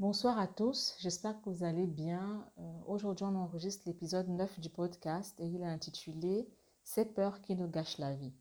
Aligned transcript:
Bonsoir 0.00 0.38
à 0.38 0.46
tous, 0.46 0.94
j'espère 1.00 1.42
que 1.42 1.50
vous 1.50 1.64
allez 1.64 1.88
bien. 1.88 2.48
Euh, 2.60 2.80
Aujourd'hui, 2.86 3.24
on 3.24 3.34
enregistre 3.34 3.82
l'épisode 3.86 4.28
9 4.28 4.60
du 4.60 4.70
podcast 4.70 5.34
et 5.40 5.46
il 5.46 5.60
est 5.60 5.66
intitulé 5.66 6.48
Ces 6.84 7.04
peurs 7.04 7.40
qui 7.40 7.56
nous 7.56 7.66
gâchent 7.66 7.98
la 7.98 8.14
vie. 8.14 8.32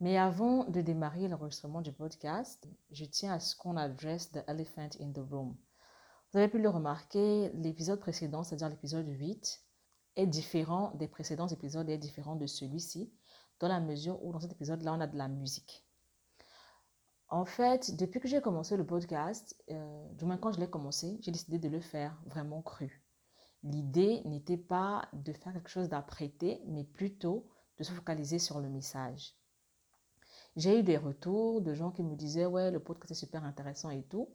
Mais 0.00 0.16
avant 0.16 0.64
de 0.64 0.80
démarrer 0.80 1.28
l'enregistrement 1.28 1.82
du 1.82 1.92
podcast, 1.92 2.66
je 2.90 3.04
tiens 3.04 3.34
à 3.34 3.38
ce 3.38 3.54
qu'on 3.54 3.76
adresse 3.76 4.32
The 4.32 4.44
Elephant 4.46 4.88
in 4.98 5.12
the 5.12 5.20
Room. 5.30 5.54
Vous 6.32 6.38
avez 6.38 6.48
pu 6.48 6.58
le 6.58 6.70
remarquer, 6.70 7.50
l'épisode 7.52 8.00
précédent, 8.00 8.42
c'est-à-dire 8.42 8.70
l'épisode 8.70 9.06
8, 9.06 9.62
est 10.16 10.26
différent 10.26 10.92
des 10.94 11.06
précédents 11.06 11.48
épisodes 11.48 11.90
et 11.90 11.98
différent 11.98 12.36
de 12.36 12.46
celui-ci, 12.46 13.12
dans 13.60 13.68
la 13.68 13.78
mesure 13.78 14.24
où 14.24 14.32
dans 14.32 14.40
cet 14.40 14.52
épisode-là, 14.52 14.94
on 14.94 15.00
a 15.02 15.06
de 15.06 15.18
la 15.18 15.28
musique. 15.28 15.84
En 17.32 17.46
fait, 17.46 17.96
depuis 17.96 18.20
que 18.20 18.28
j'ai 18.28 18.42
commencé 18.42 18.76
le 18.76 18.84
podcast, 18.84 19.56
euh, 19.70 20.08
du 20.18 20.26
moins 20.26 20.36
quand 20.36 20.52
je 20.52 20.60
l'ai 20.60 20.68
commencé, 20.68 21.16
j'ai 21.22 21.30
décidé 21.30 21.58
de 21.58 21.70
le 21.70 21.80
faire 21.80 22.20
vraiment 22.26 22.60
cru. 22.60 23.02
L'idée 23.62 24.20
n'était 24.26 24.58
pas 24.58 25.08
de 25.14 25.32
faire 25.32 25.54
quelque 25.54 25.70
chose 25.70 25.88
d'apprêté, 25.88 26.60
mais 26.66 26.84
plutôt 26.84 27.48
de 27.78 27.84
se 27.84 27.92
focaliser 27.92 28.38
sur 28.38 28.60
le 28.60 28.68
message. 28.68 29.34
J'ai 30.56 30.80
eu 30.80 30.82
des 30.82 30.98
retours 30.98 31.62
de 31.62 31.72
gens 31.72 31.90
qui 31.90 32.02
me 32.02 32.16
disaient 32.16 32.44
ouais 32.44 32.70
le 32.70 32.80
podcast 32.80 33.12
est 33.12 33.14
super 33.14 33.44
intéressant 33.44 33.88
et 33.88 34.02
tout, 34.02 34.28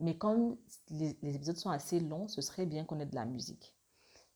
mais 0.00 0.16
comme 0.16 0.56
les, 0.88 1.18
les 1.20 1.36
épisodes 1.36 1.58
sont 1.58 1.68
assez 1.68 2.00
longs, 2.00 2.28
ce 2.28 2.40
serait 2.40 2.64
bien 2.64 2.86
qu'on 2.86 2.98
ait 2.98 3.04
de 3.04 3.14
la 3.14 3.26
musique. 3.26 3.76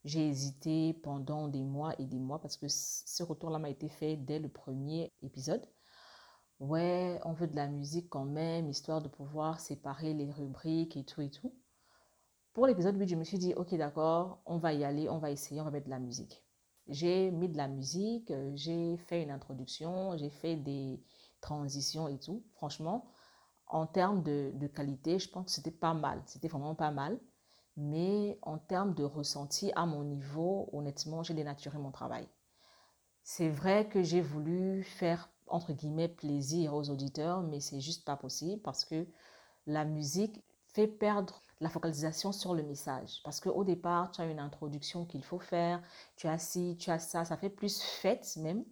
J'ai 0.05 0.29
hésité 0.29 0.93
pendant 1.03 1.49
des 1.49 1.63
mois 1.63 1.95
et 1.99 2.05
des 2.05 2.19
mois 2.19 2.43
parce 2.43 2.59
que 2.59 2.67
ce 2.69 3.23
retour-là 3.23 3.59
m'a 3.59 3.71
été 3.71 3.89
fait 3.89 4.17
dès 4.19 4.39
le 4.39 4.51
premier 4.51 5.11
épisode 5.23 5.67
ouais, 6.61 7.21
on 7.25 7.33
veut 7.33 7.47
de 7.47 7.57
la 7.57 7.69
musique 7.69 8.09
quand 8.09 8.25
même, 8.25 8.69
histoire 8.69 9.03
de 9.03 9.09
pouvoir 9.09 9.61
séparer 9.61 10.15
les 10.15 10.31
rubriques 10.31 10.97
et 10.97 11.05
tout 11.05 11.21
et 11.23 11.31
tout. 11.31 11.55
Pour 12.53 12.67
l'épisode 12.67 12.97
8, 12.99 13.09
je 13.09 13.17
me 13.17 13.25
suis 13.25 13.39
dit, 13.39 13.55
ok, 13.55 13.75
d'accord, 13.77 14.41
on 14.47 14.59
va 14.59 14.73
y 14.73 14.85
aller, 14.85 15.09
on 15.09 15.19
va 15.19 15.31
essayer, 15.31 15.61
on 15.61 15.65
va 15.65 15.71
mettre 15.71 15.87
de 15.87 15.91
la 15.91 15.99
musique. 15.99 16.43
J'ai 16.89 17.31
mis 17.31 17.49
de 17.49 17.57
la 17.57 17.69
musique, 17.69 18.31
euh, 18.31 18.53
j'ai 18.55 18.97
fait 18.99 19.23
une 19.23 19.31
introduction, 19.31 20.17
j'ai 20.17 20.31
fait 20.31 20.57
des 20.57 21.03
transitions 21.41 22.09
et 22.09 22.19
tout. 22.19 22.45
Franchement, 22.55 23.11
en 23.67 23.87
termes 23.87 24.23
de, 24.23 24.53
de 24.55 24.67
qualité, 24.67 25.19
je 25.19 25.31
pense 25.31 25.47
que 25.47 25.51
c'était 25.53 25.71
pas 25.71 25.95
mal. 25.95 26.23
C'était 26.27 26.49
vraiment 26.49 26.75
pas 26.75 26.91
mal. 26.91 27.19
Mais 27.77 28.39
en 28.43 28.59
termes 28.59 28.95
de 28.95 29.05
ressenti 29.05 29.73
à 29.77 29.87
mon 29.87 30.05
niveau, 30.05 30.69
honnêtement, 30.73 31.23
j'ai 31.23 31.35
dénaturé 31.35 31.79
mon 31.79 31.91
travail. 31.91 32.29
C'est 33.23 33.49
vrai 33.49 33.89
que 33.89 34.03
j'ai 34.03 34.21
voulu 34.21 34.83
faire 34.85 35.32
entre 35.53 35.73
guillemets 35.73 36.09
plaisir 36.09 36.75
aux 36.75 36.91
auditeurs, 36.91 37.43
mais 37.43 37.61
c'est 37.61 37.81
juste 37.81 38.05
pas 38.05 38.17
possible 38.17 38.61
parce 38.63 38.85
que 38.85 39.07
la 39.67 39.85
musique 39.85 40.43
fait 40.75 40.89
perdre 40.89 41.43
la 41.61 41.69
focalisation 41.69 42.33
sur 42.33 42.55
le 42.55 42.63
message. 42.63 43.21
Parce 43.25 43.41
qu'au 43.41 43.65
départ, 43.65 44.11
tu 44.11 44.21
as 44.21 44.27
une 44.27 44.41
introduction 44.41 45.07
qu'il 45.07 45.23
faut 45.25 45.39
faire, 45.39 45.83
tu 46.17 46.27
as 46.27 46.39
ci, 46.39 46.77
tu 46.79 46.91
as 46.91 46.99
ça, 46.99 47.25
ça 47.25 47.37
fait 47.37 47.51
plus 47.51 47.81
fête 47.83 48.37
même 48.39 48.65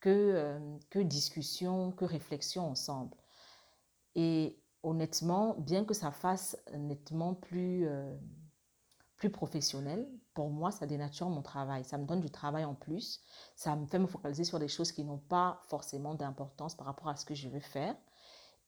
que, 0.00 0.08
euh, 0.10 0.78
que 0.88 0.98
discussion, 1.00 1.92
que 1.92 2.04
réflexion 2.06 2.70
ensemble. 2.70 3.16
Et 4.14 4.58
honnêtement, 4.82 5.54
bien 5.58 5.84
que 5.84 5.94
ça 5.94 6.10
fasse 6.10 6.56
nettement 6.74 7.34
plus, 7.34 7.86
euh, 7.86 8.16
plus 9.16 9.30
professionnel, 9.30 10.08
pour 10.34 10.50
moi, 10.50 10.70
ça 10.70 10.86
dénature 10.86 11.28
mon 11.28 11.42
travail. 11.42 11.84
Ça 11.84 11.98
me 11.98 12.06
donne 12.06 12.20
du 12.20 12.30
travail 12.30 12.64
en 12.64 12.74
plus. 12.74 13.20
Ça 13.56 13.76
me 13.76 13.86
fait 13.86 13.98
me 13.98 14.06
focaliser 14.06 14.44
sur 14.44 14.58
des 14.58 14.68
choses 14.68 14.92
qui 14.92 15.04
n'ont 15.04 15.18
pas 15.18 15.60
forcément 15.68 16.14
d'importance 16.14 16.74
par 16.74 16.86
rapport 16.86 17.08
à 17.08 17.16
ce 17.16 17.24
que 17.24 17.34
je 17.34 17.48
veux 17.48 17.60
faire. 17.60 17.96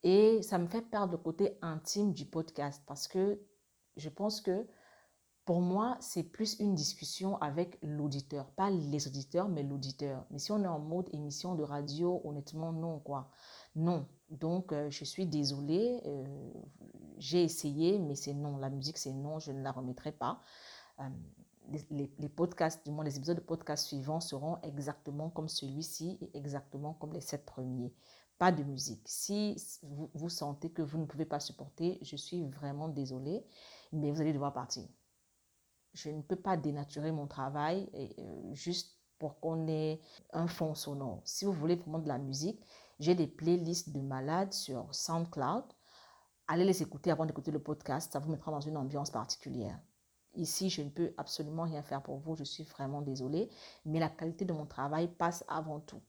Et 0.03 0.43
ça 0.43 0.59
me 0.59 0.67
fait 0.67 0.83
perdre 0.83 1.13
le 1.13 1.19
côté 1.19 1.59
intime 1.63 2.13
du 2.13 2.27
podcast 2.27 2.83
parce 2.87 3.07
que 3.07 3.41
je 3.97 4.09
pense 4.09 4.41
que 4.41 4.67
pour 5.45 5.61
moi, 5.61 5.97
c'est 6.01 6.23
plus 6.23 6.59
une 6.61 6.75
discussion 6.75 7.37
avec 7.39 7.79
l'auditeur. 7.83 8.47
Pas 8.53 8.71
les 8.71 9.09
auditeurs, 9.09 9.49
mais 9.49 9.65
l'auditeur. 9.65 10.25
Mais 10.31 10.39
si 10.39 10.53
on 10.53 10.63
est 10.63 10.69
en 10.69 10.79
mode 10.79 11.09
émission 11.13 11.57
de 11.57 11.65
radio, 11.65 12.21
honnêtement, 12.25 12.73
non, 12.73 13.01
quoi. 13.01 13.29
Non. 13.75 14.07
Donc, 14.31 14.73
euh, 14.73 14.89
je 14.91 15.05
suis 15.05 15.27
désolée. 15.27 16.01
Euh, 16.07 16.53
j'ai 17.19 17.43
essayé, 17.43 17.99
mais 17.99 18.15
c'est 18.15 18.35
non. 18.35 18.57
La 18.57 18.71
musique, 18.71 18.99
c'est 18.99 19.13
non. 19.13 19.41
Je 19.41 19.51
ne 19.51 19.63
la 19.63 19.73
remettrai 19.73 20.13
pas. 20.13 20.41
Euh, 21.01 21.09
les, 21.91 22.29
podcasts, 22.29 22.85
du 22.85 22.91
moins 22.91 23.05
les 23.05 23.17
épisodes 23.17 23.37
de 23.37 23.43
podcast 23.43 23.87
suivants 23.87 24.21
seront 24.21 24.59
exactement 24.63 25.31
comme 25.31 25.49
celui-ci 25.49 26.19
et 26.21 26.37
exactement 26.37 26.95
comme 26.95 27.13
les 27.13 27.21
sept 27.21 27.45
premiers. 27.45 27.93
Pas 28.39 28.53
de 28.53 28.65
musique. 28.65 29.03
Si 29.07 29.57
vous, 29.83 30.29
sentez 30.29 30.71
que 30.71 30.83
vous 30.83 30.99
ne 30.99 31.05
pouvez 31.05 31.25
pas 31.25 31.41
supporter, 31.41 31.99
je 32.03 32.17
suis 32.17 32.45
vraiment 32.45 32.89
désolée, 32.89 33.45
mais 33.93 34.11
vous 34.11 34.21
allez 34.21 34.33
devoir 34.33 34.53
partir. 34.53 34.85
Je 35.95 36.11
ne 36.11 36.23
peux 36.23 36.37
pas 36.37 36.57
dénaturer 36.57 37.13
mon 37.13 37.27
travail 37.27 37.89
euh, 37.95 38.55
juste 38.55 38.99
pour 39.19 39.39
qu'on 39.39 39.69
ait 39.69 40.01
un 40.33 40.49
fond 40.49 40.75
sonore. 40.75 41.21
Si 41.25 41.45
vous 41.45 41.53
voulez 41.53 41.77
vraiment 41.77 42.01
de 42.01 42.09
la 42.09 42.19
musique, 42.19 42.61
j'ai 42.99 43.15
des 43.15 43.27
playlists 43.29 43.91
de 43.91 44.01
malades 44.01 44.53
sur 44.53 44.93
SoundCloud. 44.95 45.65
Allez 46.49 46.65
les 46.65 46.83
écouter 46.83 47.11
avant 47.11 47.27
d'écouter 47.27 47.51
le 47.51 47.63
podcast, 47.63 48.13
ça 48.13 48.19
vous 48.19 48.31
mettra 48.31 48.51
dans 48.51 48.61
une 48.61 48.77
ambiance 48.77 49.11
particulière. 49.11 49.79
Ici, 50.35 50.71
je 50.71 50.83
ne 50.83 50.89
peux 50.89 51.13
absolument 51.19 51.65
rien 51.65 51.83
faire 51.83 52.03
pour 52.03 52.19
vous, 52.19 52.37
je 52.37 52.45
suis 52.45 52.65
vraiment 52.65 53.03
désolée, 53.03 53.51
mais 53.85 54.01
la 54.01 54.09
qualité 54.09 54.45
de 54.45 54.53
mon 54.53 54.67
travail 54.67 55.09
passe 55.09 55.45
avant 55.49 55.81
tout. 55.81 56.01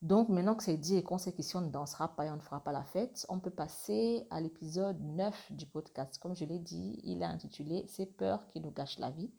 Donc 0.00 0.28
maintenant 0.28 0.54
que 0.54 0.62
c'est 0.62 0.76
dit 0.76 0.96
et 0.96 1.02
qu'on 1.02 1.18
sait 1.18 1.32
qu'ici 1.32 1.56
on 1.56 1.60
ne 1.60 1.70
dansera 1.70 2.14
pas 2.14 2.26
et 2.26 2.30
on 2.30 2.36
ne 2.36 2.40
fera 2.40 2.62
pas 2.62 2.70
la 2.70 2.84
fête, 2.84 3.26
on 3.28 3.40
peut 3.40 3.50
passer 3.50 4.28
à 4.30 4.40
l'épisode 4.40 5.00
9 5.00 5.52
du 5.52 5.66
podcast. 5.66 6.18
Comme 6.18 6.36
je 6.36 6.44
l'ai 6.44 6.60
dit, 6.60 7.00
il 7.02 7.20
est 7.20 7.24
intitulé 7.24 7.84
Ces 7.88 8.06
peurs 8.06 8.46
qui 8.46 8.60
nous 8.60 8.70
gâchent 8.70 9.00
la 9.00 9.10
vie. 9.10 9.32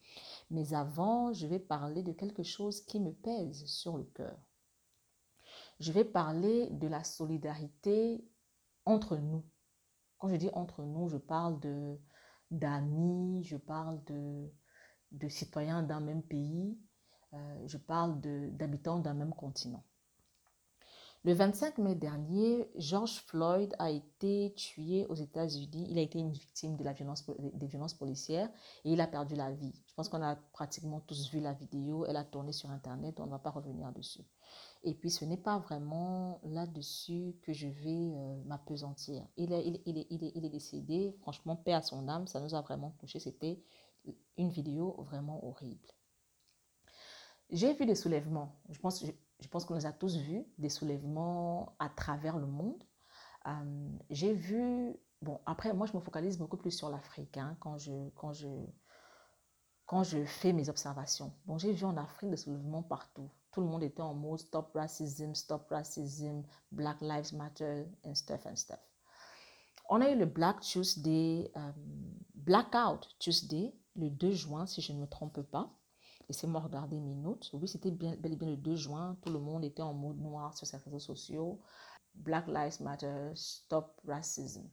Mais 0.49 0.73
avant, 0.73 1.31
je 1.31 1.47
vais 1.47 1.59
parler 1.59 2.03
de 2.03 2.11
quelque 2.11 2.43
chose 2.43 2.81
qui 2.81 2.99
me 2.99 3.13
pèse 3.13 3.65
sur 3.67 3.97
le 3.97 4.03
cœur. 4.03 4.37
Je 5.79 5.93
vais 5.93 6.03
parler 6.03 6.67
de 6.71 6.87
la 6.89 7.05
solidarité 7.05 8.21
entre 8.85 9.15
nous. 9.15 9.45
Quand 10.17 10.27
je 10.27 10.35
dis 10.35 10.49
entre 10.51 10.83
nous, 10.83 11.07
je 11.07 11.17
parle 11.17 11.57
de 11.61 11.97
d'amis, 12.51 13.43
je 13.43 13.57
parle 13.57 14.03
de, 14.05 14.49
de 15.11 15.27
citoyens 15.29 15.83
d'un 15.83 15.99
même 15.99 16.23
pays, 16.23 16.77
euh, 17.33 17.67
je 17.67 17.77
parle 17.77 18.19
d'habitants 18.21 18.99
d'un 18.99 19.13
même 19.13 19.33
continent. 19.33 19.83
Le 21.25 21.33
25 21.33 21.79
mai 21.79 21.95
dernier, 21.95 22.71
George 22.77 23.19
Floyd 23.27 23.75
a 23.77 23.89
été 23.91 24.53
tué 24.55 25.05
aux 25.07 25.15
États-Unis. 25.15 25.87
Il 25.89 25.97
a 25.97 26.01
été 26.01 26.17
une 26.17 26.31
victime 26.31 26.77
de 26.77 26.83
la 26.83 26.93
violence, 26.93 27.29
des 27.37 27.67
violences 27.67 27.93
policières 27.93 28.49
et 28.85 28.93
il 28.93 29.01
a 29.01 29.07
perdu 29.07 29.35
la 29.35 29.51
vie. 29.51 29.73
Je 29.85 29.93
pense 29.95 30.07
qu'on 30.07 30.21
a 30.21 30.37
pratiquement 30.53 31.01
tous 31.01 31.29
vu 31.29 31.41
la 31.41 31.51
vidéo. 31.51 32.05
Elle 32.05 32.15
a 32.15 32.23
tourné 32.23 32.53
sur 32.53 32.71
Internet. 32.71 33.19
On 33.19 33.25
ne 33.25 33.31
va 33.31 33.39
pas 33.39 33.49
revenir 33.49 33.91
dessus. 33.91 34.23
Et 34.83 34.93
puis, 34.93 35.09
ce 35.09 35.25
n'est 35.25 35.37
pas 35.37 35.59
vraiment 35.59 36.39
là-dessus 36.43 37.35
que 37.41 37.51
je 37.51 37.67
vais 37.67 38.13
euh, 38.15 38.43
m'apesantir. 38.45 39.27
Il 39.35 39.51
est, 39.51 39.67
il, 39.67 39.81
il, 39.85 40.07
il, 40.09 40.23
est, 40.23 40.31
il 40.35 40.45
est 40.45 40.49
décédé. 40.49 41.15
Franchement, 41.21 41.55
paix 41.57 41.73
à 41.73 41.81
son 41.81 42.07
âme. 42.07 42.27
Ça 42.27 42.39
nous 42.39 42.55
a 42.55 42.61
vraiment 42.61 42.91
touché. 42.99 43.19
C'était 43.19 43.61
une 44.37 44.49
vidéo 44.49 44.95
vraiment 45.03 45.45
horrible. 45.45 45.87
J'ai 47.49 47.73
vu 47.73 47.85
des 47.85 47.95
soulèvements. 47.95 48.61
Je 48.69 48.79
pense, 48.79 49.03
je 49.03 49.47
pense 49.49 49.65
qu'on 49.65 49.75
les 49.75 49.85
a 49.85 49.91
tous 49.91 50.17
vus, 50.17 50.45
des 50.57 50.69
soulèvements 50.69 51.75
à 51.79 51.89
travers 51.89 52.37
le 52.37 52.45
monde. 52.45 52.83
Euh, 53.47 53.89
j'ai 54.09 54.33
vu, 54.33 54.95
bon, 55.21 55.39
après, 55.45 55.73
moi, 55.73 55.87
je 55.87 55.95
me 55.95 56.01
focalise 56.01 56.37
beaucoup 56.37 56.57
plus 56.57 56.71
sur 56.71 56.89
l'Afrique 56.89 57.37
hein, 57.37 57.57
quand, 57.59 57.77
je, 57.77 58.09
quand, 58.15 58.31
je, 58.33 58.47
quand 59.85 60.03
je 60.03 60.23
fais 60.23 60.53
mes 60.53 60.69
observations. 60.69 61.33
Bon, 61.45 61.57
j'ai 61.57 61.73
vu 61.73 61.85
en 61.85 61.97
Afrique 61.97 62.29
des 62.29 62.37
soulèvements 62.37 62.83
partout. 62.83 63.29
Tout 63.59 63.65
le 63.65 63.71
monde 63.71 63.83
était 63.83 64.01
en 64.01 64.13
mode 64.13 64.39
stop 64.39 64.71
racism, 64.73 65.35
stop 65.35 65.67
racism, 65.69 66.43
Black 66.71 67.01
Lives 67.01 67.33
Matter, 67.33 67.83
and 68.05 68.15
stuff 68.15 68.45
and 68.45 68.55
stuff. 68.55 68.79
On 69.89 69.99
a 69.99 70.09
eu 70.09 70.17
le 70.17 70.27
Black 70.27 70.61
Tuesday, 70.61 71.51
euh, 71.57 71.71
Blackout 72.35 73.05
Tuesday, 73.19 73.75
le 73.97 74.11
2 74.11 74.31
juin, 74.31 74.65
si 74.65 74.79
je 74.79 74.93
ne 74.93 75.01
me 75.01 75.07
trompe 75.07 75.41
pas. 75.41 75.69
Laissez-moi 76.29 76.61
regarder 76.61 77.01
mes 77.01 77.15
notes. 77.15 77.49
Oui, 77.51 77.67
c'était 77.67 77.91
bel 77.91 78.31
et 78.31 78.35
bien 78.37 78.47
le 78.47 78.55
2 78.55 78.77
juin. 78.77 79.17
Tout 79.23 79.33
le 79.33 79.39
monde 79.39 79.65
était 79.65 79.81
en 79.81 79.93
mode 79.93 80.21
noir 80.21 80.55
sur 80.55 80.65
ses 80.65 80.77
réseaux 80.77 80.99
sociaux. 80.99 81.59
Black 82.15 82.47
Lives 82.47 82.81
Matter, 82.81 83.33
Stop 83.35 83.99
Racism. 84.07 84.69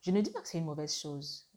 Je 0.00 0.10
ne 0.10 0.20
dis 0.22 0.32
pas 0.32 0.40
que 0.40 0.48
c'est 0.48 0.58
une 0.58 0.64
mauvaise 0.64 0.96
chose. 0.96 1.48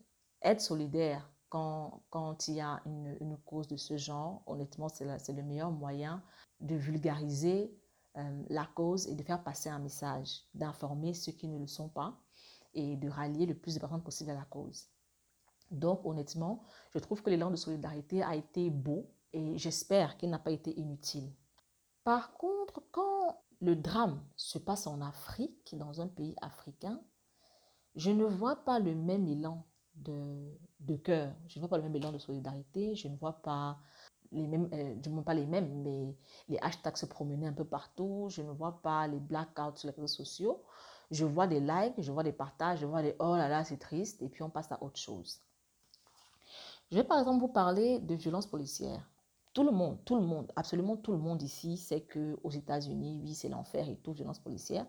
Être 0.43 0.61
solidaire 0.61 1.27
quand, 1.49 2.47
il 2.47 2.53
y 2.53 2.61
a 2.61 2.81
une 2.85 3.37
cause 3.45 3.67
de 3.67 3.77
ce 3.77 3.97
genre, 3.97 4.43
honnêtement, 4.45 4.87
c'est 4.89 5.33
le 5.33 5.43
meilleur 5.43 5.71
moyen 5.71 6.23
de 6.61 6.75
vulgariser 6.75 7.75
euh, 8.17 8.43
la 8.49 8.65
cause 8.65 9.07
et 9.07 9.15
de 9.15 9.23
faire 9.23 9.43
passer 9.43 9.69
un 9.69 9.79
message, 9.79 10.43
d'informer 10.53 11.13
ceux 11.13 11.31
qui 11.31 11.47
ne 11.47 11.57
le 11.57 11.67
sont 11.67 11.89
pas 11.89 12.19
et 12.73 12.95
de 12.97 13.09
rallier 13.09 13.45
le 13.45 13.55
plus 13.55 13.75
de 13.75 13.79
personnes 13.79 14.03
possible 14.03 14.31
à 14.31 14.35
la 14.35 14.45
cause. 14.45 14.87
Donc, 15.71 16.05
honnêtement, 16.05 16.63
je 16.93 16.99
trouve 16.99 17.21
que 17.23 17.29
l'élan 17.29 17.49
de 17.49 17.55
solidarité 17.55 18.21
a 18.23 18.35
été 18.35 18.69
beau 18.69 19.09
et 19.33 19.57
j'espère 19.57 20.17
qu'il 20.17 20.29
n'a 20.29 20.39
pas 20.39 20.51
été 20.51 20.77
inutile. 20.77 21.31
Par 22.03 22.33
contre, 22.33 22.83
quand 22.91 23.41
le 23.61 23.75
drame 23.75 24.21
se 24.35 24.57
passe 24.57 24.87
en 24.87 25.01
Afrique, 25.01 25.75
dans 25.77 26.01
un 26.01 26.07
pays 26.07 26.35
africain, 26.41 27.01
je 27.95 28.11
ne 28.11 28.25
vois 28.25 28.57
pas 28.57 28.79
le 28.79 28.95
même 28.95 29.27
élan 29.27 29.65
de, 29.95 30.57
de 30.79 30.95
cœur. 30.95 31.33
Je 31.47 31.59
ne 31.59 31.61
vois 31.61 31.69
pas 31.69 31.77
le 31.77 31.83
même 31.83 31.95
élan 31.95 32.11
de 32.11 32.17
solidarité, 32.17 32.95
je 32.95 33.07
ne 33.07 33.15
vois 33.15 33.41
pas 33.41 33.79
les 34.31 34.47
mêmes, 34.47 34.69
euh, 34.73 34.95
ne 34.95 35.13
vois 35.13 35.23
pas 35.23 35.33
les 35.33 35.45
mêmes, 35.45 35.81
mais 35.81 36.15
les 36.47 36.57
hashtags 36.59 36.97
se 36.97 37.05
promener 37.05 37.47
un 37.47 37.53
peu 37.53 37.65
partout, 37.65 38.27
je 38.29 38.41
ne 38.41 38.51
vois 38.51 38.81
pas 38.81 39.07
les 39.07 39.19
blackouts 39.19 39.77
sur 39.77 39.89
les 39.89 39.95
réseaux 39.95 40.07
sociaux. 40.07 40.63
Je 41.11 41.25
vois 41.25 41.47
des 41.47 41.59
likes, 41.59 41.95
je 41.99 42.11
vois 42.11 42.23
des 42.23 42.31
partages, 42.31 42.79
je 42.79 42.85
vois 42.85 43.01
des 43.01 43.15
oh 43.19 43.35
là 43.35 43.49
là, 43.49 43.65
c'est 43.65 43.77
triste, 43.77 44.21
et 44.21 44.29
puis 44.29 44.43
on 44.43 44.49
passe 44.49 44.71
à 44.71 44.81
autre 44.81 44.97
chose. 44.99 45.41
Je 46.89 46.97
vais 46.97 47.03
par 47.03 47.19
exemple 47.19 47.39
vous 47.39 47.49
parler 47.49 47.99
de 47.99 48.15
violence 48.15 48.47
policière. 48.47 49.09
Tout 49.53 49.63
le 49.63 49.71
monde, 49.71 49.97
tout 50.05 50.15
le 50.15 50.21
monde, 50.21 50.51
absolument 50.55 50.95
tout 50.95 51.11
le 51.11 51.17
monde 51.17 51.41
ici 51.41 51.75
sait 51.75 52.01
que 52.01 52.39
aux 52.43 52.51
États-Unis, 52.51 53.19
oui, 53.21 53.33
c'est 53.33 53.49
l'enfer 53.49 53.89
et 53.89 53.97
tout, 53.97 54.13
violence 54.13 54.39
policière. 54.39 54.85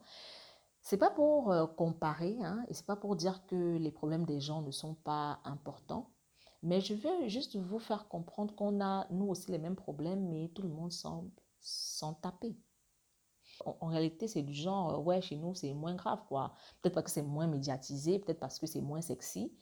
C'est 0.80 0.98
pas 0.98 1.10
pour 1.10 1.50
euh, 1.50 1.66
comparer, 1.66 2.36
hein, 2.42 2.64
et 2.68 2.74
c'est 2.74 2.86
pas 2.86 2.96
pour 2.96 3.16
dire 3.16 3.44
que 3.46 3.76
les 3.76 3.90
problèmes 3.90 4.24
des 4.24 4.40
gens 4.40 4.62
ne 4.62 4.70
sont 4.70 4.94
pas 4.94 5.40
importants, 5.44 6.10
mais 6.62 6.80
je 6.80 6.94
veux 6.94 7.28
juste 7.28 7.56
vous 7.56 7.78
faire 7.78 8.08
comprendre 8.08 8.54
qu'on 8.54 8.80
a 8.80 9.06
nous 9.10 9.26
aussi 9.26 9.50
les 9.50 9.58
mêmes 9.58 9.76
problèmes, 9.76 10.28
mais 10.28 10.48
tout 10.54 10.62
le 10.62 10.68
monde 10.68 10.92
semble 10.92 11.30
s'en 11.60 12.14
taper. 12.14 12.56
En, 13.64 13.88
réalité, 13.88 14.28
c'est 14.28 14.42
du 14.42 14.54
genre, 14.54 14.94
euh, 14.94 14.98
ouais, 14.98 15.20
chez 15.20 15.36
nous, 15.36 15.54
c'est 15.54 15.72
moins 15.74 15.94
grave, 15.94 16.20
quoi. 16.28 16.54
Peut-être 16.80 16.94
parce 16.94 17.04
que 17.06 17.10
c'est 17.10 17.22
moins 17.22 17.46
médiatisé, 17.46 18.18
peut-être 18.18 18.40
parce 18.40 18.58
que 18.58 18.66
c'est 18.66 18.80
moins 18.80 19.00
sexy, 19.00 19.52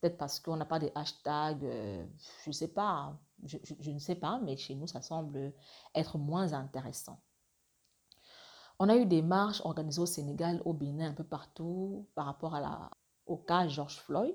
peut-être 0.00 0.16
parce 0.16 0.40
qu'on 0.40 0.56
n'a 0.56 0.64
pas 0.64 0.78
des 0.78 0.92
hashtags, 0.94 1.64
euh, 1.64 2.06
je 2.44 2.50
ne 2.50 2.54
sais 2.54 2.68
pas, 2.68 3.18
je, 3.44 3.90
ne 3.90 3.98
sais 3.98 4.14
pas, 4.14 4.40
mais 4.40 4.56
chez 4.56 4.74
nous, 4.74 4.86
ça 4.86 5.02
semble 5.02 5.52
être 5.94 6.16
moins 6.16 6.52
intéressant. 6.52 7.20
On 8.78 8.88
a 8.88 8.96
eu 8.96 9.04
des 9.04 9.20
marches 9.20 9.60
organisées 9.64 10.00
au 10.00 10.06
Sénégal, 10.06 10.62
au 10.64 10.72
Bénin, 10.72 11.10
un 11.10 11.14
peu 11.14 11.24
partout 11.24 12.08
par 12.14 12.26
rapport 12.26 12.56
au 13.26 13.36
cas 13.36 13.68
George 13.68 13.98
Floyd. 13.98 14.34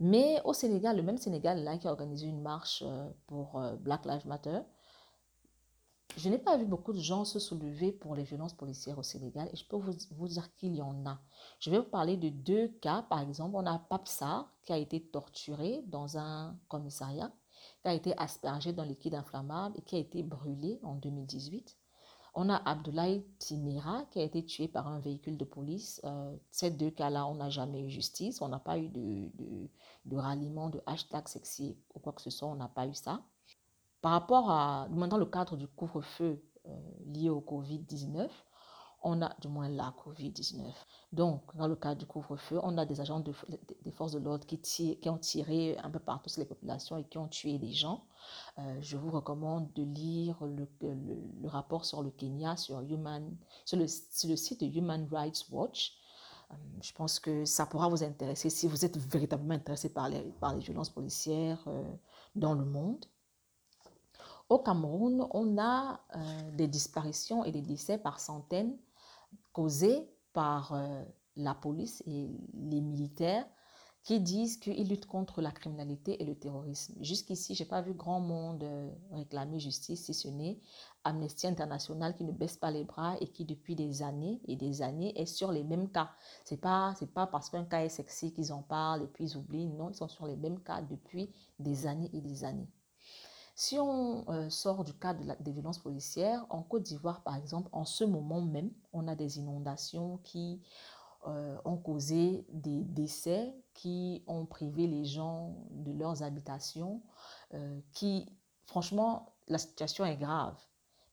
Mais 0.00 0.40
au 0.44 0.52
Sénégal, 0.52 0.96
le 0.96 1.02
même 1.02 1.18
Sénégal 1.18 1.64
là 1.64 1.76
qui 1.76 1.88
a 1.88 1.90
organisé 1.90 2.26
une 2.26 2.40
marche 2.40 2.82
euh, 2.86 3.10
pour 3.26 3.58
euh, 3.58 3.74
Black 3.76 4.04
Lives 4.06 4.26
Matter, 4.26 4.60
je 6.16 6.28
n'ai 6.28 6.38
pas 6.38 6.56
vu 6.56 6.64
beaucoup 6.64 6.92
de 6.92 7.00
gens 7.00 7.24
se 7.24 7.38
soulever 7.38 7.92
pour 7.92 8.14
les 8.14 8.24
violences 8.24 8.54
policières 8.54 8.98
au 8.98 9.02
Sénégal 9.02 9.48
et 9.52 9.56
je 9.56 9.64
peux 9.66 9.76
vous, 9.76 9.92
vous 10.12 10.28
dire 10.28 10.52
qu'il 10.54 10.74
y 10.74 10.82
en 10.82 11.06
a. 11.06 11.20
Je 11.60 11.70
vais 11.70 11.78
vous 11.78 11.84
parler 11.84 12.16
de 12.16 12.28
deux 12.28 12.68
cas. 12.80 13.02
Par 13.02 13.20
exemple, 13.20 13.54
on 13.56 13.66
a 13.66 13.78
Papsa 13.78 14.48
qui 14.64 14.72
a 14.72 14.78
été 14.78 15.00
torturé 15.00 15.82
dans 15.86 16.18
un 16.18 16.58
commissariat 16.68 17.32
qui 17.82 17.88
a 17.88 17.94
été 17.94 18.16
aspergé 18.18 18.72
dans 18.72 18.84
liquide 18.84 19.14
inflammable 19.14 19.76
et 19.78 19.82
qui 19.82 19.96
a 19.96 19.98
été 19.98 20.22
brûlé 20.22 20.80
en 20.82 20.94
2018. 20.94 21.77
On 22.40 22.50
a 22.50 22.54
Abdoulaye 22.54 23.26
Timira 23.40 24.04
qui 24.12 24.20
a 24.20 24.22
été 24.22 24.44
tué 24.44 24.68
par 24.68 24.86
un 24.86 25.00
véhicule 25.00 25.36
de 25.36 25.44
police. 25.44 26.00
Euh, 26.04 26.36
ces 26.52 26.70
deux 26.70 26.92
cas-là, 26.92 27.26
on 27.26 27.34
n'a 27.34 27.50
jamais 27.50 27.82
eu 27.82 27.90
justice. 27.90 28.40
On 28.40 28.46
n'a 28.46 28.60
pas 28.60 28.78
eu 28.78 28.88
de, 28.88 29.28
de, 30.04 30.16
ralliement, 30.16 30.70
de 30.70 30.80
hashtag 30.86 31.26
sexy 31.26 31.76
ou 31.96 31.98
quoi 31.98 32.12
que 32.12 32.22
ce 32.22 32.30
soit. 32.30 32.46
On 32.46 32.54
n'a 32.54 32.68
pas 32.68 32.86
eu 32.86 32.94
ça. 32.94 33.24
Par 34.02 34.12
rapport 34.12 34.52
à, 34.52 34.86
dans 34.88 35.16
le 35.16 35.26
cadre 35.26 35.56
du 35.56 35.66
couvre-feu 35.66 36.40
euh, 36.66 36.70
lié 37.06 37.28
au 37.28 37.40
Covid-19, 37.40 38.28
on 39.02 39.22
a 39.22 39.34
du 39.40 39.48
moins 39.48 39.68
la 39.68 39.94
COVID-19. 40.04 40.72
Donc, 41.12 41.42
dans 41.56 41.68
le 41.68 41.76
cas 41.76 41.94
du 41.94 42.06
couvre-feu, 42.06 42.58
on 42.62 42.76
a 42.78 42.84
des 42.84 43.00
agents 43.00 43.20
des 43.20 43.92
forces 43.92 44.12
de 44.12 44.18
l'ordre 44.18 44.46
qui, 44.46 44.58
qui, 44.58 45.08
ont 45.08 45.18
tiré 45.18 45.78
un 45.78 45.90
peu 45.90 45.98
partout 46.00 46.28
sur 46.28 46.40
les 46.40 46.46
populations 46.46 46.96
et 46.96 47.04
qui 47.04 47.18
ont 47.18 47.28
tué 47.28 47.58
des 47.58 47.72
gens. 47.72 48.04
Euh, 48.58 48.78
je 48.80 48.96
vous 48.96 49.10
recommande 49.10 49.72
de 49.74 49.84
lire 49.84 50.36
le, 50.44 50.68
le, 50.82 51.48
rapport 51.48 51.84
sur 51.84 52.02
le 52.02 52.10
Kenya 52.10 52.56
sur, 52.56 52.80
Human, 52.80 53.36
sur, 53.64 53.78
le, 53.78 53.86
sur 53.86 54.28
le 54.28 54.36
site 54.36 54.60
de 54.60 54.66
Human 54.66 55.06
Rights 55.10 55.46
Watch. 55.50 55.96
Euh, 56.50 56.54
je 56.82 56.92
pense 56.92 57.20
que 57.20 57.44
ça 57.44 57.66
pourra 57.66 57.88
vous 57.88 58.02
intéresser 58.02 58.50
si 58.50 58.66
vous 58.66 58.84
êtes 58.84 58.96
véritablement 58.96 59.54
intéressé 59.54 59.90
par 59.90 60.08
les, 60.08 60.22
par 60.40 60.54
les 60.54 60.60
violences 60.60 60.90
policières 60.90 61.62
euh, 61.68 61.84
dans 62.34 62.54
le 62.54 62.64
monde. 62.64 63.06
Au 64.48 64.58
Cameroun, 64.58 65.28
on 65.32 65.58
a 65.58 66.00
des 66.54 66.68
disparitions 66.68 67.44
et 67.44 67.52
des 67.52 67.60
décès 67.60 67.98
par 67.98 68.18
centaines 68.18 68.78
causés 69.58 70.08
par 70.34 70.72
euh, 70.72 71.02
la 71.34 71.52
police 71.52 72.00
et 72.06 72.30
les 72.54 72.80
militaires 72.80 73.44
qui 74.04 74.20
disent 74.20 74.56
qu'ils 74.56 74.88
luttent 74.88 75.06
contre 75.06 75.42
la 75.42 75.50
criminalité 75.50 76.22
et 76.22 76.24
le 76.24 76.36
terrorisme. 76.36 76.94
Jusqu'ici, 77.00 77.56
je 77.56 77.64
n'ai 77.64 77.68
pas 77.68 77.82
vu 77.82 77.92
grand 77.92 78.20
monde 78.20 78.62
euh, 78.62 78.88
réclamer 79.10 79.58
justice, 79.58 80.04
si 80.04 80.14
ce 80.14 80.28
n'est 80.28 80.60
Amnesty 81.02 81.48
International 81.48 82.14
qui 82.14 82.22
ne 82.22 82.30
baisse 82.30 82.56
pas 82.56 82.70
les 82.70 82.84
bras 82.84 83.16
et 83.20 83.26
qui, 83.26 83.44
depuis 83.44 83.74
des 83.74 84.04
années 84.04 84.40
et 84.46 84.54
des 84.54 84.80
années, 84.80 85.20
est 85.20 85.26
sur 85.26 85.50
les 85.50 85.64
mêmes 85.64 85.90
cas. 85.90 86.12
Ce 86.44 86.54
n'est 86.54 86.60
pas, 86.60 86.94
pas 87.12 87.26
parce 87.26 87.50
qu'un 87.50 87.64
cas 87.64 87.80
est 87.80 87.88
sexy 87.88 88.32
qu'ils 88.32 88.52
en 88.52 88.62
parlent 88.62 89.02
et 89.02 89.08
puis 89.08 89.24
ils 89.24 89.36
oublient. 89.36 89.66
Non, 89.66 89.90
ils 89.90 89.96
sont 89.96 90.06
sur 90.06 90.28
les 90.28 90.36
mêmes 90.36 90.60
cas 90.60 90.82
depuis 90.82 91.32
des 91.58 91.88
années 91.88 92.10
et 92.12 92.20
des 92.20 92.44
années. 92.44 92.70
Si 93.60 93.76
on 93.76 94.24
euh, 94.28 94.48
sort 94.50 94.84
du 94.84 94.94
cadre 94.94 95.34
des 95.40 95.50
violences 95.50 95.80
policières, 95.80 96.46
en 96.48 96.62
Côte 96.62 96.84
d'Ivoire, 96.84 97.24
par 97.24 97.34
exemple, 97.34 97.68
en 97.72 97.84
ce 97.84 98.04
moment 98.04 98.40
même, 98.40 98.70
on 98.92 99.08
a 99.08 99.16
des 99.16 99.40
inondations 99.40 100.18
qui 100.18 100.62
euh, 101.26 101.58
ont 101.64 101.76
causé 101.76 102.46
des 102.52 102.84
décès, 102.84 103.52
qui 103.74 104.22
ont 104.28 104.46
privé 104.46 104.86
les 104.86 105.04
gens 105.04 105.56
de 105.70 105.90
leurs 105.90 106.22
habitations, 106.22 107.02
euh, 107.52 107.80
qui, 107.90 108.32
franchement, 108.64 109.34
la 109.48 109.58
situation 109.58 110.04
est 110.04 110.18
grave. 110.18 110.54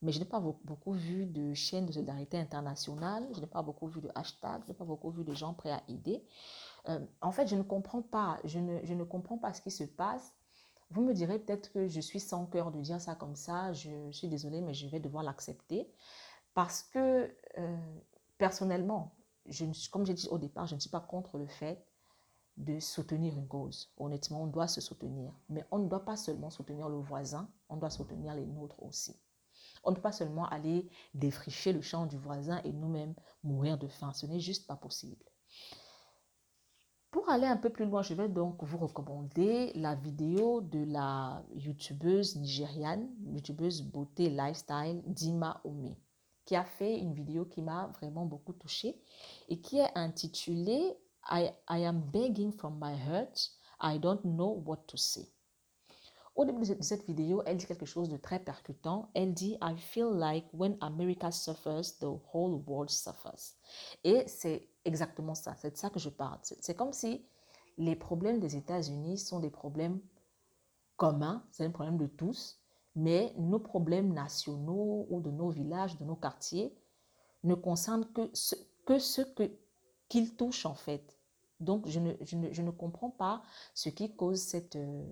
Mais 0.04 0.12
je 0.12 0.20
n'ai 0.20 0.26
pas 0.26 0.40
beaucoup 0.40 0.94
vu 0.94 1.26
de 1.26 1.56
chaînes 1.56 1.88
de 1.88 1.94
solidarité 1.94 2.38
internationale, 2.38 3.28
je 3.34 3.40
n'ai 3.40 3.48
pas 3.48 3.64
beaucoup 3.64 3.88
vu 3.88 4.02
de 4.02 4.12
hashtags, 4.14 4.62
je 4.66 4.68
n'ai 4.68 4.78
pas 4.78 4.86
beaucoup 4.86 5.10
vu 5.10 5.24
de 5.24 5.34
gens 5.34 5.56
prêts 5.56 5.72
à 5.72 5.82
aider. 5.88 6.24
en 7.22 7.32
fait, 7.32 7.48
je 7.48 7.56
ne 7.56 7.64
comprends 7.64 8.04
pas, 8.04 8.38
je 8.44 8.60
ne, 8.60 8.86
je 8.86 8.94
ne 8.94 9.04
comprends 9.04 9.40
pas 9.40 9.52
ce 9.52 9.64
qui 9.64 9.72
se 9.72 9.86
passe 9.86 10.32
vous 10.92 11.02
me 11.02 11.14
direz 11.14 11.40
peut-être 11.40 11.72
que 11.72 11.88
je 11.88 12.00
suis 12.00 12.20
sans 12.20 12.46
cœur 12.46 12.72
de 12.72 12.80
dire 12.80 13.02
ça 13.02 13.16
comme 13.16 13.36
ça, 13.36 13.74
je 13.74 14.12
suis 14.12 14.28
désolée, 14.28 14.62
mais 14.62 14.74
je 14.74 14.88
vais 14.88 15.00
devoir 15.00 15.24
l'accepter. 15.24 15.90
Parce 16.54 16.84
que 16.84 17.36
euh, 17.58 18.00
personnellement, 18.38 19.16
je 19.48 19.66
comme 19.92 20.06
j'ai 20.06 20.14
dit 20.14 20.28
au 20.30 20.38
départ, 20.38 20.68
je 20.68 20.76
ne 20.76 20.80
suis 20.80 20.90
pas 20.90 21.02
contre 21.02 21.38
le 21.38 21.48
fait 21.48 21.86
de 22.58 22.80
soutenir 22.80 23.38
une 23.38 23.48
cause. 23.48 23.92
Honnêtement, 23.98 24.44
on 24.44 24.48
doit 24.48 24.68
se 24.68 24.80
soutenir. 24.80 25.34
Mais 25.50 25.66
on 25.72 25.80
ne 25.80 25.90
doit 25.90 26.06
pas 26.06 26.16
seulement 26.16 26.50
soutenir 26.50 26.88
le 26.88 26.98
voisin, 26.98 27.50
on 27.68 27.78
doit 27.78 27.90
soutenir 27.90 28.34
les 28.34 28.46
nôtres 28.46 28.82
aussi. 28.82 29.20
On 29.84 29.92
ne 29.92 29.96
peut 29.96 30.02
pas 30.02 30.12
seulement 30.12 30.48
aller 30.48 30.90
défricher 31.14 31.74
le 31.74 31.82
champ 31.82 32.06
du 32.06 32.18
voisin 32.18 32.62
et 32.64 32.72
nous-mêmes 32.72 33.14
mourir 33.44 33.78
de 33.78 33.88
faim. 33.88 34.14
Ce 34.14 34.26
n'est 34.26 34.40
juste 34.40 34.68
pas 34.68 34.76
possible. 34.76 35.24
Pour 37.16 37.30
aller 37.30 37.48
un 37.48 37.56
peu 37.56 37.70
plus 37.70 37.86
loin, 37.86 38.02
je 38.02 38.14
vais 38.14 38.28
donc 38.28 38.62
vous 38.62 38.78
recommander 38.78 39.72
la 39.76 39.96
vidéo 39.96 40.60
de 40.60 40.84
la 40.84 41.42
youtubeuse 41.56 42.36
nigériane, 42.36 43.08
youtubeuse 43.32 43.84
beauté 43.84 44.30
lifestyle 44.30 45.02
Dima 45.06 45.62
Ome, 45.64 45.96
qui 46.44 46.58
a 46.58 46.66
fait 46.66 47.00
une 47.00 47.14
vidéo 47.14 47.46
qui 47.46 47.62
m'a 47.62 47.88
vraiment 47.88 48.26
beaucoup 48.26 48.52
touchée 48.52 49.02
et 49.48 49.62
qui 49.62 49.78
est 49.78 49.90
intitulée 49.96 50.98
I, 51.32 51.52
I 51.70 51.86
am 51.86 52.02
begging 52.12 52.52
from 52.52 52.78
my 52.82 52.94
heart, 52.94 53.50
I 53.82 53.98
don't 53.98 54.22
know 54.24 54.62
what 54.66 54.84
to 54.88 54.98
say. 54.98 55.26
Au 56.36 56.44
début 56.44 56.64
de 56.68 56.84
cette 56.84 57.06
vidéo, 57.06 57.42
elle 57.46 57.56
dit 57.56 57.66
quelque 57.66 57.86
chose 57.86 58.10
de 58.10 58.18
très 58.18 58.40
percutant. 58.40 59.10
Elle 59.14 59.34
dit 59.34 59.58
I 59.62 59.78
feel 59.78 60.10
like 60.14 60.48
when 60.52 60.76
America 60.82 61.32
suffers, 61.32 61.98
the 62.02 62.12
whole 62.34 62.62
world 62.68 62.90
suffers. 62.90 63.56
Et 64.04 64.28
c'est 64.28 64.68
exactement 64.86 65.36
ça. 65.36 65.56
C'est 65.58 65.72
de 65.72 65.78
ça 65.78 65.90
que 65.90 66.00
je 66.00 66.10
parle. 66.10 66.40
C'est 66.44 66.76
comme 66.76 66.94
si 66.94 67.26
les 67.78 67.96
problèmes 67.96 68.40
des 68.40 68.56
États-Unis 68.56 69.18
sont 69.18 69.40
des 69.40 69.50
problèmes 69.50 70.00
communs, 70.96 71.44
c'est 71.52 71.66
un 71.66 71.72
problème 71.72 71.98
de 71.98 72.08
tous, 72.08 72.62
mais 72.96 73.34
nos 73.38 73.60
problèmes 73.60 74.14
nationaux 74.14 75.08
ou 75.10 75.20
de 75.20 75.30
nos 75.30 75.50
villages, 75.50 75.98
de 75.98 76.06
nos 76.06 76.16
quartiers, 76.16 76.74
ne 77.44 77.54
concernent 77.56 78.06
que 78.14 78.30
ce, 78.34 78.56
que 79.22 79.52
qu'ils 80.08 80.36
touchent 80.36 80.66
en 80.66 80.76
fait. 80.76 81.18
Donc, 81.60 81.88
je 81.88 82.00
ne, 82.00 82.14
je, 82.22 82.36
ne, 82.36 82.52
je 82.52 82.62
ne, 82.62 82.72
comprends 82.72 83.10
pas 83.10 83.42
ce 83.74 83.90
qui 83.90 84.14
cause 84.16 84.42
cette, 84.42 84.76
euh, 84.76 85.04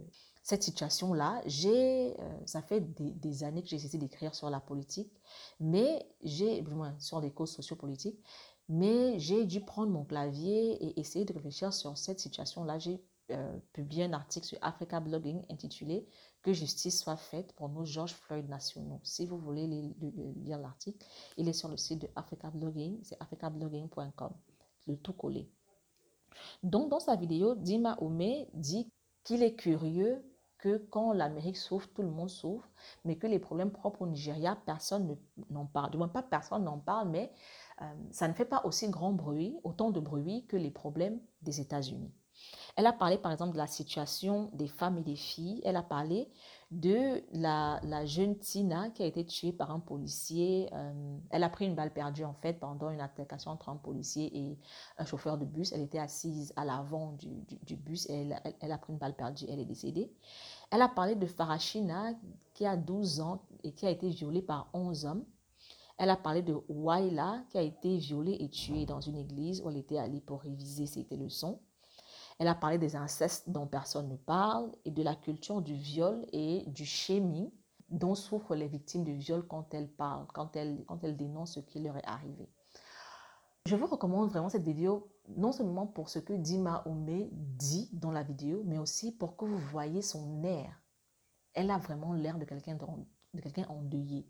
cette 0.44 0.62
situation-là, 0.62 1.42
j'ai, 1.46 2.20
euh, 2.20 2.46
ça 2.46 2.62
fait 2.62 2.82
des, 2.82 3.44
années 3.46 3.64
que 3.64 3.70
j'ai 3.70 3.78
essayé 3.78 3.98
d'écrire 3.98 4.36
sur 4.36 4.50
la 4.50 4.60
politique, 4.60 5.12
mais 5.62 6.06
j'ai, 6.22 6.64
sur 7.00 7.22
les 7.22 7.32
causes 7.32 7.52
sociopolitiques, 7.52 8.20
mais 8.74 9.20
j'ai 9.20 9.46
dû 9.46 9.62
prendre 9.62 9.92
mon 9.92 10.04
clavier 10.04 10.84
et 10.84 11.00
essayer 11.00 11.26
de 11.26 11.34
réfléchir 11.34 11.72
sur 11.72 11.96
cette 11.96 12.20
situation-là. 12.20 12.80
J'ai 12.80 13.00
euh, 13.30 13.60
publié 13.72 14.04
un 14.06 14.14
article 14.14 14.48
sur 14.48 14.58
Africa 14.64 15.00
Blogging 15.00 15.46
intitulé 15.52 16.08
Que 16.42 16.54
justice 16.54 17.00
soit 17.00 17.16
faite 17.16 17.54
pour 17.54 17.70
nos 17.70 17.86
George 17.86 18.14
Floyd 18.14 18.50
nationaux. 18.50 19.00
Si 19.04 19.28
vous 19.28 19.38
voulez 19.38 19.68
lire 19.68 20.58
l'article, 20.58 21.06
il 21.38 21.48
est 21.48 21.54
sur 21.54 21.70
le 21.70 21.78
site 21.78 22.02
de 22.02 22.10
Africa 22.16 22.50
Blogging, 22.50 22.98
c'est 23.04 23.22
africablogging.com, 23.22 24.34
le 24.88 24.98
tout 24.98 25.14
collé. 25.14 25.48
Donc, 26.64 26.90
dans 26.90 27.00
sa 27.00 27.16
vidéo, 27.16 27.54
Dima 27.54 27.96
Ome 28.02 28.48
dit 28.56 28.90
qu'il 29.24 29.44
est 29.44 29.54
curieux 29.54 30.26
que 30.64 30.78
quand 30.78 31.12
l'Amérique 31.12 31.58
souffre, 31.58 31.90
tout 31.94 32.04
le 32.04 32.10
monde 32.10 32.30
souffre, 32.30 32.70
mais 33.04 33.18
que 33.18 33.28
les 33.28 33.38
problèmes 33.38 33.70
propres 33.70 34.04
au 34.04 34.08
Nigeria, 34.08 34.58
personne 34.66 35.18
n'en 35.50 35.66
parle. 35.66 35.92
Du 35.92 35.98
moins, 35.98 36.08
pas 36.08 36.24
personne 36.24 36.64
n'en 36.64 36.80
parle, 36.80 37.10
mais 37.10 37.34
euh, 37.82 37.94
ça 38.12 38.30
ne 38.30 38.34
fait 38.34 38.46
pas 38.46 38.62
aussi 38.64 38.90
grand 38.90 39.12
bruit, 39.12 39.58
autant 39.66 39.92
de 39.92 40.00
bruit 40.00 40.46
que 40.46 40.56
les 40.56 40.72
problèmes 40.72 41.20
des 41.42 41.60
États-Unis. 41.60 42.14
Elle 42.78 42.88
a 42.88 42.94
parlé 42.94 43.18
par 43.18 43.34
exemple 43.34 43.52
de 43.52 43.58
la 43.58 43.68
situation 43.68 44.52
des 44.54 44.70
femmes 44.70 44.98
et 44.98 45.04
des 45.04 45.18
filles. 45.18 45.62
Elle 45.66 45.76
a 45.76 45.84
parlé 45.84 46.32
de 46.74 47.24
la, 47.34 47.80
la 47.84 48.04
jeune 48.06 48.36
Tina 48.40 48.90
qui 48.90 49.04
a 49.04 49.06
été 49.06 49.24
tuée 49.26 49.52
par 49.52 49.70
un 49.70 49.80
policier. 49.80 50.70
Euh, 50.74 51.18
elle 51.30 51.44
a 51.44 51.50
pris 51.50 51.66
une 51.66 51.76
balle 51.76 51.94
perdue 51.94 52.24
en 52.24 52.34
fait 52.34 52.60
pendant 52.60 52.90
une 52.90 53.00
altercation 53.00 53.52
entre 53.52 53.70
un 53.70 53.76
policier 53.76 54.36
et 54.36 54.58
un 54.98 55.06
chauffeur 55.06 55.38
de 55.38 55.46
bus. 55.46 55.72
Elle 55.72 55.82
était 55.82 56.00
assise 56.00 56.52
à 56.56 56.66
l'avant 56.66 57.12
du, 57.14 57.30
du, 57.64 57.76
bus 57.76 58.10
et 58.10 58.22
elle, 58.22 58.56
elle, 58.60 58.72
a 58.72 58.78
pris 58.80 58.92
une 58.92 58.98
balle 58.98 59.16
perdue. 59.16 59.46
Elle 59.48 59.60
est 59.60 59.66
décédée. 59.66 60.12
Elle 60.72 60.82
a 60.82 60.90
parlé 60.90 61.16
de 61.16 61.28
Farashina 61.28 62.14
qui 62.56 62.66
a 62.66 62.76
12 62.76 63.20
ans 63.20 63.44
et 63.64 63.74
qui 63.74 63.86
a 63.86 63.92
été 63.92 64.10
violée 64.10 64.42
par 64.42 64.70
11 64.74 65.06
hommes. 65.06 65.26
Elle 66.00 66.10
a 66.10 66.18
parlé 66.18 66.42
de 66.42 66.58
Waila 66.70 67.44
qui 67.50 67.60
a 67.60 67.62
été 67.62 67.98
violée 67.98 68.38
et 68.40 68.50
tuée 68.50 68.88
dans 68.88 69.00
une 69.00 69.18
église 69.18 69.62
où 69.62 69.70
elle 69.70 69.78
était 69.78 70.00
allée 70.00 70.22
pour 70.22 70.42
réviser 70.42 70.88
ses 70.88 71.06
leçons. 71.16 71.60
Elle 72.40 72.48
a 72.48 72.56
parlé 72.56 72.78
des 72.78 72.96
incestes 72.96 73.50
dont 73.50 73.68
personne 73.68 74.10
ne 74.10 74.16
parle 74.16 74.72
et 74.86 74.92
de 74.92 75.04
la 75.04 75.16
culture 75.16 75.62
du 75.62 75.76
viol 75.76 76.26
et 76.32 76.64
du 76.68 76.86
shaming 76.86 77.50
dont 77.90 78.16
souffrent 78.16 78.56
les 78.56 78.68
victimes 78.68 79.04
de 79.04 79.12
viol 79.12 79.46
quand 79.48 79.74
elles 79.74 79.90
parlent, 79.90 80.26
quand 80.34 80.56
elles, 80.56 80.84
quand 80.88 81.04
elles 81.04 81.16
dénoncent 81.16 81.54
ce 81.54 81.60
qui 81.60 81.80
leur 81.80 81.96
est 81.98 82.06
arrivé. 82.06 82.50
Je 83.66 83.76
vous 83.76 83.86
recommande 83.86 84.30
vraiment 84.30 84.50
cette 84.50 84.64
vidéo, 84.66 85.10
non 85.38 85.52
seulement 85.52 85.88
pour 85.88 86.10
ce 86.10 86.20
que 86.20 86.34
Dima 86.34 86.84
Ome 86.86 87.30
dit 87.32 87.90
dans 87.94 88.12
la 88.12 88.24
vidéo, 88.24 88.62
mais 88.66 88.78
aussi 88.78 89.12
pour 89.12 89.38
que 89.38 89.46
vous 89.46 89.58
voyez 89.58 90.02
son 90.02 90.44
air. 90.44 90.82
Elle 91.54 91.72
a 91.72 91.78
vraiment 91.78 92.14
l'air 92.14 92.38
de 92.40 92.46
quelqu'un 92.46 92.78
de 93.34 93.42
quelqu'un 93.42 93.66
endeuillé. 93.70 94.28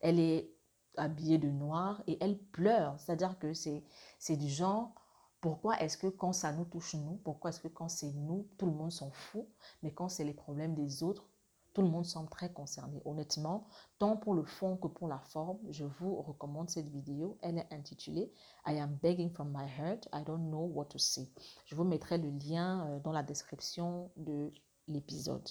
Elle 0.00 0.18
est 0.18 0.50
habillée 0.96 1.38
de 1.38 1.50
noir 1.50 2.02
et 2.06 2.16
elle 2.20 2.38
pleure. 2.38 2.98
C'est-à-dire 2.98 3.38
que 3.38 3.52
c'est 3.52 4.36
du 4.36 4.48
genre, 4.48 4.94
pourquoi 5.40 5.80
est-ce 5.80 5.96
que 5.96 6.06
quand 6.06 6.32
ça 6.32 6.52
nous 6.52 6.64
touche 6.64 6.94
nous, 6.94 7.16
pourquoi 7.24 7.50
est-ce 7.50 7.60
que 7.60 7.68
quand 7.68 7.88
c'est 7.88 8.12
nous, 8.12 8.46
tout 8.58 8.66
le 8.66 8.72
monde 8.72 8.92
s'en 8.92 9.10
fout, 9.10 9.46
mais 9.82 9.92
quand 9.92 10.08
c'est 10.08 10.24
les 10.24 10.34
problèmes 10.34 10.74
des 10.74 11.02
autres, 11.02 11.26
tout 11.72 11.82
le 11.82 11.88
monde 11.88 12.04
semble 12.04 12.28
très 12.28 12.52
concerné. 12.52 13.00
Honnêtement, 13.04 13.66
tant 13.98 14.16
pour 14.16 14.34
le 14.34 14.42
fond 14.42 14.76
que 14.76 14.88
pour 14.88 15.08
la 15.08 15.20
forme, 15.20 15.58
je 15.70 15.84
vous 15.84 16.20
recommande 16.20 16.68
cette 16.68 16.88
vidéo. 16.88 17.38
Elle 17.42 17.58
est 17.58 17.72
intitulée 17.72 18.32
I 18.66 18.78
am 18.78 18.98
begging 19.02 19.30
from 19.30 19.52
my 19.52 19.68
heart, 19.68 20.08
I 20.12 20.24
don't 20.24 20.48
know 20.48 20.66
what 20.74 20.86
to 20.86 20.98
say. 20.98 21.30
Je 21.66 21.74
vous 21.76 21.84
mettrai 21.84 22.18
le 22.18 22.30
lien 22.30 22.86
euh, 22.86 23.00
dans 23.00 23.12
la 23.12 23.22
description 23.22 24.10
de 24.16 24.52
l'épisode. 24.88 25.48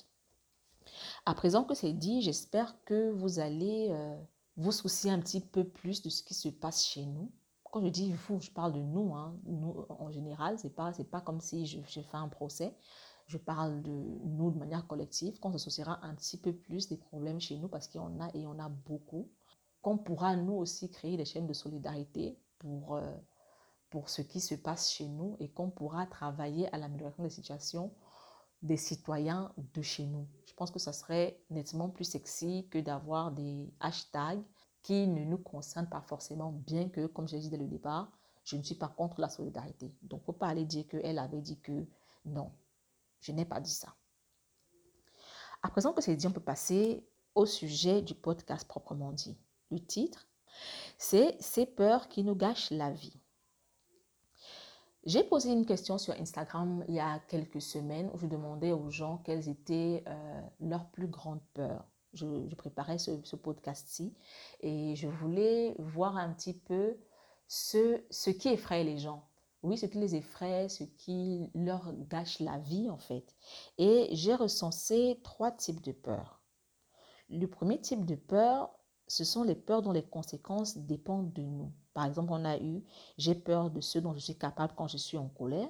À 1.25 1.34
présent 1.34 1.63
que 1.63 1.74
c'est 1.74 1.93
dit, 1.93 2.22
j'espère 2.22 2.84
que 2.84 3.12
vous 3.12 3.39
allez 3.39 3.88
euh, 3.91 4.22
vous 4.58 4.72
soucier 4.72 5.12
un 5.12 5.19
petit 5.19 5.39
peu 5.39 5.63
plus 5.63 6.01
de 6.01 6.10
ce 6.10 6.24
qui 6.24 6.34
se 6.34 6.50
passe 6.50 6.86
chez 6.86 7.05
nous 7.05 7.31
quand 7.71 7.83
je 7.83 7.89
dis 7.89 8.11
vous, 8.11 8.39
je 8.39 8.51
parle 8.51 8.73
de 8.73 8.81
nous, 8.81 9.13
hein. 9.15 9.38
nous 9.45 9.85
en 9.89 10.09
général, 10.11 10.57
c'est 10.57 10.75
pas, 10.75 10.91
pas 11.11 11.21
comme 11.21 11.39
si 11.39 11.65
je, 11.65 11.79
je, 11.88 12.01
fais 12.01 12.17
un 12.17 12.27
procès. 12.27 12.75
Je 13.27 13.38
parle 13.38 13.81
de 13.83 13.91
nous 13.91 14.51
de 14.51 14.57
manière 14.57 14.88
collective, 14.88 15.39
qu'on 15.39 15.51
s'associera 15.51 16.03
un 16.03 16.15
petit 16.15 16.38
peu 16.38 16.53
plus 16.53 16.88
des 16.88 16.97
problèmes 16.97 17.39
chez 17.39 17.57
nous 17.57 17.67
parce 17.67 17.88
qu'il 17.88 18.01
y 18.01 18.03
en 18.03 18.19
a 18.19 18.29
et 18.33 18.47
en 18.47 18.57
a 18.59 18.69
beaucoup. 18.69 19.29
Qu'on 19.81 19.97
pourra 19.97 20.35
nous 20.35 20.53
aussi 20.53 20.89
créer 20.89 21.15
des 21.15 21.25
chaînes 21.25 21.47
de 21.47 21.53
solidarité 21.53 22.38
pour, 22.57 22.95
euh, 22.95 23.15
pour 23.89 24.09
ce 24.09 24.21
qui 24.21 24.41
se 24.41 24.55
passe 24.55 24.91
chez 24.91 25.07
nous 25.07 25.38
et 25.39 25.49
qu'on 25.49 25.69
pourra 25.69 26.05
travailler 26.07 26.73
à 26.73 26.77
l'amélioration 26.77 27.23
des 27.23 27.29
situations 27.29 27.93
des 28.61 28.77
citoyens 28.77 29.53
de 29.73 29.81
chez 29.81 30.05
nous. 30.05 30.27
Je 30.45 30.53
pense 30.53 30.71
que 30.71 30.79
ça 30.79 30.91
serait 30.91 31.39
nettement 31.49 31.89
plus 31.89 32.03
sexy 32.03 32.67
que 32.69 32.79
d'avoir 32.79 33.31
des 33.31 33.71
hashtags 33.79 34.43
qui 34.81 35.07
ne 35.07 35.24
nous 35.24 35.38
concerne 35.38 35.88
pas 35.88 36.01
forcément, 36.01 36.51
bien 36.51 36.89
que, 36.89 37.07
comme 37.07 37.27
je 37.27 37.36
l'ai 37.36 37.41
dit 37.41 37.50
dès 37.50 37.57
le 37.57 37.67
départ, 37.67 38.12
je 38.43 38.55
ne 38.55 38.63
suis 38.63 38.75
pas 38.75 38.88
contre 38.88 39.21
la 39.21 39.29
solidarité. 39.29 39.93
Donc, 40.01 40.19
il 40.19 40.21
ne 40.21 40.25
faut 40.25 40.33
pas 40.33 40.48
aller 40.48 40.65
dire 40.65 40.88
qu'elle 40.88 41.19
avait 41.19 41.41
dit 41.41 41.59
que 41.59 41.86
non, 42.25 42.51
je 43.21 43.31
n'ai 43.31 43.45
pas 43.45 43.59
dit 43.59 43.74
ça. 43.74 43.95
À 45.62 45.69
présent 45.69 45.93
que 45.93 46.01
c'est 46.01 46.15
dit, 46.15 46.27
on 46.27 46.31
peut 46.31 46.39
passer 46.39 47.05
au 47.36 47.45
sujet 47.45 48.01
du 48.01 48.15
podcast 48.15 48.67
proprement 48.67 49.12
dit. 49.12 49.38
Le 49.71 49.79
titre, 49.79 50.27
c'est 50.98 51.36
Ces 51.39 51.65
peurs 51.65 52.09
qui 52.09 52.24
nous 52.24 52.36
gâchent 52.36 52.71
la 52.71 52.91
vie. 52.91 53.19
J'ai 55.05 55.24
posé 55.24 55.51
une 55.51 55.65
question 55.65 55.98
sur 55.98 56.13
Instagram 56.19 56.83
il 56.88 56.95
y 56.95 57.00
a 57.00 57.19
quelques 57.27 57.62
semaines 57.62 58.09
où 58.13 58.17
je 58.17 58.27
demandais 58.27 58.71
aux 58.71 58.89
gens 58.89 59.17
quelles 59.19 59.48
étaient 59.48 60.03
euh, 60.07 60.41
leurs 60.59 60.89
plus 60.89 61.07
grandes 61.07 61.43
peurs 61.53 61.86
je, 62.13 62.55
préparais 62.55 62.97
ce, 62.97 63.35
podcast-ci 63.35 64.13
et 64.61 64.95
je 64.95 65.07
voulais 65.07 65.75
voir 65.79 66.17
un 66.17 66.33
petit 66.33 66.53
peu 66.53 66.97
ce, 67.47 68.01
ce 68.09 68.29
qui 68.29 68.49
effraie 68.49 68.83
les 68.83 68.97
gens. 68.97 69.25
Oui, 69.61 69.77
ce 69.77 69.85
qui 69.85 69.97
les 69.97 70.15
effraie, 70.15 70.69
ce 70.69 70.83
qui 70.85 71.49
leur 71.53 71.93
gâche 72.09 72.39
la 72.39 72.57
vie 72.59 72.89
en 72.89 72.97
fait. 72.97 73.35
Et 73.77 74.07
j'ai 74.13 74.33
recensé 74.33 75.19
trois 75.23 75.51
types 75.51 75.81
de 75.81 75.91
peurs. 75.91 76.41
Le 77.29 77.45
premier 77.45 77.79
type 77.79 78.05
de 78.05 78.15
peur, 78.15 78.71
ce 79.07 79.23
sont 79.23 79.43
les 79.43 79.55
peurs 79.55 79.81
dont 79.81 79.91
les 79.91 80.03
conséquences 80.03 80.77
dépendent 80.77 81.33
de 81.33 81.41
nous. 81.41 81.71
Par 81.93 82.05
exemple, 82.05 82.31
on 82.31 82.45
a 82.45 82.57
eu 82.57 82.83
j'ai 83.17 83.35
peur 83.35 83.69
de 83.69 83.81
ce 83.81 83.99
dont 83.99 84.13
je 84.13 84.19
suis 84.19 84.37
capable 84.37 84.73
quand 84.75 84.87
je 84.87 84.97
suis 84.97 85.17
en 85.17 85.27
colère. 85.27 85.69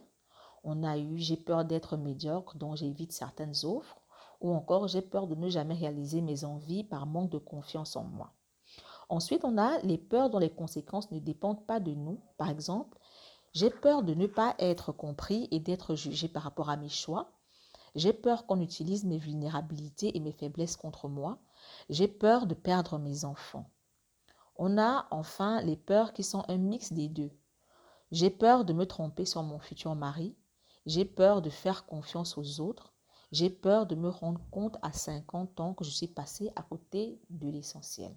On 0.64 0.84
a 0.84 0.98
eu 0.98 1.18
j'ai 1.18 1.38
peur 1.38 1.66
d'être 1.66 1.98
médiocre, 1.98 2.58
dont 2.58 2.76
j'évite 2.76 3.12
certaines 3.12 3.56
offres 3.64 3.99
ou 4.42 4.54
encore 4.54 4.88
j'ai 4.88 5.02
peur 5.02 5.28
de 5.28 5.36
ne 5.36 5.50
jamais 5.50 5.76
réaliser 5.76 6.22
mes 6.22 6.44
envies 6.44 6.84
par 6.84 7.06
manque 7.06 7.30
de 7.32 7.38
confiance 7.38 7.96
en 7.96 8.04
moi. 8.04 8.34
Ensuite, 9.10 9.44
on 9.44 9.58
a 9.58 9.80
les 9.80 9.98
peurs 9.98 10.30
dont 10.30 10.38
les 10.38 10.52
conséquences 10.52 11.12
ne 11.12 11.20
dépendent 11.20 11.66
pas 11.66 11.80
de 11.80 11.94
nous. 11.94 12.22
Par 12.38 12.50
exemple, 12.50 13.00
j'ai 13.54 13.72
peur 13.72 14.04
de 14.04 14.14
ne 14.14 14.28
pas 14.28 14.56
être 14.60 14.92
compris 14.92 15.48
et 15.52 15.60
d'être 15.60 15.96
jugé 15.96 16.28
par 16.28 16.44
rapport 16.44 16.70
à 16.70 16.78
mes 16.78 16.90
choix. 16.90 17.32
J'ai 17.96 18.14
peur 18.14 18.46
qu'on 18.46 18.62
utilise 18.62 19.06
mes 19.06 19.18
vulnérabilités 19.18 20.16
et 20.16 20.20
mes 20.20 20.32
faiblesses 20.32 20.78
contre 20.78 21.08
moi. 21.08 21.40
J'ai 21.90 22.08
peur 22.08 22.46
de 22.46 22.54
perdre 22.54 23.00
mes 23.00 23.26
enfants. 23.26 23.70
On 24.58 24.78
a 24.78 25.08
enfin 25.10 25.62
les 25.62 25.76
peurs 25.76 26.14
qui 26.14 26.24
sont 26.24 26.44
un 26.48 26.58
mix 26.58 26.94
des 26.94 27.08
deux. 27.08 27.32
J'ai 28.12 28.30
peur 28.30 28.66
de 28.66 28.74
me 28.74 28.86
tromper 28.86 29.26
sur 29.26 29.42
mon 29.42 29.58
futur 29.58 29.96
mari. 29.96 30.36
J'ai 30.86 31.06
peur 31.06 31.42
de 31.42 31.50
faire 31.50 31.86
confiance 31.88 32.38
aux 32.38 32.60
autres. 32.60 32.94
J'ai 33.32 33.52
peur 33.52 33.86
de 33.86 33.96
me 33.96 34.10
rendre 34.10 34.42
compte 34.50 34.78
à 34.82 34.92
50 34.92 35.60
ans 35.60 35.74
que 35.74 35.84
je 35.84 35.92
suis 35.92 36.08
passé 36.08 36.52
à 36.56 36.64
côté 36.64 37.20
de 37.30 37.48
l'essentiel. 37.50 38.16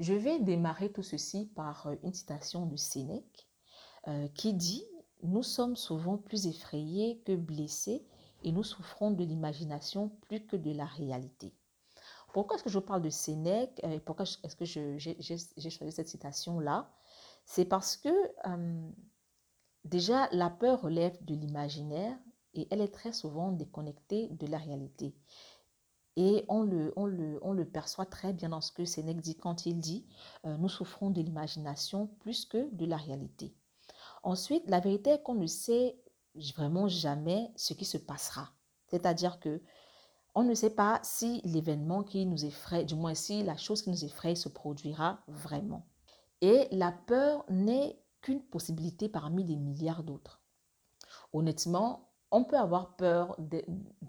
Je 0.00 0.12
vais 0.12 0.40
démarrer 0.40 0.90
tout 0.90 1.04
ceci 1.04 1.46
par 1.54 1.86
euh, 1.86 1.94
une 2.02 2.12
citation 2.12 2.66
de 2.66 2.76
Sénèque 2.76 3.48
euh, 4.08 4.26
qui 4.34 4.54
dit 4.54 4.84
Nous 5.22 5.44
sommes 5.44 5.76
souvent 5.76 6.18
plus 6.18 6.48
effrayés 6.48 7.20
que 7.24 7.36
blessés 7.36 8.04
et 8.42 8.50
nous 8.50 8.64
souffrons 8.64 9.12
de 9.12 9.22
l'imagination 9.22 10.08
plus 10.22 10.44
que 10.44 10.56
de 10.56 10.72
la 10.72 10.84
réalité. 10.84 11.54
Pourquoi 12.32 12.56
est-ce 12.56 12.64
que 12.64 12.70
je 12.70 12.80
parle 12.80 13.02
de 13.02 13.10
Sénèque 13.10 13.80
et 13.84 14.00
pourquoi 14.00 14.24
est-ce 14.42 14.56
que 14.56 14.64
j'ai 14.64 15.70
choisi 15.70 15.92
cette 15.92 16.08
citation-là? 16.08 16.90
C'est 17.44 17.64
parce 17.64 17.96
que 17.96 18.10
déjà 19.84 20.28
la 20.32 20.50
peur 20.50 20.82
relève 20.82 21.16
de 21.24 21.34
l'imaginaire 21.36 22.18
et 22.54 22.68
elle 22.70 22.80
est 22.80 22.92
très 22.92 23.12
souvent 23.12 23.52
déconnectée 23.52 24.28
de 24.28 24.46
la 24.46 24.58
réalité. 24.58 25.14
Et 26.16 26.44
on 26.48 26.62
le, 26.62 26.92
on 26.96 27.06
le, 27.06 27.38
on 27.42 27.52
le 27.52 27.64
perçoit 27.64 28.06
très 28.06 28.32
bien 28.32 28.50
dans 28.50 28.60
ce 28.60 28.70
que 28.70 28.84
Sénèque 28.84 29.20
dit 29.20 29.36
quand 29.36 29.66
il 29.66 29.80
dit 29.80 30.06
euh, 30.46 30.56
Nous 30.56 30.68
souffrons 30.68 31.10
de 31.10 31.20
l'imagination 31.20 32.06
plus 32.20 32.44
que 32.44 32.68
de 32.72 32.86
la 32.86 32.96
réalité. 32.96 33.54
Ensuite, 34.22 34.68
la 34.68 34.80
vérité 34.80 35.10
est 35.10 35.22
qu'on 35.22 35.34
ne 35.34 35.46
sait 35.46 35.98
vraiment 36.36 36.88
jamais 36.88 37.50
ce 37.56 37.74
qui 37.74 37.84
se 37.84 37.98
passera. 37.98 38.50
C'est-à-dire 38.86 39.40
que 39.40 39.60
on 40.36 40.42
ne 40.42 40.54
sait 40.54 40.70
pas 40.74 40.98
si 41.02 41.40
l'événement 41.44 42.02
qui 42.02 42.26
nous 42.26 42.44
effraie, 42.44 42.84
du 42.84 42.96
moins 42.96 43.14
si 43.14 43.42
la 43.44 43.56
chose 43.56 43.82
qui 43.82 43.90
nous 43.90 44.04
effraie 44.04 44.34
se 44.34 44.48
produira 44.48 45.20
vraiment. 45.28 45.86
Et 46.40 46.66
la 46.72 46.90
peur 46.90 47.44
n'est 47.48 48.00
qu'une 48.20 48.42
possibilité 48.42 49.08
parmi 49.08 49.44
des 49.44 49.56
milliards 49.56 50.02
d'autres. 50.02 50.42
Honnêtement, 51.32 52.10
on 52.34 52.42
peut 52.42 52.58
avoir 52.58 52.96
peur 52.96 53.36
de, 53.38 53.62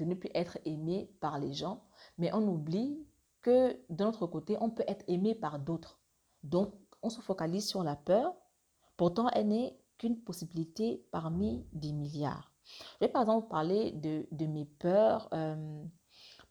ne 0.04 0.16
plus 0.16 0.32
être 0.34 0.58
aimé 0.66 1.12
par 1.20 1.38
les 1.38 1.54
gens, 1.54 1.84
mais 2.18 2.34
on 2.34 2.48
oublie 2.48 2.98
que 3.44 3.80
de 3.90 4.04
notre 4.04 4.26
côté, 4.26 4.58
on 4.60 4.72
peut 4.72 4.84
être 4.88 5.06
aimé 5.08 5.36
par 5.36 5.60
d'autres. 5.60 6.00
Donc, 6.42 6.74
on 7.04 7.12
se 7.12 7.22
focalise 7.22 7.68
sur 7.68 7.84
la 7.84 7.96
peur. 7.96 8.34
Pourtant, 8.98 9.30
elle 9.30 9.50
n'est 9.50 9.78
qu'une 10.00 10.20
possibilité 10.20 11.06
parmi 11.12 11.68
des 11.72 11.92
milliards. 11.92 12.52
Je 13.00 13.06
vais 13.06 13.12
par 13.12 13.22
exemple 13.22 13.48
parler 13.48 13.92
de, 13.92 14.46
mes 14.48 14.66
peurs 14.66 15.30
euh, 15.32 15.84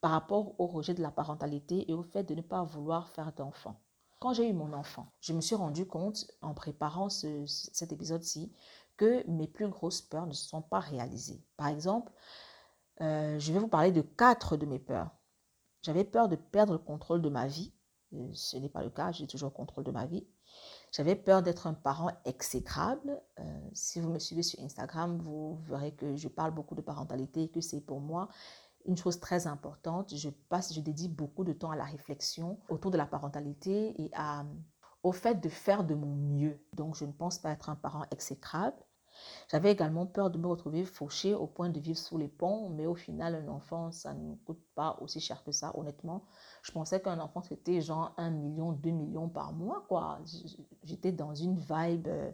par 0.01 0.13
rapport 0.13 0.55
au 0.61 0.69
rejet 0.69 0.95
de 0.95 1.03
la 1.03 1.11
parentalité 1.11 1.91
et 1.91 1.95
au 1.95 2.05
fait 2.05 2.23
de 2.23 2.37
ne 2.37 2.41
pas 2.41 2.63
vouloir 2.63 3.09
faire 3.09 3.33
d'enfant. 3.33 3.81
Quand 4.21 4.33
j'ai 4.33 4.49
eu 4.49 4.53
mon 4.53 4.73
enfant, 4.75 5.09
je 5.21 5.33
me 5.33 5.41
suis 5.41 5.57
rendu 5.57 5.87
compte 5.87 6.25
en 6.41 6.55
préparant 6.55 7.09
cet 7.09 7.93
épisode-ci 7.93 8.53
que 8.97 9.29
mes 9.29 9.49
plus 9.49 9.69
grosses 9.69 10.03
peurs 10.03 10.27
ne 10.27 10.33
se 10.33 10.49
sont 10.49 10.63
pas 10.63 10.81
réalisées. 10.81 11.43
Par 11.57 11.69
exemple, 11.69 12.13
euh, 13.01 13.39
je 13.39 13.53
vais 13.53 13.59
vous 13.59 13.69
parler 13.69 13.93
de 13.93 14.03
quatre 14.03 14.57
de 14.57 14.67
mes 14.67 14.79
peurs. 14.79 15.11
J'avais 15.83 16.05
peur 16.05 16.29
de 16.29 16.37
perdre 16.37 16.73
le 16.73 16.79
contrôle 16.79 17.23
de 17.23 17.29
ma 17.29 17.47
vie. 17.47 17.75
Euh, 18.15 18.31
ce 18.33 18.57
n'est 18.57 18.69
pas 18.69 18.83
le 18.83 18.91
cas, 18.91 19.13
j'ai 19.13 19.27
toujours 19.27 19.51
le 19.51 19.55
contrôle 19.55 19.85
de 19.85 19.91
ma 19.91 20.07
vie. 20.07 20.27
J'avais 20.93 21.17
peur 21.17 21.43
d'être 21.43 21.67
un 21.67 21.75
parent 21.75 22.13
exécrable. 22.25 23.21
Euh, 23.41 23.69
si 23.73 24.01
vous 24.01 24.11
me 24.11 24.21
suivez 24.21 24.43
sur 24.43 24.63
Instagram, 24.63 25.19
vous 25.19 25.57
verrez 25.67 25.93
que 25.95 26.15
je 26.15 26.29
parle 26.29 26.53
beaucoup 26.53 26.77
de 26.77 26.81
parentalité 26.81 27.45
et 27.45 27.51
que 27.51 27.61
c'est 27.61 27.81
pour 27.81 28.01
moi 28.01 28.29
une 28.87 28.97
chose 28.97 29.19
très 29.19 29.47
importante. 29.47 30.15
Je 30.15 30.29
passe, 30.29 30.73
je 30.73 30.81
dédie 30.81 31.09
beaucoup 31.09 31.43
de 31.43 31.53
temps 31.53 31.71
à 31.71 31.77
la 31.77 31.85
réflexion 31.85 32.61
autour 32.69 32.91
de 32.91 32.97
la 32.97 33.07
parentalité 33.07 34.01
et 34.01 34.11
à, 34.15 34.45
au 35.03 35.13
fait 35.13 35.41
de 35.41 35.49
faire 35.49 35.85
de 35.85 35.95
mon 35.95 36.15
mieux. 36.15 36.61
Donc, 36.75 36.97
je 36.97 37.05
ne 37.05 37.13
pense 37.13 37.39
pas 37.39 37.51
être 37.51 37.71
un 37.71 37.77
parent 37.77 38.05
exécrable. 38.13 38.77
J'avais 39.51 39.73
également 39.73 40.07
peur 40.07 40.31
de 40.31 40.39
me 40.39 40.47
retrouver 40.47 40.85
fauchée 40.85 41.35
au 41.35 41.47
point 41.47 41.69
de 41.69 41.79
vivre 41.79 41.99
sous 41.99 42.19
les 42.19 42.29
ponts, 42.29 42.71
mais 42.71 42.87
au 42.87 42.95
final, 42.95 43.35
un 43.35 43.49
enfant, 43.49 43.93
ça 43.93 44.15
ne 44.15 44.35
coûte 44.37 44.63
pas 44.75 44.99
aussi 45.01 45.21
cher 45.21 45.45
que 45.45 45.53
ça, 45.53 45.73
honnêtement. 45.77 46.25
Je 46.63 46.73
pensais 46.73 47.01
qu'un 47.01 47.21
enfant, 47.21 47.43
c'était 47.43 47.81
genre 47.81 48.15
1 48.17 48.31
million, 48.31 48.73
2 48.73 48.91
millions 48.91 49.29
par 49.29 49.53
mois, 49.53 49.85
quoi. 49.89 50.19
J'étais 50.83 51.13
dans 51.13 51.35
une 51.35 51.59
vibe, 51.59 52.09
euh, 52.09 52.33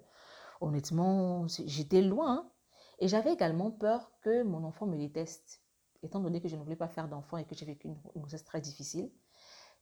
honnêtement, 0.60 1.46
j'étais 1.48 2.02
loin. 2.02 2.50
Et 2.98 3.08
j'avais 3.08 3.32
également 3.32 3.70
peur 3.70 4.12
que 4.22 4.42
mon 4.42 4.64
enfant 4.64 4.86
me 4.86 4.96
déteste, 4.96 5.62
étant 6.02 6.20
donné 6.20 6.40
que 6.40 6.48
je 6.48 6.56
ne 6.56 6.62
voulais 6.62 6.76
pas 6.76 6.88
faire 6.88 7.08
d'enfant 7.08 7.38
et 7.38 7.44
que 7.44 7.54
j'ai 7.54 7.66
vécu 7.66 7.88
une, 7.88 7.96
une 8.14 8.22
grossesse 8.22 8.44
très 8.44 8.60
difficile. 8.60 9.10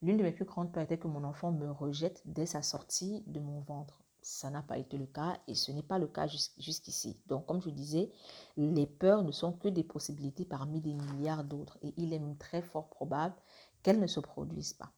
L'une 0.02 0.16
de 0.16 0.22
mes 0.22 0.32
plus 0.32 0.44
grandes 0.44 0.72
peurs 0.72 0.84
était 0.84 0.98
que 0.98 1.08
mon 1.08 1.24
enfant 1.24 1.50
me 1.50 1.70
rejette 1.70 2.22
dès 2.24 2.46
sa 2.46 2.62
sortie 2.62 3.24
de 3.26 3.40
mon 3.40 3.60
ventre 3.60 4.00
ça 4.22 4.50
n'a 4.50 4.62
pas 4.62 4.78
été 4.78 4.98
le 4.98 5.06
cas 5.06 5.38
et 5.46 5.54
ce 5.54 5.72
n'est 5.72 5.82
pas 5.82 5.98
le 5.98 6.06
cas 6.06 6.26
jusqu'ici. 6.26 7.20
Donc, 7.26 7.46
comme 7.46 7.60
je 7.62 7.70
disais, 7.70 8.10
les 8.56 8.86
peurs 8.86 9.22
ne 9.22 9.32
sont 9.32 9.52
que 9.52 9.68
des 9.68 9.84
possibilités 9.84 10.44
parmi 10.44 10.80
des 10.80 10.94
milliards 10.94 11.44
d'autres 11.44 11.78
et 11.82 11.94
il 11.96 12.12
est 12.12 12.20
très 12.38 12.62
fort 12.62 12.88
probable 12.88 13.34
qu'elles 13.82 14.00
ne 14.00 14.06
se 14.06 14.20
produisent 14.20 14.74
pas. 14.74 14.92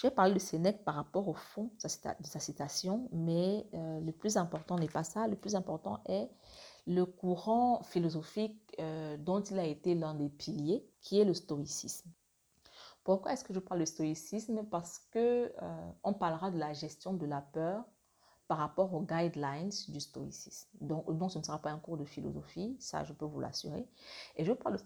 J'ai 0.00 0.10
parlé 0.10 0.32
de 0.32 0.38
Sénèque 0.38 0.84
par 0.84 0.94
rapport 0.94 1.28
au 1.28 1.34
fond 1.34 1.70
de 1.82 2.26
sa 2.26 2.40
citation, 2.40 3.08
mais 3.12 3.66
euh, 3.74 4.00
le 4.00 4.12
plus 4.12 4.38
important 4.38 4.78
n'est 4.78 4.88
pas 4.88 5.04
ça. 5.04 5.28
Le 5.28 5.36
plus 5.36 5.54
important 5.54 6.00
est 6.06 6.30
le 6.86 7.04
courant 7.04 7.82
philosophique 7.82 8.74
euh, 8.80 9.18
dont 9.18 9.42
il 9.42 9.58
a 9.58 9.66
été 9.66 9.94
l'un 9.94 10.14
des 10.14 10.30
piliers, 10.30 10.88
qui 11.02 11.20
est 11.20 11.24
le 11.24 11.34
stoïcisme. 11.34 12.10
Pourquoi 13.04 13.32
est-ce 13.32 13.44
que 13.44 13.52
je 13.52 13.58
parle 13.58 13.80
de 13.80 13.84
stoïcisme? 13.84 14.64
Parce 14.70 14.98
que 15.10 15.52
euh, 15.60 15.90
on 16.04 16.14
parlera 16.14 16.50
de 16.50 16.58
la 16.58 16.72
gestion 16.72 17.12
de 17.12 17.26
la 17.26 17.42
peur 17.42 17.84
par 18.48 18.58
rapport 18.58 18.92
aux 18.92 19.02
guidelines 19.02 19.70
du 19.88 20.00
stoïcisme. 20.00 20.68
Donc, 20.80 21.08
non, 21.08 21.28
ce 21.28 21.38
ne 21.38 21.44
sera 21.44 21.58
pas 21.58 21.70
un 21.70 21.78
cours 21.78 21.96
de 21.96 22.04
philosophie, 22.04 22.76
ça 22.78 23.04
je 23.04 23.12
peux 23.12 23.24
vous 23.24 23.40
l'assurer. 23.40 23.86
Et 24.36 24.44
je 24.44 24.52
parle 24.52 24.78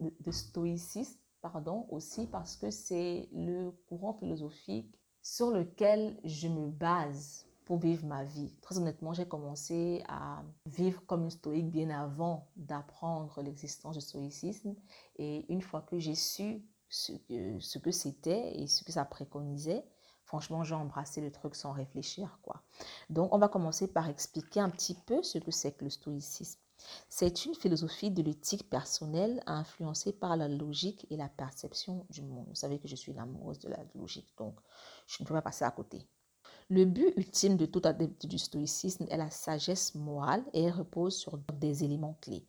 de 0.00 0.30
stoïcisme, 0.30 1.18
pardon, 1.40 1.86
aussi 1.90 2.26
parce 2.26 2.56
que 2.56 2.70
c'est 2.70 3.28
le 3.32 3.70
courant 3.88 4.14
philosophique 4.14 5.00
sur 5.22 5.50
lequel 5.50 6.20
je 6.24 6.48
me 6.48 6.68
base 6.68 7.46
pour 7.64 7.78
vivre 7.78 8.06
ma 8.06 8.22
vie. 8.22 8.54
Très 8.60 8.78
honnêtement, 8.78 9.12
j'ai 9.12 9.26
commencé 9.26 10.04
à 10.08 10.44
vivre 10.66 11.04
comme 11.06 11.24
une 11.24 11.30
stoïque 11.30 11.70
bien 11.70 11.90
avant 11.90 12.46
d'apprendre 12.54 13.42
l'existence 13.42 13.96
du 13.96 14.00
stoïcisme. 14.00 14.76
Et 15.16 15.50
une 15.52 15.62
fois 15.62 15.82
que 15.82 15.98
j'ai 15.98 16.14
su 16.14 16.64
ce 16.88 17.78
que 17.78 17.90
c'était 17.90 18.56
et 18.60 18.68
ce 18.68 18.84
que 18.84 18.92
ça 18.92 19.04
préconisait, 19.04 19.84
Franchement, 20.26 20.64
j'ai 20.64 20.74
embrassé 20.74 21.20
le 21.20 21.30
truc 21.30 21.54
sans 21.54 21.72
réfléchir, 21.72 22.38
quoi. 22.42 22.62
Donc, 23.10 23.32
on 23.32 23.38
va 23.38 23.48
commencer 23.48 23.86
par 23.86 24.08
expliquer 24.08 24.60
un 24.60 24.70
petit 24.70 24.94
peu 24.94 25.22
ce 25.22 25.38
que 25.38 25.52
c'est 25.52 25.72
que 25.72 25.84
le 25.84 25.90
stoïcisme. 25.90 26.60
C'est 27.08 27.46
une 27.46 27.54
philosophie 27.54 28.10
de 28.10 28.22
l'éthique 28.22 28.68
personnelle 28.68 29.42
influencée 29.46 30.12
par 30.12 30.36
la 30.36 30.48
logique 30.48 31.06
et 31.10 31.16
la 31.16 31.28
perception 31.28 32.06
du 32.10 32.22
monde. 32.22 32.46
Vous 32.48 32.54
savez 32.54 32.78
que 32.78 32.88
je 32.88 32.96
suis 32.96 33.12
une 33.12 33.18
amoureuse 33.18 33.60
de 33.60 33.68
la 33.68 33.78
logique, 33.94 34.36
donc 34.36 34.58
je 35.06 35.22
ne 35.22 35.26
peux 35.26 35.34
pas 35.34 35.42
passer 35.42 35.64
à 35.64 35.70
côté. 35.70 36.06
Le 36.68 36.84
but 36.84 37.14
ultime 37.16 37.56
de 37.56 37.64
tout 37.64 37.82
adepte 37.84 38.26
du 38.26 38.38
stoïcisme 38.38 39.06
est 39.08 39.16
la 39.16 39.30
sagesse 39.30 39.94
morale 39.94 40.44
et 40.52 40.64
elle 40.64 40.72
repose 40.72 41.16
sur 41.16 41.38
des 41.38 41.84
éléments 41.84 42.18
clés 42.20 42.48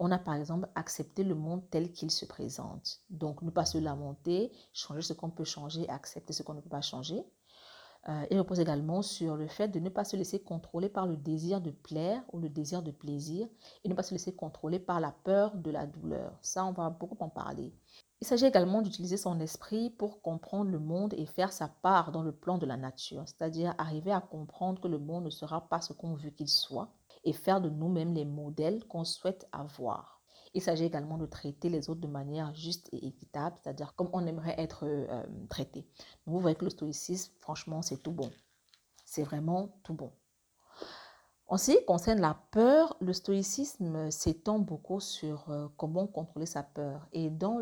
on 0.00 0.10
a 0.10 0.18
par 0.18 0.34
exemple 0.34 0.68
accepté 0.74 1.22
le 1.22 1.34
monde 1.34 1.62
tel 1.70 1.92
qu'il 1.92 2.10
se 2.10 2.24
présente. 2.24 3.02
Donc, 3.10 3.42
ne 3.42 3.50
pas 3.50 3.66
se 3.66 3.76
lamenter, 3.76 4.50
changer 4.72 5.02
ce 5.02 5.12
qu'on 5.12 5.30
peut 5.30 5.44
changer, 5.44 5.88
accepter 5.90 6.32
ce 6.32 6.42
qu'on 6.42 6.54
ne 6.54 6.62
peut 6.62 6.70
pas 6.70 6.80
changer. 6.80 7.22
Euh, 8.08 8.24
il 8.30 8.38
repose 8.38 8.60
également 8.60 9.02
sur 9.02 9.36
le 9.36 9.46
fait 9.46 9.68
de 9.68 9.78
ne 9.78 9.90
pas 9.90 10.04
se 10.04 10.16
laisser 10.16 10.42
contrôler 10.42 10.88
par 10.88 11.06
le 11.06 11.18
désir 11.18 11.60
de 11.60 11.70
plaire 11.70 12.22
ou 12.32 12.40
le 12.40 12.48
désir 12.48 12.82
de 12.82 12.90
plaisir 12.90 13.46
et 13.84 13.90
ne 13.90 13.94
pas 13.94 14.02
se 14.02 14.14
laisser 14.14 14.34
contrôler 14.34 14.78
par 14.78 15.00
la 15.00 15.12
peur 15.12 15.54
de 15.54 15.70
la 15.70 15.84
douleur. 15.84 16.32
Ça, 16.40 16.64
on 16.64 16.72
va 16.72 16.88
beaucoup 16.88 17.18
en 17.20 17.28
parler. 17.28 17.74
Il 18.22 18.26
s'agit 18.26 18.46
également 18.46 18.80
d'utiliser 18.80 19.18
son 19.18 19.38
esprit 19.38 19.90
pour 19.90 20.22
comprendre 20.22 20.70
le 20.70 20.78
monde 20.78 21.12
et 21.18 21.26
faire 21.26 21.52
sa 21.52 21.68
part 21.68 22.10
dans 22.10 22.22
le 22.22 22.32
plan 22.32 22.56
de 22.56 22.64
la 22.64 22.78
nature, 22.78 23.24
c'est-à-dire 23.26 23.74
arriver 23.76 24.12
à 24.12 24.20
comprendre 24.22 24.80
que 24.80 24.88
le 24.88 24.98
monde 24.98 25.24
ne 25.24 25.30
sera 25.30 25.68
pas 25.68 25.82
ce 25.82 25.92
qu'on 25.92 26.14
veut 26.14 26.30
qu'il 26.30 26.48
soit, 26.48 26.90
et 27.24 27.32
faire 27.32 27.60
de 27.60 27.68
nous-mêmes 27.68 28.14
les 28.14 28.24
modèles 28.24 28.84
qu'on 28.86 29.04
souhaite 29.04 29.48
avoir. 29.52 30.20
Il 30.52 30.62
s'agit 30.62 30.84
également 30.84 31.16
de 31.16 31.26
traiter 31.26 31.68
les 31.68 31.90
autres 31.90 32.00
de 32.00 32.08
manière 32.08 32.52
juste 32.54 32.88
et 32.92 33.06
équitable, 33.06 33.56
c'est-à-dire 33.62 33.94
comme 33.94 34.10
on 34.12 34.26
aimerait 34.26 34.58
être 34.58 34.84
euh, 34.84 35.22
traité. 35.48 35.86
vous 36.26 36.40
voyez 36.40 36.56
que 36.56 36.64
le 36.64 36.70
stoïcisme, 36.70 37.32
franchement, 37.40 37.82
c'est 37.82 38.02
tout 38.02 38.12
bon. 38.12 38.30
C'est 39.04 39.22
vraiment 39.22 39.78
tout 39.84 39.94
bon. 39.94 40.12
En 41.50 41.56
ce 41.56 41.72
qui 41.72 41.84
concerne 41.84 42.20
la 42.20 42.38
peur, 42.52 42.96
le 43.00 43.12
stoïcisme 43.12 44.08
s'étend 44.12 44.60
beaucoup 44.60 45.00
sur 45.00 45.50
euh, 45.50 45.66
comment 45.76 46.06
contrôler 46.06 46.46
sa 46.46 46.62
peur. 46.62 47.08
Et 47.12 47.28
dans 47.28 47.58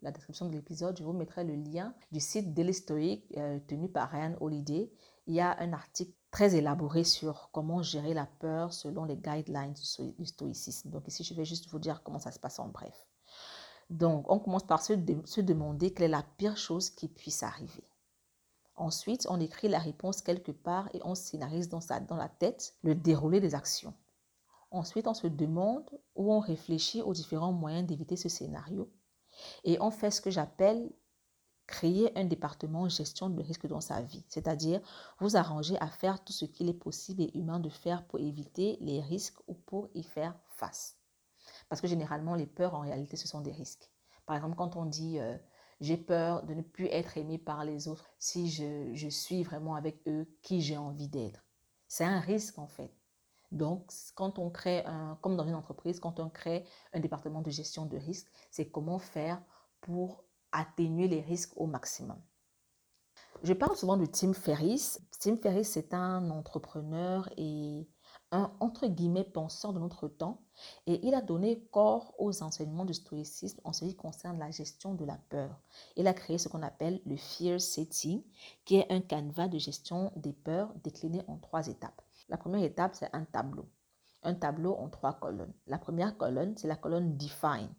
la 0.00 0.10
description 0.10 0.46
de 0.46 0.52
l'épisode, 0.52 0.96
je 0.98 1.04
vous 1.04 1.12
mettrai 1.12 1.44
le 1.44 1.54
lien 1.54 1.94
du 2.10 2.20
site 2.20 2.54
Daily 2.54 2.72
Stoic 2.72 3.26
euh, 3.36 3.58
tenu 3.66 3.90
par 3.90 4.10
Ryan 4.10 4.34
Holiday. 4.40 4.90
Il 5.28 5.34
y 5.34 5.40
a 5.40 5.56
un 5.60 5.74
article 5.74 6.14
très 6.30 6.56
élaboré 6.56 7.04
sur 7.04 7.50
comment 7.52 7.82
gérer 7.82 8.14
la 8.14 8.24
peur 8.24 8.72
selon 8.72 9.04
les 9.04 9.16
guidelines 9.16 9.74
du, 9.74 10.26
stoïcisme. 10.26 10.88
Donc 10.90 11.06
ici, 11.06 11.22
je 11.22 11.34
vais 11.34 11.44
juste 11.44 11.68
vous 11.68 11.78
dire 11.78 12.02
comment 12.02 12.18
ça 12.18 12.32
se 12.32 12.38
passe 12.38 12.58
en 12.58 12.68
bref. 12.68 13.06
Donc, 13.90 14.24
on 14.30 14.38
commence 14.38 14.66
par 14.66 14.82
se, 14.82 14.94
se 15.26 15.40
demander 15.42 15.92
quelle 15.92 16.06
est 16.06 16.08
la 16.08 16.24
pire 16.38 16.56
chose 16.56 16.90
qui 16.90 17.08
puisse 17.08 17.42
arriver. 17.42 17.84
Ensuite, 18.74 19.26
on 19.28 19.38
écrit 19.38 19.68
la 19.68 19.78
réponse 19.78 20.22
quelque 20.22 20.52
part 20.52 20.88
et 20.94 21.00
on 21.04 21.14
scénarise 21.14 21.68
dans, 21.68 21.80
sa, 21.80 22.00
dans 22.00 22.16
la 22.16 22.28
tête 22.28 22.74
le 22.82 22.94
déroulé 22.94 23.40
des 23.40 23.54
actions. 23.54 23.94
Ensuite, 24.70 25.08
on 25.08 25.14
se 25.14 25.26
demande 25.26 25.90
ou 26.14 26.32
on 26.32 26.40
réfléchit 26.40 27.02
aux 27.02 27.12
différents 27.12 27.52
moyens 27.52 27.86
d'éviter 27.86 28.16
ce 28.16 28.30
scénario. 28.30 28.90
Et 29.64 29.78
on 29.80 29.90
fait 29.90 30.10
ce 30.10 30.22
que 30.22 30.30
j'appelle 30.30 30.90
créer 31.68 32.18
un 32.18 32.24
département 32.24 32.88
gestion 32.88 33.30
de 33.30 33.40
risque 33.40 33.68
dans 33.68 33.80
sa 33.80 34.00
vie, 34.02 34.24
c'est-à-dire 34.26 34.80
vous 35.20 35.36
arranger 35.36 35.78
à 35.78 35.86
faire 35.86 36.24
tout 36.24 36.32
ce 36.32 36.46
qu'il 36.46 36.68
est 36.68 36.74
possible 36.74 37.22
et 37.22 37.30
humain 37.38 37.60
de 37.60 37.68
faire 37.68 38.04
pour 38.06 38.18
éviter 38.18 38.78
les 38.80 39.00
risques 39.00 39.38
ou 39.46 39.54
pour 39.54 39.88
y 39.94 40.02
faire 40.02 40.34
face. 40.48 40.96
Parce 41.68 41.80
que 41.80 41.86
généralement, 41.86 42.34
les 42.34 42.46
peurs, 42.46 42.74
en 42.74 42.80
réalité, 42.80 43.16
ce 43.16 43.28
sont 43.28 43.42
des 43.42 43.52
risques. 43.52 43.90
Par 44.26 44.34
exemple, 44.34 44.56
quand 44.56 44.76
on 44.76 44.86
dit 44.86 45.20
euh, 45.20 45.36
j'ai 45.80 45.96
peur 45.96 46.42
de 46.44 46.54
ne 46.54 46.62
plus 46.62 46.86
être 46.86 47.16
aimé 47.16 47.38
par 47.38 47.64
les 47.64 47.86
autres 47.86 48.10
si 48.18 48.50
je, 48.50 49.08
suis 49.08 49.42
vraiment 49.42 49.74
avec 49.74 50.06
eux 50.08 50.26
qui 50.42 50.60
j'ai 50.60 50.76
envie 50.76 51.08
d'être. 51.08 51.44
C'est 51.86 52.04
un 52.04 52.20
risque 52.20 52.58
en 52.58 52.66
fait. 52.66 52.92
Donc, 53.52 53.90
quand 54.14 54.38
on 54.38 54.50
crée, 54.50 54.84
un, 54.84 55.18
comme 55.22 55.36
dans 55.36 55.46
une 55.46 55.54
entreprise, 55.54 56.00
quand 56.00 56.20
on 56.20 56.28
crée 56.28 56.66
un 56.92 57.00
département 57.00 57.40
de 57.40 57.50
gestion 57.50 57.86
de 57.86 57.96
risque, 57.96 58.30
c'est 58.50 58.68
comment 58.68 58.98
faire 58.98 59.42
pour 59.80 60.24
atténuer 60.52 61.08
les 61.08 61.20
risques 61.20 61.52
au 61.56 61.66
maximum. 61.66 62.20
Je 63.42 63.52
parle 63.52 63.76
souvent 63.76 63.96
de 63.96 64.06
Tim 64.06 64.32
Ferriss. 64.32 65.00
Tim 65.20 65.36
Ferriss, 65.36 65.70
c'est 65.70 65.94
un 65.94 66.30
entrepreneur 66.30 67.28
et 67.36 67.88
un 68.30 68.52
entre 68.60 68.86
guillemets 68.86 69.24
penseur 69.24 69.72
de 69.72 69.78
notre 69.78 70.08
temps 70.08 70.42
et 70.86 71.06
il 71.06 71.14
a 71.14 71.22
donné 71.22 71.64
corps 71.70 72.14
aux 72.18 72.42
enseignements 72.42 72.84
du 72.84 72.94
stoïcisme 72.94 73.60
en 73.64 73.72
ce 73.72 73.84
qui 73.84 73.96
concerne 73.96 74.38
la 74.38 74.50
gestion 74.50 74.94
de 74.94 75.04
la 75.04 75.18
peur. 75.28 75.60
Il 75.96 76.06
a 76.06 76.14
créé 76.14 76.36
ce 76.36 76.48
qu'on 76.48 76.62
appelle 76.62 77.00
le 77.06 77.16
fear 77.16 77.60
setting 77.60 78.22
qui 78.64 78.76
est 78.76 78.92
un 78.92 79.00
canevas 79.00 79.48
de 79.48 79.58
gestion 79.58 80.12
des 80.16 80.32
peurs 80.32 80.74
décliné 80.82 81.22
en 81.28 81.38
trois 81.38 81.68
étapes. 81.68 82.02
La 82.28 82.36
première 82.36 82.64
étape, 82.64 82.94
c'est 82.94 83.14
un 83.14 83.24
tableau. 83.24 83.68
Un 84.22 84.34
tableau 84.34 84.74
en 84.74 84.88
trois 84.88 85.14
colonnes. 85.14 85.54
La 85.66 85.78
première 85.78 86.18
colonne, 86.18 86.56
c'est 86.56 86.68
la 86.68 86.76
colonne 86.76 87.16
define. 87.16 87.72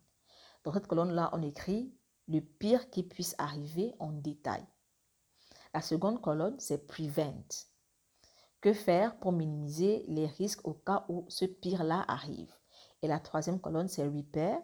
Dans 0.64 0.74
cette 0.74 0.88
colonne-là, 0.88 1.30
on 1.34 1.42
écrit 1.42 1.94
le 2.30 2.42
pire 2.42 2.90
qui 2.90 3.04
puisse 3.04 3.36
arriver 3.40 3.94
en 4.00 4.12
détail. 4.12 4.64
La 5.74 5.82
seconde 5.82 6.22
colonne, 6.22 6.60
c'est 6.60 6.88
prevent. 6.88 7.44
Que 8.62 8.74
faire 8.74 9.18
pour 9.20 9.32
minimiser 9.32 10.06
les 10.08 10.28
risques 10.28 10.68
au 10.68 10.74
cas 10.74 11.06
où 11.10 11.26
ce 11.28 11.46
pire-là 11.46 12.06
arrive? 12.08 12.54
Et 13.02 13.08
la 13.08 13.20
troisième 13.20 13.60
colonne, 13.60 13.88
c'est 13.88 14.06
repair. 14.06 14.60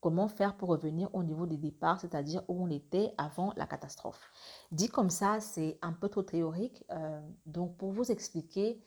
Comment 0.00 0.28
faire 0.28 0.56
pour 0.56 0.68
revenir 0.68 1.08
au 1.14 1.22
niveau 1.22 1.46
de 1.46 1.56
départ, 1.56 2.00
c'est-à-dire 2.00 2.42
où 2.48 2.62
on 2.62 2.70
était 2.70 3.14
avant 3.16 3.52
la 3.56 3.66
catastrophe? 3.66 4.30
Dit 4.70 4.88
comme 4.88 5.10
ça, 5.10 5.40
c'est 5.40 5.78
un 5.82 5.92
peu 5.92 6.08
trop 6.08 6.22
théorique. 6.22 6.84
Euh, 6.90 7.20
donc, 7.46 7.76
pour 7.76 7.92
vous 7.92 8.10
expliquer 8.10 8.82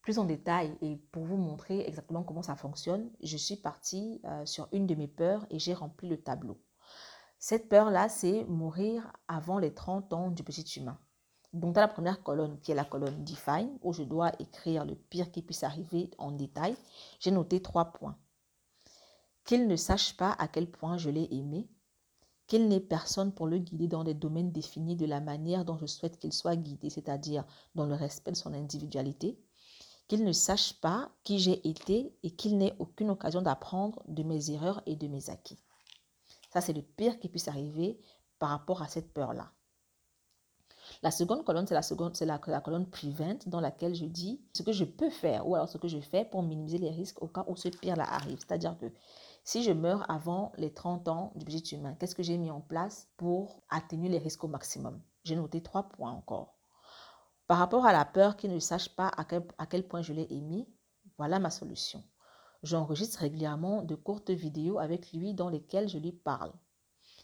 plus 0.00 0.18
en 0.18 0.24
détail 0.24 0.76
et 0.80 0.96
pour 1.12 1.24
vous 1.24 1.36
montrer 1.36 1.86
exactement 1.86 2.22
comment 2.22 2.42
ça 2.42 2.56
fonctionne, 2.56 3.10
je 3.22 3.36
suis 3.36 3.56
partie 3.56 4.22
euh, 4.24 4.46
sur 4.46 4.68
une 4.72 4.86
de 4.86 4.94
mes 4.94 5.08
peurs 5.08 5.46
et 5.50 5.58
j'ai 5.58 5.74
rempli 5.74 6.08
le 6.08 6.22
tableau. 6.22 6.58
Cette 7.40 7.68
peur-là, 7.68 8.08
c'est 8.08 8.44
mourir 8.46 9.12
avant 9.28 9.60
les 9.60 9.72
30 9.72 10.12
ans 10.12 10.30
du 10.30 10.42
petit 10.42 10.80
humain. 10.80 10.98
Donc, 11.52 11.72
dans 11.72 11.80
la 11.80 11.88
première 11.88 12.22
colonne, 12.22 12.58
qui 12.60 12.72
est 12.72 12.74
la 12.74 12.84
colonne 12.84 13.24
Define, 13.24 13.78
où 13.82 13.92
je 13.92 14.02
dois 14.02 14.32
écrire 14.40 14.84
le 14.84 14.96
pire 14.96 15.30
qui 15.30 15.42
puisse 15.42 15.62
arriver 15.62 16.10
en 16.18 16.32
détail, 16.32 16.76
j'ai 17.20 17.30
noté 17.30 17.62
trois 17.62 17.92
points. 17.92 18.18
Qu'il 19.44 19.68
ne 19.68 19.76
sache 19.76 20.16
pas 20.16 20.32
à 20.38 20.48
quel 20.48 20.68
point 20.68 20.98
je 20.98 21.10
l'ai 21.10 21.28
aimé, 21.30 21.68
qu'il 22.48 22.66
n'ait 22.66 22.80
personne 22.80 23.32
pour 23.32 23.46
le 23.46 23.58
guider 23.58 23.86
dans 23.86 24.04
des 24.04 24.14
domaines 24.14 24.50
définis 24.50 24.96
de 24.96 25.06
la 25.06 25.20
manière 25.20 25.64
dont 25.64 25.78
je 25.78 25.86
souhaite 25.86 26.18
qu'il 26.18 26.32
soit 26.32 26.56
guidé, 26.56 26.90
c'est-à-dire 26.90 27.44
dans 27.74 27.86
le 27.86 27.94
respect 27.94 28.32
de 28.32 28.36
son 28.36 28.52
individualité, 28.52 29.38
qu'il 30.08 30.24
ne 30.24 30.32
sache 30.32 30.72
pas 30.80 31.12
qui 31.22 31.38
j'ai 31.38 31.66
été 31.68 32.16
et 32.22 32.30
qu'il 32.30 32.58
n'ait 32.58 32.74
aucune 32.78 33.10
occasion 33.10 33.42
d'apprendre 33.42 34.02
de 34.08 34.22
mes 34.22 34.50
erreurs 34.50 34.82
et 34.86 34.96
de 34.96 35.06
mes 35.06 35.30
acquis. 35.30 35.58
Ça, 36.50 36.60
c'est 36.60 36.72
le 36.72 36.82
pire 36.82 37.18
qui 37.18 37.28
puisse 37.28 37.48
arriver 37.48 38.00
par 38.38 38.50
rapport 38.50 38.82
à 38.82 38.88
cette 38.88 39.12
peur-là. 39.12 39.52
La 41.02 41.10
seconde 41.10 41.44
colonne, 41.44 41.66
c'est 41.66 42.24
la, 42.24 42.40
la, 42.46 42.60
colonne 42.60 42.88
prevent 42.88 43.38
dans 43.46 43.60
laquelle 43.60 43.94
je 43.94 44.06
dis 44.06 44.40
ce 44.54 44.62
que 44.62 44.72
je 44.72 44.84
peux 44.84 45.10
faire 45.10 45.46
ou 45.46 45.54
alors 45.54 45.68
ce 45.68 45.78
que 45.78 45.88
je 45.88 46.00
fais 46.00 46.24
pour 46.24 46.42
minimiser 46.42 46.78
les 46.78 46.90
risques 46.90 47.22
au 47.22 47.28
cas 47.28 47.44
où 47.46 47.56
ce 47.56 47.68
pire-là 47.68 48.04
arrive. 48.04 48.38
C'est-à-dire 48.38 48.76
que 48.78 48.86
si 49.44 49.62
je 49.62 49.72
meurs 49.72 50.10
avant 50.10 50.52
les 50.56 50.72
30 50.72 51.08
ans 51.08 51.32
du 51.36 51.44
budget 51.44 51.76
humain, 51.76 51.94
qu'est-ce 51.98 52.14
que 52.14 52.22
j'ai 52.22 52.38
mis 52.38 52.50
en 52.50 52.60
place 52.60 53.08
pour 53.16 53.62
atténuer 53.68 54.08
les 54.08 54.18
risques 54.18 54.44
au 54.44 54.48
maximum? 54.48 55.00
J'ai 55.24 55.36
noté 55.36 55.62
trois 55.62 55.88
points 55.88 56.12
encore. 56.12 56.58
Par 57.46 57.58
rapport 57.58 57.86
à 57.86 57.92
la 57.92 58.04
peur 58.04 58.36
qui 58.36 58.48
ne 58.48 58.58
sache 58.58 58.94
pas 58.94 59.08
à 59.08 59.24
quel, 59.24 59.46
à 59.56 59.66
quel 59.66 59.86
point 59.86 60.02
je 60.02 60.12
l'ai 60.12 60.26
émis, 60.30 60.68
voilà 61.16 61.38
ma 61.38 61.50
solution. 61.50 62.02
J'enregistre 62.62 63.20
régulièrement 63.20 63.82
de 63.82 63.94
courtes 63.94 64.30
vidéos 64.30 64.78
avec 64.78 65.12
lui 65.12 65.32
dans 65.32 65.48
lesquelles 65.48 65.88
je 65.88 65.98
lui 65.98 66.12
parle. 66.12 66.52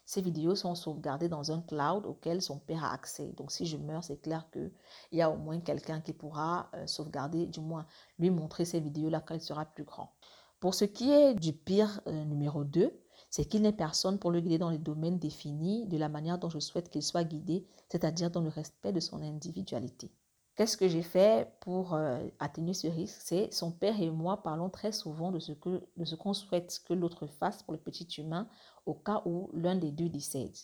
Ces 0.07 0.21
vidéos 0.21 0.55
sont 0.55 0.75
sauvegardées 0.75 1.29
dans 1.29 1.51
un 1.51 1.63
cloud 1.63 2.05
auquel 2.07 2.43
son 2.43 2.59
père 2.59 2.85
a 2.85 2.93
accès. 2.93 3.33
Donc 3.33 3.51
si 3.51 3.65
je 3.67 3.77
meurs, 3.77 4.05
c'est 4.05 4.21
clair 4.21 4.49
qu'il 4.53 4.71
y 5.13 5.23
a 5.23 5.31
au 5.31 5.37
moins 5.37 5.61
quelqu'un 5.61 6.01
qui 6.01 6.13
pourra 6.13 6.71
euh, 6.75 6.87
sauvegarder, 6.87 7.47
du 7.47 7.61
moins 7.61 7.87
lui 8.19 8.31
montrer 8.31 8.65
ces 8.65 8.81
vidéos-là 8.81 9.21
quand 9.21 9.35
il 9.35 9.41
sera 9.41 9.65
plus 9.65 9.85
grand. 9.85 10.13
Pour 10.61 10.75
ce 10.75 10.85
qui 10.85 11.11
est 11.11 11.35
du 11.35 11.53
pire 11.53 12.01
euh, 12.07 12.25
numéro 12.25 12.65
2, 12.65 12.93
c'est 13.31 13.47
qu'il 13.47 13.63
n'est 13.63 13.73
personne 13.73 14.19
pour 14.19 14.31
le 14.31 14.41
guider 14.41 14.59
dans 14.59 14.71
les 14.71 14.79
domaines 14.79 15.19
définis 15.19 15.87
de 15.87 15.97
la 15.97 16.09
manière 16.09 16.39
dont 16.39 16.51
je 16.51 16.61
souhaite 16.61 16.91
qu'il 16.91 17.03
soit 17.03 17.25
guidé, 17.25 17.67
c'est-à-dire 17.89 18.31
dans 18.31 18.43
le 18.43 18.51
respect 18.51 18.93
de 18.93 19.01
son 19.01 19.23
individualité. 19.23 20.13
Qu'est-ce 20.57 20.77
que 20.77 20.87
j'ai 20.87 21.03
fait 21.03 21.53
pour 21.61 21.95
euh, 21.95 22.25
atténuer 22.39 22.75
ce 22.75 22.87
risque? 22.87 23.21
C'est 23.21 23.53
son 23.53 23.73
père 23.73 24.01
et 24.01 24.09
moi 24.11 24.41
parlons 24.43 24.71
très 24.71 24.93
souvent 24.93 25.33
de 25.33 25.41
ce 25.41 25.51
que 25.51 25.83
de 25.97 26.17
qu'on 26.17 26.33
souhaite 26.33 26.81
que 26.87 26.95
l'autre 26.95 27.27
fasse 27.27 27.65
pour 27.65 27.73
le 27.73 27.81
petit 27.81 28.05
humain 28.19 28.49
au 28.87 28.95
cas 28.95 29.23
où 29.25 29.51
l'un 29.53 29.75
des 29.75 29.91
deux 29.91 30.09
décède. 30.09 30.55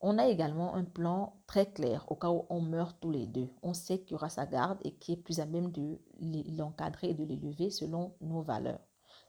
On 0.00 0.16
a 0.16 0.28
également 0.28 0.76
un 0.76 0.84
plan 0.84 1.42
très 1.48 1.66
clair 1.66 2.04
au 2.08 2.14
cas 2.14 2.30
où 2.30 2.46
on 2.50 2.60
meurt 2.60 2.96
tous 3.00 3.10
les 3.10 3.26
deux. 3.26 3.50
On 3.62 3.74
sait 3.74 3.98
qu'il 3.98 4.12
y 4.12 4.14
aura 4.14 4.28
sa 4.28 4.46
garde 4.46 4.78
et 4.84 4.94
qui 4.94 5.12
est 5.12 5.16
plus 5.16 5.40
à 5.40 5.46
même 5.46 5.72
de 5.72 5.98
l'encadrer 6.56 7.10
et 7.10 7.14
de 7.14 7.24
l'élever 7.24 7.70
selon 7.70 8.14
nos 8.20 8.42
valeurs, 8.42 8.80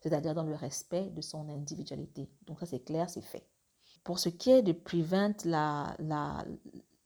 c'est-à-dire 0.02 0.36
dans 0.36 0.44
le 0.44 0.56
respect 0.56 1.10
de 1.10 1.22
son 1.22 1.50
individualité. 1.50 2.30
Donc 2.46 2.60
ça 2.60 2.67
c'est 2.67 2.86
clair, 2.86 3.10
c'est 3.10 3.22
fait. 3.22 3.48
Pour 4.04 4.20
ce 4.20 4.30
qui 4.30 4.52
est 4.52 4.62
de 4.62 4.74
prevent 4.74 5.34
la, 5.44 5.96
la, 6.00 6.46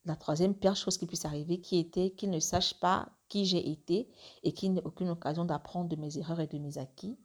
la 0.06 0.16
troisième 0.16 0.54
pire 0.54 0.76
chose 0.76 0.98
qui 0.98 1.08
puisse 1.08 1.26
arriver, 1.26 1.60
qui 1.60 1.78
était 1.78 2.12
qu'il 2.12 2.30
ne 2.30 2.40
sache 2.40 2.80
pas 2.80 3.10
qui 3.28 3.46
j'ai 3.46 3.70
été 3.70 4.08
et 4.44 4.54
qu'il 4.54 4.74
n'ait 4.74 4.86
aucune 4.86 5.10
occasion 5.10 5.46
d'apprendre 5.46 5.90
de 5.90 5.96
mes 5.96 6.18
erreurs 6.18 6.40
et 6.40 6.48
de 6.48 6.60
mes 6.60 6.78
acquis. 6.78 7.18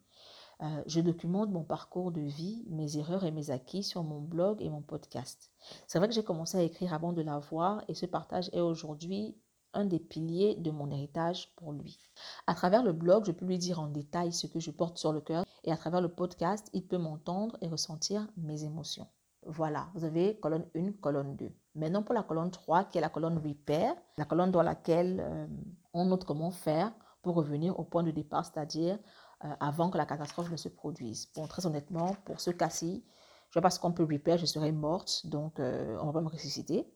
Euh, 0.63 0.83
je 0.87 1.01
documente 1.01 1.51
mon 1.51 1.65
parcours 1.65 2.11
de 2.11 2.21
vie, 2.21 2.65
mes 2.69 2.99
erreurs 2.99 3.25
et 3.25 3.31
mes 3.31 3.51
acquis 3.51 3.83
sur 3.83 4.03
mon 4.03 4.21
blog 4.21 4.61
et 4.61 4.69
mon 4.69 4.83
podcast. 4.83 5.51
C'est 5.87 5.99
vrai 5.99 6.09
que 6.09 6.15
j'ai 6.15 6.25
commencé 6.25 6.59
à 6.59 6.63
écrire 6.63 6.93
avant 6.93 7.13
de 7.13 7.23
l'avoir 7.23 7.83
et 7.89 7.95
ce 7.95 8.07
partage 8.07 8.51
est 8.53 8.61
aujourd'hui 8.61 9.37
un 9.73 9.85
des 9.85 10.01
piliers 10.01 10.57
de 10.57 10.71
mon 10.71 10.91
héritage 10.91 11.55
pour 11.57 11.73
lui. 11.73 11.99
À 12.47 12.55
travers 12.55 12.83
le 12.83 12.93
blog, 12.93 13.25
je 13.25 13.33
peux 13.33 13.47
lui 13.47 13.59
dire 13.59 13.81
en 13.81 13.87
détail 13.87 14.33
ce 14.33 14.47
que 14.47 14.61
je 14.61 14.71
porte 14.71 14.99
sur 14.99 15.13
le 15.13 15.21
cœur 15.21 15.45
et 15.65 15.73
à 15.73 15.77
travers 15.77 16.01
le 16.01 16.13
podcast, 16.13 16.69
il 16.73 16.87
peut 16.87 16.99
m'entendre 16.99 17.57
et 17.61 17.69
ressentir 17.69 18.27
mes 18.37 18.65
émotions. 18.65 19.07
Voilà, 19.47 19.89
vous 19.95 20.05
avez 20.05 20.39
colonne 20.39 20.67
1, 20.77 20.93
colonne 21.01 21.37
2. 21.37 21.51
Maintenant, 21.75 22.03
pour 22.03 22.15
la 22.15 22.23
colonne 22.23 22.51
3, 22.51 22.85
qui 22.85 22.99
est 22.99 23.01
la 23.01 23.09
colonne 23.09 23.39
repair, 23.39 23.95
la 24.19 24.25
colonne 24.25 24.51
dans 24.51 24.63
laquelle 24.63 25.21
euh, 25.21 25.47
on 25.95 26.05
note 26.05 26.25
comment 26.25 26.51
faire 26.51 26.93
pour 27.23 27.37
revenir 27.37 27.79
au 27.79 27.85
point 27.85 28.03
de 28.03 28.11
départ, 28.11 28.45
c'est-à-dire 28.45 28.99
euh, 29.45 29.49
avant 29.61 29.89
que 29.89 29.97
la 29.97 30.05
catastrophe 30.05 30.51
ne 30.51 30.57
se 30.57 30.69
produise. 30.69 31.31
Bon, 31.35 31.47
très 31.47 31.65
honnêtement, 31.65 32.17
pour 32.27 32.41
ce 32.41 32.51
cas-ci, 32.51 33.03
je 33.49 33.55
vois 33.55 33.63
pas 33.63 33.71
ce 33.71 33.81
qu'on 33.81 33.93
peut 33.93 34.05
repair, 34.05 34.37
je 34.37 34.47
serais 34.47 34.73
morte, 34.73 35.27
donc 35.27 35.59
euh, 35.59 35.97
on 36.01 36.07
va 36.07 36.13
pas 36.13 36.21
me 36.21 36.29
ressusciter. 36.29 36.87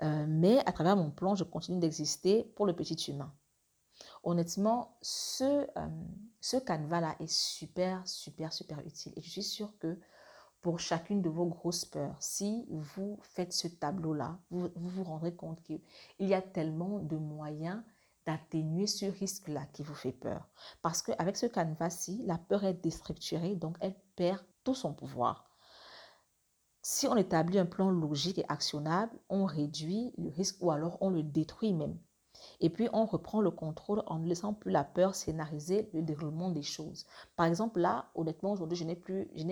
mais 0.00 0.58
à 0.66 0.72
travers 0.72 0.96
mon 0.96 1.10
plan, 1.10 1.34
je 1.34 1.44
continue 1.44 1.78
d'exister 1.80 2.44
pour 2.54 2.66
le 2.66 2.74
petit 2.74 3.10
humain. 3.10 3.32
Honnêtement, 4.22 4.96
ce, 5.02 5.66
ce 6.40 6.56
canevas-là 6.56 7.16
est 7.18 7.30
super, 7.30 8.06
super, 8.06 8.52
super 8.52 8.78
utile. 8.86 9.12
Et 9.16 9.22
je 9.22 9.30
suis 9.30 9.42
sûre 9.42 9.76
que 9.78 9.98
pour 10.60 10.80
chacune 10.80 11.22
de 11.22 11.28
vos 11.28 11.46
grosses 11.46 11.84
peurs. 11.84 12.16
Si 12.20 12.66
vous 12.70 13.18
faites 13.22 13.52
ce 13.52 13.68
tableau-là, 13.68 14.38
vous, 14.50 14.68
vous, 14.74 15.04
rendrez 15.04 15.34
compte 15.34 15.62
qu'il 15.62 15.80
y 16.20 16.34
a 16.34 16.42
tellement 16.42 16.98
de 16.98 17.16
moyens 17.16 17.82
d'atténuer 18.26 18.86
ce 18.86 19.06
risque-là 19.06 19.66
qui 19.72 19.82
vous 19.82 19.94
fait 19.94 20.12
peur. 20.12 20.48
Parce 20.82 21.00
qu'avec 21.00 21.36
ce 21.36 21.46
canevas-ci, 21.46 22.22
la 22.26 22.36
peur 22.36 22.64
est 22.64 22.74
déstructurée, 22.74 23.56
donc 23.56 23.76
elle 23.80 23.96
perd 24.16 24.44
tout 24.64 24.74
son 24.74 24.92
pouvoir. 24.92 25.48
Si 26.82 27.06
on 27.06 27.16
établit 27.16 27.58
un 27.58 27.66
plan 27.66 27.90
logique 27.90 28.38
et 28.38 28.48
actionnable, 28.48 29.18
on 29.28 29.44
réduit 29.44 30.12
le 30.18 30.28
risque 30.28 30.56
ou 30.60 30.70
alors 30.70 30.98
on 31.00 31.10
le 31.10 31.22
détruit 31.22 31.72
même. 31.72 31.98
Et 32.60 32.70
puis, 32.70 32.88
on 32.92 33.06
reprend 33.06 33.40
le 33.40 33.50
contrôle 33.50 34.02
en 34.06 34.18
ne 34.18 34.26
laissant 34.26 34.52
plus 34.52 34.70
la 34.70 34.84
peur 34.84 35.14
scénariser 35.14 35.88
le 35.92 36.02
déroulement 36.02 36.50
des 36.50 36.62
choses. 36.62 37.06
Par 37.36 37.46
exemple, 37.46 37.80
là, 37.80 38.06
honnêtement, 38.14 38.52
aujourd'hui, 38.52 38.76
je 38.76 38.84
n'ai 38.84 38.96
plus, 38.96 39.30
je 39.34 39.44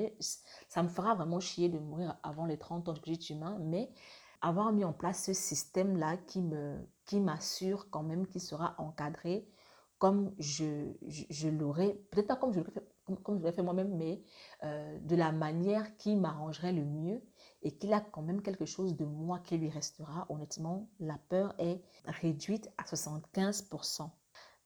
ça 0.68 0.82
me 0.82 0.88
fera 0.88 1.14
vraiment 1.14 1.40
chier 1.40 1.68
de 1.68 1.78
mourir 1.78 2.16
avant 2.22 2.46
les 2.46 2.58
30 2.58 2.88
ans 2.88 2.94
petit 2.94 3.32
humain, 3.32 3.58
mais 3.60 3.90
avoir 4.42 4.72
mis 4.72 4.84
en 4.84 4.92
place 4.92 5.24
ce 5.24 5.32
système-là 5.32 6.16
qui 6.16 6.42
me, 6.42 6.76
qui 7.04 7.20
m'assure 7.20 7.88
quand 7.90 8.02
même 8.02 8.26
qu'il 8.26 8.40
sera 8.40 8.74
encadré 8.78 9.48
comme 9.98 10.34
je, 10.38 10.92
je, 11.06 11.48
l'aurais, 11.48 11.98
peut-être 12.10 12.26
pas 12.26 12.36
comme 12.36 12.52
je 12.52 12.58
l'aurais 12.58 12.70
fait, 12.70 12.84
comme, 13.22 13.36
je 13.38 13.42
l'aurais 13.42 13.52
fait 13.52 13.62
moi-même, 13.62 13.96
mais 13.96 14.20
euh, 14.62 14.98
de 15.00 15.16
la 15.16 15.32
manière 15.32 15.96
qui 15.96 16.16
m'arrangerait 16.16 16.72
le 16.72 16.84
mieux 16.84 17.22
et 17.66 17.72
qu'il 17.72 17.92
a 17.92 18.00
quand 18.00 18.22
même 18.22 18.42
quelque 18.42 18.64
chose 18.64 18.94
de 18.94 19.04
moi 19.04 19.40
qui 19.40 19.58
lui 19.58 19.68
restera, 19.68 20.24
honnêtement, 20.28 20.88
la 21.00 21.18
peur 21.28 21.52
est 21.58 21.82
réduite 22.04 22.70
à 22.78 22.84
75%. 22.84 24.08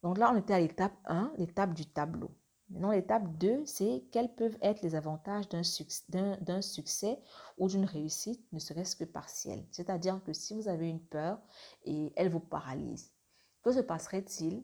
Donc 0.03 0.19
là, 0.19 0.31
on 0.31 0.37
était 0.37 0.53
à 0.53 0.61
l'étape 0.61 0.93
1, 1.07 1.33
l'étape 1.39 1.73
du 1.73 1.87
tableau. 1.87 2.31
Maintenant, 2.69 2.91
l'étape 2.91 3.39
2, 3.39 3.65
c'est 3.65 4.05
quels 4.13 4.35
peuvent 4.35 4.59
être 4.61 4.83
les 4.83 4.95
avantages 4.95 5.49
d'un 5.49 5.63
succès, 5.63 7.23
ou 7.57 7.69
d'une 7.69 7.87
réussite, 7.87 8.47
ne 8.53 8.59
serait-ce 8.59 8.97
que 8.97 9.05
partielle. 9.05 9.67
C'est-à-dire 9.71 10.23
que 10.23 10.35
si 10.35 10.53
vous 10.53 10.69
avez 10.69 10.91
une 10.91 11.01
peur 11.01 11.41
et 11.85 12.13
elle 12.17 12.29
vous 12.29 12.39
paralyse, 12.39 13.15
que 13.63 13.73
se 13.73 13.81
passerait-il 13.81 14.63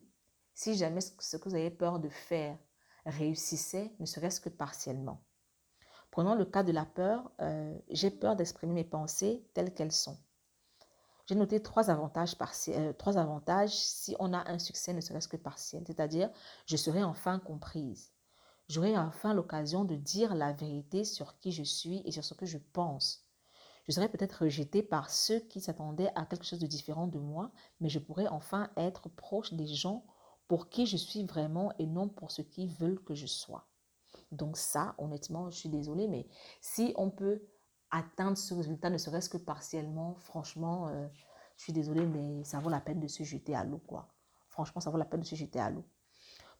si 0.53 0.75
jamais 0.75 1.01
ce 1.01 1.37
que 1.37 1.49
vous 1.49 1.55
avez 1.55 1.71
peur 1.71 1.99
de 1.99 2.09
faire 2.09 2.55
réussissait, 3.07 3.95
ne 3.99 4.05
serait-ce 4.05 4.41
que 4.41 4.49
partiellement? 4.49 5.23
Prenons 6.11 6.35
le 6.35 6.45
cas 6.45 6.63
de 6.63 6.71
la 6.71 6.85
peur. 6.85 7.31
Euh, 7.41 7.77
j'ai 7.89 8.11
peur 8.11 8.35
d'exprimer 8.35 8.73
mes 8.73 8.83
pensées 8.83 9.45
telles 9.53 9.73
qu'elles 9.73 9.91
sont. 9.91 10.17
J'ai 11.27 11.35
noté 11.35 11.61
trois 11.61 11.89
avantages, 11.89 12.35
euh, 12.69 12.93
trois 12.93 13.17
avantages 13.17 13.75
si 13.75 14.15
on 14.19 14.33
a 14.33 14.49
un 14.49 14.59
succès 14.59 14.93
ne 14.93 15.01
serait-ce 15.01 15.27
que 15.27 15.35
partiel. 15.35 15.83
C'est-à-dire, 15.85 16.29
je 16.65 16.77
serai 16.77 17.03
enfin 17.03 17.39
comprise. 17.39 18.13
J'aurai 18.69 18.97
enfin 18.97 19.33
l'occasion 19.33 19.83
de 19.83 19.95
dire 19.95 20.35
la 20.35 20.53
vérité 20.53 21.03
sur 21.03 21.37
qui 21.39 21.51
je 21.51 21.63
suis 21.63 22.01
et 22.05 22.11
sur 22.11 22.23
ce 22.23 22.33
que 22.33 22.45
je 22.45 22.57
pense. 22.57 23.25
Je 23.87 23.93
serai 23.93 24.09
peut-être 24.09 24.43
rejetée 24.43 24.83
par 24.83 25.09
ceux 25.09 25.39
qui 25.39 25.61
s'attendaient 25.61 26.11
à 26.15 26.25
quelque 26.25 26.45
chose 26.45 26.59
de 26.59 26.67
différent 26.67 27.07
de 27.07 27.19
moi, 27.19 27.51
mais 27.79 27.87
je 27.87 27.99
pourrai 27.99 28.27
enfin 28.27 28.69
être 28.75 29.07
proche 29.09 29.53
des 29.53 29.67
gens 29.67 30.05
pour 30.47 30.69
qui 30.69 30.85
je 30.85 30.97
suis 30.97 31.23
vraiment 31.23 31.71
et 31.79 31.85
non 31.85 32.09
pour 32.09 32.31
ceux 32.31 32.43
qui 32.43 32.67
veulent 32.67 33.03
que 33.03 33.15
je 33.15 33.27
sois. 33.27 33.67
Donc 34.31 34.57
ça, 34.57 34.95
honnêtement, 34.97 35.49
je 35.49 35.57
suis 35.57 35.69
désolée, 35.69 36.07
mais 36.07 36.27
si 36.61 36.93
on 36.95 37.09
peut 37.09 37.41
atteindre 37.91 38.37
ce 38.37 38.53
résultat, 38.53 38.89
ne 38.89 38.97
serait-ce 38.97 39.29
que 39.29 39.37
partiellement, 39.37 40.15
franchement, 40.15 40.89
euh, 40.89 41.07
je 41.55 41.63
suis 41.63 41.73
désolée, 41.73 42.05
mais 42.05 42.43
ça 42.43 42.59
vaut 42.59 42.69
la 42.69 42.81
peine 42.81 42.99
de 42.99 43.07
se 43.07 43.23
jeter 43.23 43.55
à 43.55 43.63
l'eau, 43.63 43.81
quoi. 43.87 44.09
Franchement, 44.49 44.81
ça 44.81 44.89
vaut 44.89 44.97
la 44.97 45.05
peine 45.05 45.21
de 45.21 45.25
se 45.25 45.35
jeter 45.35 45.59
à 45.59 45.69
l'eau. 45.69 45.85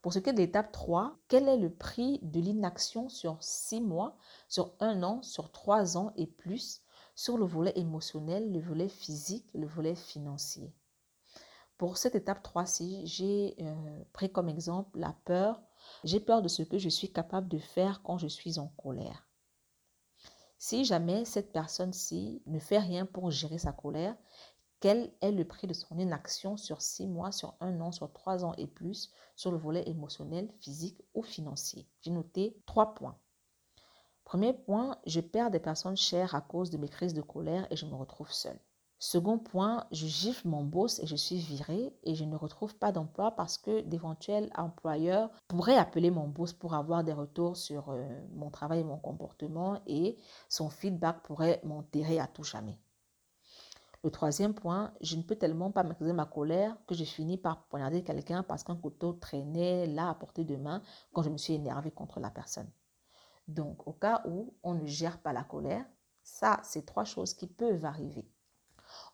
Pour 0.02 0.14
ce 0.14 0.20
qui 0.20 0.30
est 0.30 0.34
de 0.34 0.38
l'étape 0.38 0.72
3, 0.72 1.18
quel 1.28 1.50
est 1.50 1.58
le 1.58 1.74
prix 1.74 2.20
de 2.22 2.40
l'inaction 2.40 3.10
sur 3.10 3.38
6 3.42 3.82
mois, 3.82 4.16
sur 4.48 4.74
1 4.80 5.04
an, 5.04 5.22
sur 5.24 5.52
3 5.52 5.98
ans 5.98 6.14
et 6.16 6.28
plus, 6.28 6.82
sur 7.16 7.38
le 7.38 7.46
volet 7.46 7.74
émotionnel, 7.76 8.54
le 8.54 8.60
volet 8.60 8.90
physique, 8.90 9.50
le 9.54 9.66
volet 9.66 9.96
financier? 9.96 10.74
Pour 11.78 11.98
cette 11.98 12.16
étape 12.16 12.44
3-ci, 12.44 13.06
j'ai 13.06 13.56
euh, 13.60 14.04
pris 14.14 14.32
comme 14.32 14.50
exemple 14.50 14.98
la 15.00 15.14
peur 15.26 15.62
j'ai 16.04 16.20
peur 16.20 16.42
de 16.42 16.48
ce 16.48 16.64
que 16.64 16.78
je 16.78 16.90
suis 16.90 17.12
capable 17.12 17.48
de 17.48 17.58
faire 17.58 18.02
quand 18.04 18.18
je 18.18 18.28
suis 18.28 18.60
en 18.60 18.68
colère. 18.68 19.28
Si 20.58 20.86
jamais 20.86 21.26
cette 21.26 21.52
personne-ci 21.52 22.42
ne 22.48 22.60
fait 22.60 22.80
rien 22.80 23.06
pour 23.06 23.30
gérer 23.30 23.58
sa 23.58 23.72
colère, 23.72 24.16
quel 24.80 25.12
est 25.22 25.32
le 25.32 25.46
prix 25.46 25.68
de 25.68 25.74
son 25.74 25.98
inaction 25.98 26.56
sur 26.58 26.82
six 26.82 27.08
mois, 27.08 27.32
sur 27.32 27.56
un 27.60 27.82
an, 27.82 27.92
sur 27.92 28.12
trois 28.14 28.46
ans 28.46 28.54
et 28.58 28.68
plus, 28.68 29.12
sur 29.36 29.52
le 29.52 29.58
volet 29.58 29.88
émotionnel, 29.88 30.52
physique 30.60 31.02
ou 31.14 31.24
financier? 31.24 31.88
J'ai 32.02 32.12
noté 32.12 32.62
trois 32.66 32.94
points. 32.94 33.18
Premier 34.24 34.54
point, 34.54 35.00
je 35.06 35.20
perds 35.20 35.52
des 35.52 35.60
personnes 35.60 35.98
chères 35.98 36.36
à 36.36 36.42
cause 36.42 36.70
de 36.70 36.78
mes 36.78 36.90
crises 36.90 37.14
de 37.14 37.22
colère 37.22 37.66
et 37.72 37.76
je 37.76 37.86
me 37.86 37.96
retrouve 37.96 38.32
seule. 38.32 38.60
Second 39.00 39.38
point, 39.38 39.86
je 39.92 40.08
gifle 40.08 40.48
mon 40.48 40.64
boss 40.64 40.98
et 41.00 41.06
je 41.06 41.16
suis 41.16 41.38
virée 41.38 41.94
et 42.02 42.16
je 42.16 42.24
ne 42.26 42.36
retrouve 42.36 42.76
pas 42.76 42.92
d'emploi 42.92 43.30
parce 43.32 43.60
que 43.60 43.82
d'éventuels 43.82 44.52
employeurs 44.56 45.30
pourraient 45.48 45.78
appeler 45.78 46.10
mon 46.10 46.28
boss 46.28 46.52
pour 46.52 46.74
avoir 46.74 47.04
des 47.04 47.14
retours 47.14 47.58
sur 47.58 47.90
euh, 47.90 48.04
mon 48.34 48.50
travail 48.50 48.80
et 48.80 48.84
mon 48.84 48.98
comportement 48.98 49.80
et 49.86 50.18
son 50.50 50.70
feedback 50.70 51.22
pourrait 51.22 51.62
m'enterrer 51.64 52.20
à 52.20 52.26
tout 52.26 52.44
jamais. 52.44 52.80
Le 54.04 54.10
troisième 54.10 54.56
point, 54.56 54.94
je 55.02 55.16
ne 55.16 55.22
peux 55.22 55.36
tellement 55.36 55.70
pas 55.70 55.84
maîtriser 55.84 56.14
ma 56.14 56.26
colère 56.26 56.76
que 56.88 56.96
je 56.96 57.04
finis 57.04 57.38
par 57.38 57.68
poignarder 57.68 58.04
quelqu'un 58.04 58.42
parce 58.42 58.64
qu'un 58.64 58.76
couteau 58.76 59.14
traînait 59.14 59.86
là 59.86 60.10
à 60.10 60.16
portée 60.16 60.44
de 60.44 60.56
main 60.56 60.82
quand 61.14 61.22
je 61.22 61.30
me 61.30 61.38
suis 61.38 61.54
énervée 61.54 61.92
contre 61.92 62.20
la 62.20 62.32
personne. 62.32 62.72
Donc, 63.48 63.88
au 63.88 63.94
cas 63.94 64.24
où 64.26 64.56
on 64.64 64.74
ne 64.74 64.88
gère 64.88 65.20
pas 65.22 65.34
la 65.34 65.44
colère, 65.44 65.86
ça, 66.24 66.60
c'est 66.64 66.86
trois 66.86 67.06
choses 67.06 67.34
qui 67.34 67.48
peuvent 67.48 67.86
arriver. 67.86 68.28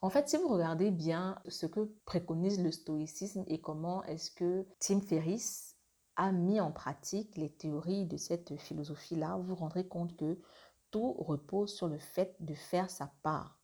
En 0.04 0.10
fait, 0.10 0.28
si 0.28 0.36
vous 0.36 0.48
regardez 0.48 0.90
bien 0.90 1.40
ce 1.48 1.64
que 1.64 1.90
préconise 2.04 2.62
le 2.62 2.70
stoïcisme 2.70 3.42
et 3.46 3.62
comment 3.62 4.04
est-ce 4.04 4.30
que 4.30 4.66
Tim 4.78 5.00
Ferriss 5.00 5.78
a 6.16 6.30
mis 6.30 6.60
en 6.60 6.72
pratique 6.72 7.38
les 7.38 7.48
théories 7.48 8.04
de 8.04 8.18
cette 8.18 8.54
philosophie-là, 8.54 9.38
vous 9.38 9.44
vous 9.44 9.54
rendrez 9.54 9.88
compte 9.88 10.14
que 10.18 10.38
tout 10.90 11.14
repose 11.14 11.74
sur 11.74 11.88
le 11.88 11.96
fait 11.96 12.36
de 12.40 12.52
faire 12.52 12.90
sa 12.90 13.14
part. 13.22 13.58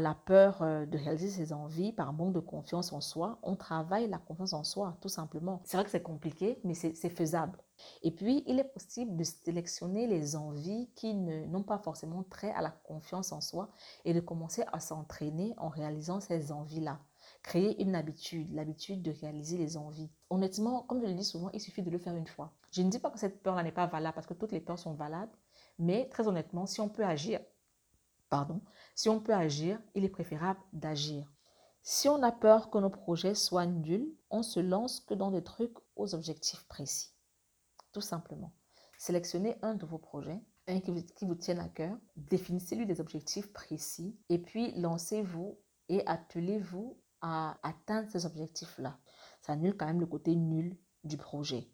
la 0.00 0.14
peur 0.14 0.62
euh, 0.62 0.86
de 0.86 0.96
réaliser 0.96 1.28
ses 1.28 1.52
envies, 1.52 1.92
par 1.92 2.12
manque 2.12 2.32
de 2.32 2.40
confiance 2.40 2.92
en 2.92 3.00
soi, 3.00 3.38
on 3.42 3.54
travaille 3.54 4.08
la 4.08 4.18
confiance 4.18 4.54
en 4.54 4.64
soi, 4.64 4.96
tout 5.00 5.10
simplement. 5.10 5.60
C'est 5.64 5.76
vrai 5.76 5.84
que 5.84 5.90
c'est 5.90 6.02
compliqué, 6.02 6.58
mais 6.64 6.74
c'est 6.74 7.10
faisable. 7.10 7.58
Et 8.02 8.10
puis, 8.10 8.44
il 8.46 8.58
est 8.58 8.64
possible 8.64 9.16
de 9.16 9.24
sélectionner 9.24 10.06
les 10.06 10.36
envies 10.36 10.90
qui 10.94 11.14
n'ont 11.14 11.62
pas 11.62 11.78
forcément 11.78 12.22
trait 12.22 12.52
à 12.52 12.62
la 12.62 12.70
confiance 12.70 13.32
en 13.32 13.40
soi 13.40 13.70
et 14.04 14.14
de 14.14 14.20
commencer 14.20 14.64
à 14.72 14.80
s'entraîner 14.80 15.54
en 15.56 15.68
réalisant 15.68 16.20
ces 16.20 16.52
envies-là. 16.52 17.00
Créer 17.42 17.80
une 17.82 17.94
habitude, 17.94 18.52
l'habitude 18.52 19.02
de 19.02 19.10
réaliser 19.10 19.56
les 19.56 19.76
envies. 19.76 20.10
Honnêtement, 20.30 20.82
comme 20.82 21.00
je 21.00 21.06
le 21.06 21.14
dis 21.14 21.24
souvent, 21.24 21.50
il 21.52 21.60
suffit 21.60 21.82
de 21.82 21.90
le 21.90 21.98
faire 21.98 22.16
une 22.16 22.26
fois. 22.26 22.52
Je 22.70 22.82
ne 22.82 22.90
dis 22.90 22.98
pas 22.98 23.10
que 23.10 23.18
cette 23.18 23.42
peur-là 23.42 23.62
n'est 23.62 23.72
pas 23.72 23.86
valable 23.86 24.14
parce 24.14 24.26
que 24.26 24.34
toutes 24.34 24.52
les 24.52 24.60
peurs 24.60 24.78
sont 24.78 24.94
valables, 24.94 25.32
mais 25.78 26.08
très 26.08 26.28
honnêtement, 26.28 26.66
si 26.66 26.80
on 26.80 26.88
peut 26.88 27.04
agir, 27.04 27.40
pardon, 28.28 28.60
si 28.94 29.08
on 29.08 29.20
peut 29.20 29.34
agir, 29.34 29.80
il 29.94 30.04
est 30.04 30.08
préférable 30.08 30.60
d'agir. 30.72 31.32
Si 31.82 32.08
on 32.08 32.22
a 32.22 32.32
peur 32.32 32.70
que 32.70 32.78
nos 32.78 32.90
projets 32.90 33.34
soient 33.34 33.66
nuls, 33.66 34.14
on 34.30 34.42
se 34.42 34.60
lance 34.60 35.00
que 35.00 35.14
dans 35.14 35.30
des 35.30 35.44
trucs 35.44 35.76
aux 35.96 36.14
objectifs 36.14 36.64
précis. 36.64 37.13
Tout 37.94 38.00
simplement. 38.00 38.52
Sélectionnez 38.98 39.56
un 39.62 39.76
de 39.76 39.86
vos 39.86 39.98
projets, 39.98 40.42
un 40.66 40.80
qui 40.80 40.90
vous, 40.90 41.02
qui 41.16 41.24
vous 41.24 41.36
tienne 41.36 41.60
à 41.60 41.68
cœur, 41.68 41.96
définissez-lui 42.16 42.86
des 42.86 43.00
objectifs 43.00 43.52
précis 43.52 44.18
et 44.28 44.38
puis 44.38 44.72
lancez-vous 44.72 45.60
et 45.88 46.04
attelez-vous 46.06 46.98
à 47.20 47.56
atteindre 47.62 48.10
ces 48.10 48.26
objectifs-là. 48.26 48.98
Ça 49.42 49.52
annule 49.52 49.76
quand 49.76 49.86
même 49.86 50.00
le 50.00 50.06
côté 50.06 50.34
nul 50.34 50.76
du 51.04 51.16
projet. 51.16 51.70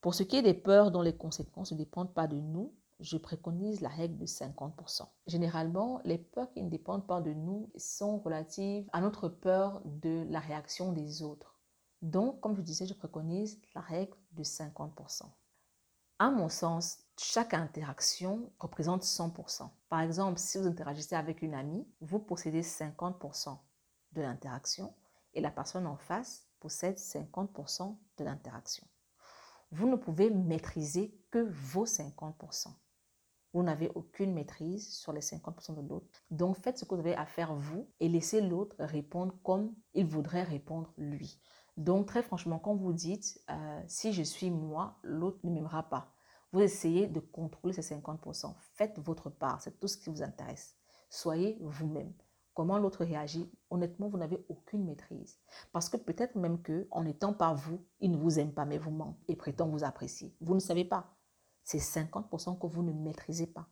Pour 0.00 0.14
ce 0.14 0.22
qui 0.22 0.36
est 0.36 0.42
des 0.42 0.54
peurs 0.54 0.92
dont 0.92 1.02
les 1.02 1.16
conséquences 1.16 1.72
ne 1.72 1.78
dépendent 1.78 2.14
pas 2.14 2.28
de 2.28 2.38
nous, 2.38 2.72
je 3.00 3.16
préconise 3.16 3.80
la 3.80 3.88
règle 3.88 4.18
de 4.18 4.26
50%. 4.26 5.02
Généralement, 5.26 6.00
les 6.04 6.18
peurs 6.18 6.52
qui 6.52 6.62
ne 6.62 6.70
dépendent 6.70 7.08
pas 7.08 7.20
de 7.20 7.32
nous 7.32 7.72
sont 7.76 8.18
relatives 8.18 8.88
à 8.92 9.00
notre 9.00 9.28
peur 9.28 9.82
de 9.84 10.24
la 10.30 10.38
réaction 10.38 10.92
des 10.92 11.22
autres. 11.22 11.58
Donc, 12.02 12.40
comme 12.40 12.54
je 12.54 12.62
disais, 12.62 12.86
je 12.86 12.94
préconise 12.94 13.60
la 13.74 13.80
règle 13.80 14.16
de 14.30 14.44
50%. 14.44 15.24
À 16.18 16.30
mon 16.30 16.48
sens, 16.48 17.00
chaque 17.18 17.52
interaction 17.52 18.50
représente 18.58 19.02
100%. 19.02 19.68
Par 19.90 20.00
exemple, 20.00 20.38
si 20.38 20.56
vous 20.56 20.66
interagissez 20.66 21.14
avec 21.14 21.42
une 21.42 21.52
amie, 21.52 21.86
vous 22.00 22.18
possédez 22.18 22.62
50% 22.62 23.58
de 24.12 24.22
l'interaction 24.22 24.94
et 25.34 25.42
la 25.42 25.50
personne 25.50 25.86
en 25.86 25.98
face 25.98 26.46
possède 26.58 26.96
50% 26.96 27.98
de 28.16 28.24
l'interaction. 28.24 28.86
Vous 29.72 29.86
ne 29.86 29.96
pouvez 29.96 30.30
maîtriser 30.30 31.20
que 31.30 31.50
vos 31.50 31.84
50%. 31.84 32.68
Vous 33.52 33.62
n'avez 33.62 33.90
aucune 33.94 34.32
maîtrise 34.32 34.90
sur 34.96 35.12
les 35.12 35.20
50% 35.20 35.74
de 35.74 35.86
l'autre. 35.86 36.22
Donc 36.30 36.56
faites 36.56 36.78
ce 36.78 36.86
que 36.86 36.94
vous 36.94 37.00
avez 37.00 37.14
à 37.14 37.26
faire 37.26 37.54
vous 37.54 37.90
et 38.00 38.08
laissez 38.08 38.40
l'autre 38.40 38.76
répondre 38.78 39.34
comme 39.42 39.74
il 39.92 40.06
voudrait 40.06 40.44
répondre 40.44 40.94
lui. 40.96 41.38
Donc 41.76 42.06
très 42.06 42.22
franchement, 42.22 42.58
quand 42.58 42.74
vous 42.74 42.92
dites 42.92 43.40
euh, 43.50 43.82
si 43.86 44.12
je 44.12 44.22
suis 44.22 44.50
moi, 44.50 44.98
l'autre 45.02 45.38
ne 45.44 45.50
m'aimera 45.50 45.82
pas, 45.84 46.12
vous 46.52 46.60
essayez 46.60 47.06
de 47.06 47.20
contrôler 47.20 47.72
ces 47.74 47.82
50%. 47.82 48.54
Faites 48.74 48.98
votre 48.98 49.30
part, 49.30 49.60
c'est 49.60 49.78
tout 49.78 49.88
ce 49.88 49.98
qui 49.98 50.10
vous 50.10 50.22
intéresse. 50.22 50.76
Soyez 51.10 51.58
vous-même. 51.60 52.12
Comment 52.54 52.78
l'autre 52.78 53.04
réagit, 53.04 53.52
honnêtement, 53.68 54.08
vous 54.08 54.16
n'avez 54.16 54.42
aucune 54.48 54.86
maîtrise. 54.86 55.38
Parce 55.72 55.90
que 55.90 55.98
peut-être 55.98 56.36
même 56.36 56.62
que, 56.62 56.88
en 56.90 57.04
n'étant 57.04 57.34
pas 57.34 57.52
vous, 57.52 57.84
il 58.00 58.10
ne 58.10 58.16
vous 58.16 58.38
aime 58.38 58.52
pas, 58.52 58.64
mais 58.64 58.78
vous 58.78 58.90
ment 58.90 59.18
et 59.28 59.36
prétend 59.36 59.68
vous 59.68 59.84
apprécier. 59.84 60.34
Vous 60.40 60.54
ne 60.54 60.60
savez 60.60 60.86
pas 60.86 61.16
c'est 61.66 61.78
50% 61.78 62.60
que 62.60 62.66
vous 62.68 62.82
ne 62.84 62.92
maîtrisez 62.92 63.48
pas. 63.48 63.66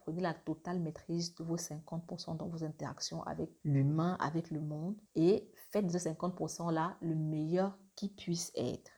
Prenez 0.00 0.22
la 0.22 0.34
totale 0.34 0.80
maîtrise 0.80 1.34
de 1.34 1.44
vos 1.44 1.56
50% 1.56 2.36
dans 2.36 2.48
vos 2.48 2.64
interactions 2.64 3.22
avec 3.24 3.50
l'humain, 3.64 4.16
avec 4.20 4.50
le 4.50 4.60
monde 4.60 4.96
et 5.14 5.52
faites 5.70 5.86
de 5.86 5.98
ces 5.98 6.10
50%-là 6.12 6.96
le 7.00 7.14
meilleur 7.14 7.76
qui 7.96 8.08
puisse 8.08 8.50
être. 8.56 8.90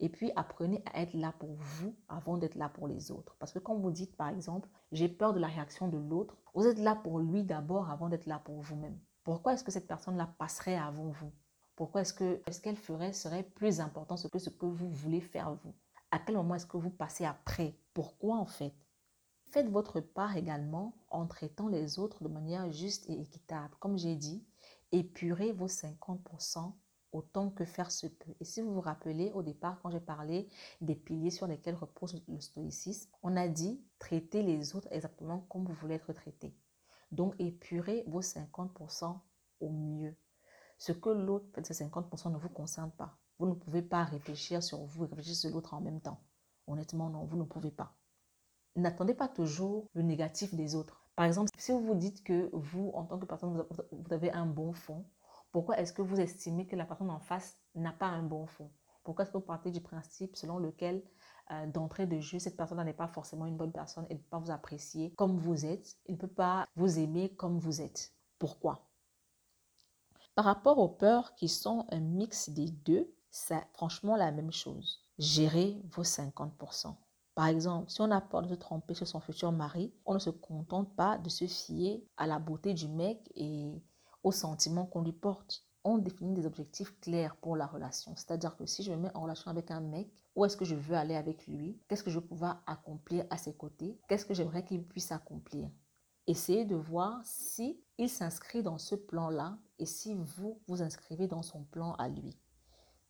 Et 0.00 0.10
puis 0.10 0.30
apprenez 0.36 0.82
à 0.92 1.00
être 1.00 1.14
là 1.14 1.32
pour 1.38 1.54
vous 1.54 1.96
avant 2.08 2.36
d'être 2.36 2.56
là 2.56 2.68
pour 2.68 2.86
les 2.86 3.10
autres. 3.10 3.36
Parce 3.38 3.52
que 3.52 3.58
quand 3.58 3.74
vous 3.76 3.90
dites 3.90 4.16
par 4.16 4.28
exemple, 4.28 4.68
j'ai 4.92 5.08
peur 5.08 5.32
de 5.32 5.40
la 5.40 5.46
réaction 5.46 5.88
de 5.88 5.96
l'autre, 5.96 6.36
vous 6.54 6.66
êtes 6.66 6.78
là 6.78 6.94
pour 6.94 7.20
lui 7.20 7.42
d'abord 7.42 7.90
avant 7.90 8.08
d'être 8.08 8.26
là 8.26 8.38
pour 8.38 8.60
vous-même. 8.60 8.98
Pourquoi 9.22 9.54
est-ce 9.54 9.64
que 9.64 9.72
cette 9.72 9.88
personne-là 9.88 10.34
passerait 10.38 10.76
avant 10.76 11.08
vous? 11.08 11.32
Pourquoi 11.76 12.02
est-ce 12.02 12.12
que 12.12 12.42
ce 12.50 12.60
qu'elle 12.60 12.76
ferait 12.76 13.14
serait 13.14 13.42
plus 13.42 13.80
important 13.80 14.16
que 14.16 14.38
ce 14.38 14.50
que 14.50 14.66
vous 14.66 14.90
voulez 14.90 15.22
faire 15.22 15.54
vous? 15.54 15.74
À 16.10 16.18
quel 16.18 16.36
moment 16.36 16.54
est-ce 16.54 16.66
que 16.66 16.76
vous 16.76 16.90
passez 16.90 17.24
après? 17.24 17.74
Pourquoi 17.94 18.36
en 18.36 18.46
fait? 18.46 18.74
Faites 19.54 19.70
votre 19.70 20.00
part 20.00 20.36
également 20.36 20.96
en 21.10 21.28
traitant 21.28 21.68
les 21.68 22.00
autres 22.00 22.24
de 22.24 22.28
manière 22.28 22.72
juste 22.72 23.08
et 23.08 23.20
équitable. 23.20 23.72
Comme 23.78 23.96
j'ai 23.96 24.16
dit, 24.16 24.44
épurez 24.90 25.52
vos 25.52 25.68
50% 25.68 26.72
autant 27.12 27.50
que 27.50 27.64
faire 27.64 27.92
se 27.92 28.08
peut. 28.08 28.34
Et 28.40 28.44
si 28.44 28.60
vous 28.60 28.74
vous 28.74 28.80
rappelez 28.80 29.30
au 29.30 29.44
départ, 29.44 29.78
quand 29.80 29.90
j'ai 29.90 30.00
parlé 30.00 30.48
des 30.80 30.96
piliers 30.96 31.30
sur 31.30 31.46
lesquels 31.46 31.76
repose 31.76 32.20
le 32.26 32.40
stoïcisme, 32.40 33.08
on 33.22 33.36
a 33.36 33.46
dit 33.46 33.80
traiter 34.00 34.42
les 34.42 34.74
autres 34.74 34.88
exactement 34.90 35.46
comme 35.48 35.64
vous 35.66 35.74
voulez 35.74 35.94
être 35.94 36.12
traité. 36.12 36.52
Donc 37.12 37.36
épurez 37.38 38.02
vos 38.08 38.22
50% 38.22 39.20
au 39.60 39.70
mieux. 39.70 40.16
Ce 40.78 40.90
que 40.90 41.10
l'autre 41.10 41.46
fait 41.54 41.60
de 41.60 41.66
ces 41.66 41.84
50% 41.84 42.32
ne 42.32 42.38
vous 42.38 42.48
concerne 42.48 42.90
pas. 42.90 43.16
Vous 43.38 43.46
ne 43.46 43.54
pouvez 43.54 43.82
pas 43.82 44.02
réfléchir 44.02 44.64
sur 44.64 44.78
vous 44.78 45.04
et 45.04 45.08
réfléchir 45.10 45.36
sur 45.36 45.50
l'autre 45.50 45.74
en 45.74 45.80
même 45.80 46.00
temps. 46.00 46.24
Honnêtement, 46.66 47.08
non, 47.08 47.24
vous 47.24 47.36
ne 47.36 47.44
pouvez 47.44 47.70
pas. 47.70 47.94
N'attendez 48.76 49.14
pas 49.14 49.28
toujours 49.28 49.88
le 49.94 50.02
négatif 50.02 50.54
des 50.54 50.74
autres. 50.74 51.00
Par 51.16 51.26
exemple, 51.26 51.50
si 51.56 51.72
vous 51.72 51.80
vous 51.80 51.94
dites 51.94 52.24
que 52.24 52.50
vous, 52.52 52.90
en 52.94 53.04
tant 53.04 53.18
que 53.18 53.26
personne, 53.26 53.64
vous 53.92 54.12
avez 54.12 54.32
un 54.32 54.46
bon 54.46 54.72
fond, 54.72 55.04
pourquoi 55.52 55.78
est-ce 55.78 55.92
que 55.92 56.02
vous 56.02 56.18
estimez 56.20 56.66
que 56.66 56.74
la 56.74 56.84
personne 56.84 57.10
en 57.10 57.20
face 57.20 57.56
n'a 57.76 57.92
pas 57.92 58.08
un 58.08 58.22
bon 58.22 58.46
fond? 58.46 58.70
Pourquoi 59.04 59.24
est-ce 59.24 59.32
que 59.32 59.38
vous 59.38 59.44
partez 59.44 59.70
du 59.70 59.80
principe 59.80 60.34
selon 60.34 60.58
lequel 60.58 61.02
euh, 61.52 61.66
d'entrée 61.66 62.06
de 62.06 62.18
jeu, 62.20 62.38
cette 62.38 62.56
personne 62.56 62.82
n'est 62.82 62.94
pas 62.94 63.06
forcément 63.06 63.46
une 63.46 63.56
bonne 63.56 63.70
personne 63.70 64.06
et 64.08 64.14
ne 64.14 64.18
peut 64.18 64.30
pas 64.30 64.38
vous 64.38 64.50
apprécier 64.50 65.12
comme 65.14 65.36
vous 65.36 65.66
êtes. 65.66 65.96
Il 66.06 66.14
ne 66.14 66.18
peut 66.18 66.26
pas 66.26 66.66
vous 66.74 66.98
aimer 66.98 67.28
comme 67.36 67.58
vous 67.58 67.82
êtes? 67.82 68.12
Pourquoi? 68.38 68.88
Par 70.34 70.46
rapport 70.46 70.78
aux 70.78 70.88
peurs 70.88 71.34
qui 71.36 71.48
sont 71.48 71.86
un 71.90 72.00
mix 72.00 72.48
des 72.48 72.70
deux, 72.70 73.14
c'est 73.30 73.64
franchement 73.74 74.16
la 74.16 74.32
même 74.32 74.52
chose. 74.52 75.00
Gérez 75.18 75.80
vos 75.92 76.02
50%. 76.02 76.96
Par 77.34 77.48
exemple, 77.48 77.90
si 77.90 78.00
on 78.00 78.10
a 78.12 78.20
peur 78.20 78.42
de 78.42 78.48
se 78.48 78.54
tromper 78.54 78.94
sur 78.94 79.08
son 79.08 79.18
futur 79.18 79.50
mari, 79.50 79.92
on 80.06 80.14
ne 80.14 80.18
se 80.20 80.30
contente 80.30 80.94
pas 80.94 81.18
de 81.18 81.28
se 81.28 81.46
fier 81.46 82.06
à 82.16 82.26
la 82.28 82.38
beauté 82.38 82.74
du 82.74 82.86
mec 82.86 83.28
et 83.34 83.82
aux 84.22 84.32
sentiments 84.32 84.86
qu'on 84.86 85.02
lui 85.02 85.12
porte. 85.12 85.66
On 85.82 85.98
définit 85.98 86.32
des 86.32 86.46
objectifs 86.46 86.98
clairs 87.00 87.36
pour 87.36 87.56
la 87.56 87.66
relation. 87.66 88.14
C'est-à-dire 88.16 88.56
que 88.56 88.66
si 88.66 88.82
je 88.82 88.92
me 88.92 88.96
mets 88.96 89.16
en 89.16 89.22
relation 89.22 89.50
avec 89.50 89.70
un 89.70 89.80
mec, 89.80 90.08
où 90.36 90.44
est-ce 90.44 90.56
que 90.56 90.64
je 90.64 90.76
veux 90.76 90.94
aller 90.96 91.16
avec 91.16 91.46
lui? 91.46 91.78
Qu'est-ce 91.88 92.04
que 92.04 92.10
je 92.10 92.20
vais 92.20 92.26
pouvoir 92.26 92.62
accomplir 92.66 93.26
à 93.30 93.36
ses 93.36 93.54
côtés? 93.54 93.98
Qu'est-ce 94.08 94.24
que 94.24 94.34
j'aimerais 94.34 94.64
qu'il 94.64 94.86
puisse 94.86 95.12
accomplir? 95.12 95.68
Essayez 96.26 96.64
de 96.64 96.76
voir 96.76 97.20
si 97.24 97.84
il 97.98 98.08
s'inscrit 98.08 98.62
dans 98.62 98.78
ce 98.78 98.94
plan-là 98.94 99.58
et 99.78 99.86
si 99.86 100.14
vous 100.14 100.62
vous 100.68 100.82
inscrivez 100.82 101.26
dans 101.26 101.42
son 101.42 101.64
plan 101.64 101.92
à 101.94 102.08
lui. 102.08 102.38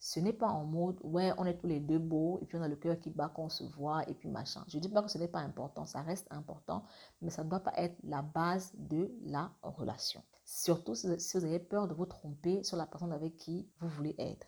Ce 0.06 0.20
n'est 0.20 0.34
pas 0.34 0.48
en 0.50 0.64
mode, 0.64 1.00
ouais, 1.02 1.32
on 1.38 1.46
est 1.46 1.56
tous 1.56 1.66
les 1.66 1.80
deux 1.80 1.98
beaux, 1.98 2.38
et 2.42 2.44
puis 2.44 2.58
on 2.58 2.62
a 2.62 2.68
le 2.68 2.76
cœur 2.76 3.00
qui 3.00 3.08
bat 3.08 3.32
quand 3.34 3.44
on 3.44 3.48
se 3.48 3.64
voit, 3.64 4.06
et 4.06 4.12
puis 4.12 4.28
machin. 4.28 4.62
Je 4.68 4.76
ne 4.76 4.82
dis 4.82 4.90
pas 4.90 5.02
que 5.02 5.10
ce 5.10 5.16
n'est 5.16 5.28
pas 5.28 5.38
important, 5.38 5.86
ça 5.86 6.02
reste 6.02 6.26
important, 6.30 6.84
mais 7.22 7.30
ça 7.30 7.42
ne 7.42 7.48
doit 7.48 7.60
pas 7.60 7.72
être 7.78 7.96
la 8.02 8.20
base 8.20 8.72
de 8.74 9.10
la 9.22 9.50
relation. 9.62 10.22
Surtout 10.44 10.94
si 10.94 11.06
vous 11.06 11.44
avez 11.46 11.58
peur 11.58 11.88
de 11.88 11.94
vous 11.94 12.04
tromper 12.04 12.62
sur 12.64 12.76
la 12.76 12.84
personne 12.84 13.14
avec 13.14 13.38
qui 13.38 13.66
vous 13.80 13.88
voulez 13.88 14.14
être. 14.18 14.46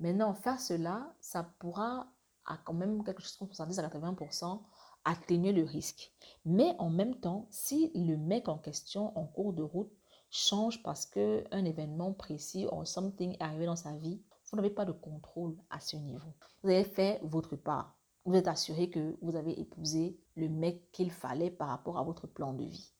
Maintenant, 0.00 0.34
faire 0.34 0.58
cela, 0.58 1.14
ça 1.20 1.44
pourra, 1.60 2.08
à 2.44 2.56
quand 2.56 2.74
même 2.74 3.04
quelque 3.04 3.22
chose 3.22 3.36
comme 3.36 3.52
70 3.52 3.78
à 3.78 3.88
80%, 3.88 4.62
atténuer 5.04 5.52
le 5.52 5.62
risque. 5.62 6.12
Mais 6.44 6.74
en 6.80 6.90
même 6.90 7.14
temps, 7.20 7.46
si 7.50 7.92
le 7.94 8.16
mec 8.16 8.48
en 8.48 8.58
question, 8.58 9.16
en 9.16 9.26
cours 9.26 9.52
de 9.52 9.62
route, 9.62 9.92
change 10.28 10.82
parce 10.82 11.06
qu'un 11.06 11.64
événement 11.64 12.12
précis 12.12 12.66
ou 12.72 12.84
something 12.84 13.34
est 13.34 13.42
arrivé 13.42 13.66
dans 13.66 13.76
sa 13.76 13.92
vie, 13.92 14.20
vous 14.50 14.56
n'avez 14.56 14.70
pas 14.70 14.84
de 14.84 14.92
contrôle 14.92 15.56
à 15.70 15.80
ce 15.80 15.96
niveau. 15.96 16.34
Vous 16.62 16.70
avez 16.70 16.84
fait 16.84 17.20
votre 17.22 17.56
part. 17.56 17.96
Vous 18.24 18.34
êtes 18.34 18.48
assuré 18.48 18.90
que 18.90 19.16
vous 19.22 19.36
avez 19.36 19.58
épousé 19.60 20.18
le 20.34 20.48
mec 20.48 20.90
qu'il 20.92 21.10
fallait 21.10 21.50
par 21.50 21.68
rapport 21.68 21.98
à 21.98 22.02
votre 22.02 22.26
plan 22.26 22.52
de 22.54 22.64
vie. 22.64 22.92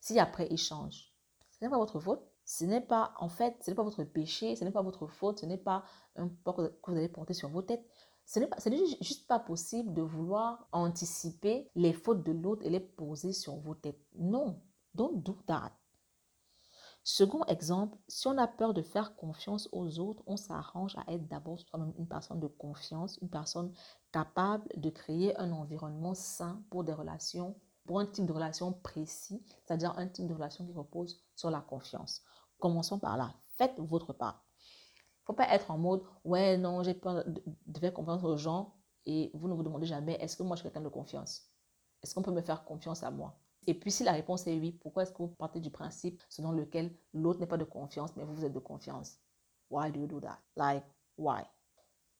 Si 0.00 0.18
après 0.18 0.48
il 0.50 0.58
change, 0.58 1.14
ce 1.50 1.64
n'est 1.64 1.70
pas 1.70 1.78
votre 1.78 2.00
faute. 2.00 2.22
Ce 2.44 2.64
n'est 2.64 2.80
pas, 2.80 3.14
en 3.20 3.28
fait, 3.28 3.56
ce 3.62 3.70
n'est 3.70 3.76
pas 3.76 3.84
votre 3.84 4.02
péché, 4.02 4.56
ce 4.56 4.64
n'est 4.64 4.72
pas 4.72 4.82
votre 4.82 5.06
faute, 5.06 5.38
ce 5.38 5.46
n'est 5.46 5.56
pas 5.56 5.84
un 6.16 6.26
port 6.26 6.56
que 6.56 6.90
vous 6.90 6.96
allez 6.96 7.08
porter 7.08 7.32
sur 7.32 7.48
vos 7.48 7.62
têtes. 7.62 7.86
Ce 8.24 8.40
n'est 8.40 8.48
pas, 8.48 8.56
c'est 8.58 8.74
juste 9.00 9.28
pas 9.28 9.38
possible 9.38 9.92
de 9.94 10.02
vouloir 10.02 10.66
anticiper 10.72 11.70
les 11.76 11.92
fautes 11.92 12.24
de 12.24 12.32
l'autre 12.32 12.66
et 12.66 12.70
les 12.70 12.80
poser 12.80 13.32
sur 13.32 13.54
vos 13.56 13.76
têtes. 13.76 14.04
Non, 14.16 14.60
don't 14.94 15.22
do 15.22 15.36
that. 15.46 15.72
Second 17.12 17.42
exemple, 17.46 17.98
si 18.06 18.28
on 18.28 18.38
a 18.38 18.46
peur 18.46 18.72
de 18.72 18.82
faire 18.82 19.16
confiance 19.16 19.68
aux 19.72 19.98
autres, 19.98 20.22
on 20.28 20.36
s'arrange 20.36 20.96
à 20.96 21.12
être 21.12 21.26
d'abord 21.26 21.58
soi-même 21.58 21.92
une 21.98 22.06
personne 22.06 22.38
de 22.38 22.46
confiance, 22.46 23.18
une 23.20 23.28
personne 23.28 23.72
capable 24.12 24.68
de 24.76 24.90
créer 24.90 25.36
un 25.36 25.50
environnement 25.50 26.14
sain 26.14 26.62
pour 26.70 26.84
des 26.84 26.92
relations, 26.92 27.56
pour 27.84 27.98
un 27.98 28.06
type 28.06 28.26
de 28.26 28.32
relation 28.32 28.72
précis, 28.72 29.44
c'est-à-dire 29.66 29.98
un 29.98 30.06
type 30.06 30.28
de 30.28 30.34
relation 30.34 30.64
qui 30.64 30.72
repose 30.72 31.20
sur 31.34 31.50
la 31.50 31.60
confiance. 31.60 32.22
Commençons 32.60 33.00
par 33.00 33.16
là. 33.16 33.34
Faites 33.56 33.80
votre 33.80 34.12
part. 34.12 34.44
Il 34.54 35.22
ne 35.22 35.26
faut 35.26 35.32
pas 35.32 35.52
être 35.52 35.72
en 35.72 35.78
mode, 35.78 36.04
ouais, 36.22 36.58
non, 36.58 36.84
j'ai 36.84 36.94
peur 36.94 37.24
de 37.26 37.80
faire 37.80 37.92
confiance 37.92 38.22
aux 38.22 38.36
gens 38.36 38.76
et 39.04 39.32
vous 39.34 39.48
ne 39.48 39.54
vous 39.54 39.64
demandez 39.64 39.86
jamais, 39.86 40.14
est-ce 40.20 40.36
que 40.36 40.44
moi 40.44 40.54
je 40.54 40.60
suis 40.60 40.68
quelqu'un 40.70 40.84
de 40.84 40.88
confiance? 40.88 41.50
Est-ce 42.04 42.14
qu'on 42.14 42.22
peut 42.22 42.30
me 42.30 42.40
faire 42.40 42.64
confiance 42.64 43.02
à 43.02 43.10
moi? 43.10 43.36
Et 43.66 43.74
puis 43.74 43.90
si 43.90 44.04
la 44.04 44.12
réponse 44.12 44.46
est 44.46 44.58
oui, 44.58 44.72
pourquoi 44.72 45.02
est-ce 45.02 45.12
que 45.12 45.18
vous 45.22 45.28
partez 45.28 45.60
du 45.60 45.70
principe 45.70 46.22
selon 46.28 46.52
lequel 46.52 46.94
l'autre 47.12 47.40
n'est 47.40 47.46
pas 47.46 47.58
de 47.58 47.64
confiance, 47.64 48.10
mais 48.16 48.24
vous, 48.24 48.34
vous 48.34 48.44
êtes 48.44 48.52
de 48.52 48.58
confiance? 48.58 49.18
Why 49.70 49.92
do 49.92 50.00
you 50.00 50.06
do 50.06 50.20
that? 50.20 50.38
Like, 50.56 50.84
why? 51.16 51.42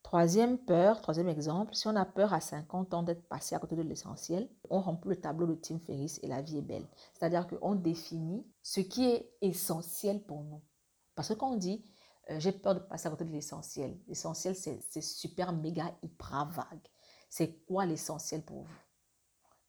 Troisième 0.02 0.58
peur, 0.58 1.00
troisième 1.02 1.28
exemple, 1.28 1.74
si 1.74 1.86
on 1.86 1.96
a 1.96 2.04
peur 2.04 2.32
à 2.32 2.40
50 2.40 2.94
ans 2.94 3.02
d'être 3.02 3.26
passé 3.28 3.54
à 3.54 3.58
côté 3.58 3.76
de 3.76 3.82
l'essentiel, 3.82 4.48
on 4.70 4.80
remplit 4.80 5.10
le 5.10 5.20
tableau 5.20 5.46
de 5.46 5.54
Tim 5.54 5.78
Ferriss 5.78 6.18
et 6.22 6.26
la 6.26 6.40
vie 6.40 6.58
est 6.58 6.62
belle. 6.62 6.86
C'est-à-dire 7.12 7.46
qu'on 7.46 7.74
définit 7.74 8.46
ce 8.62 8.80
qui 8.80 9.04
est 9.04 9.30
essentiel 9.40 10.22
pour 10.22 10.42
nous. 10.42 10.62
Parce 11.14 11.28
que 11.28 11.34
quand 11.34 11.52
on 11.52 11.56
dit 11.56 11.84
euh, 12.30 12.40
j'ai 12.40 12.52
peur 12.52 12.74
de 12.74 12.80
passer 12.80 13.08
à 13.08 13.10
côté 13.10 13.24
de 13.24 13.30
l'essentiel, 13.30 13.98
l'essentiel 14.06 14.54
c'est 14.56 15.00
super 15.02 15.52
méga 15.52 15.94
hyper 16.02 16.46
vague. 16.46 16.88
C'est 17.28 17.64
quoi 17.64 17.86
l'essentiel 17.86 18.42
pour 18.42 18.62
vous? 18.62 18.89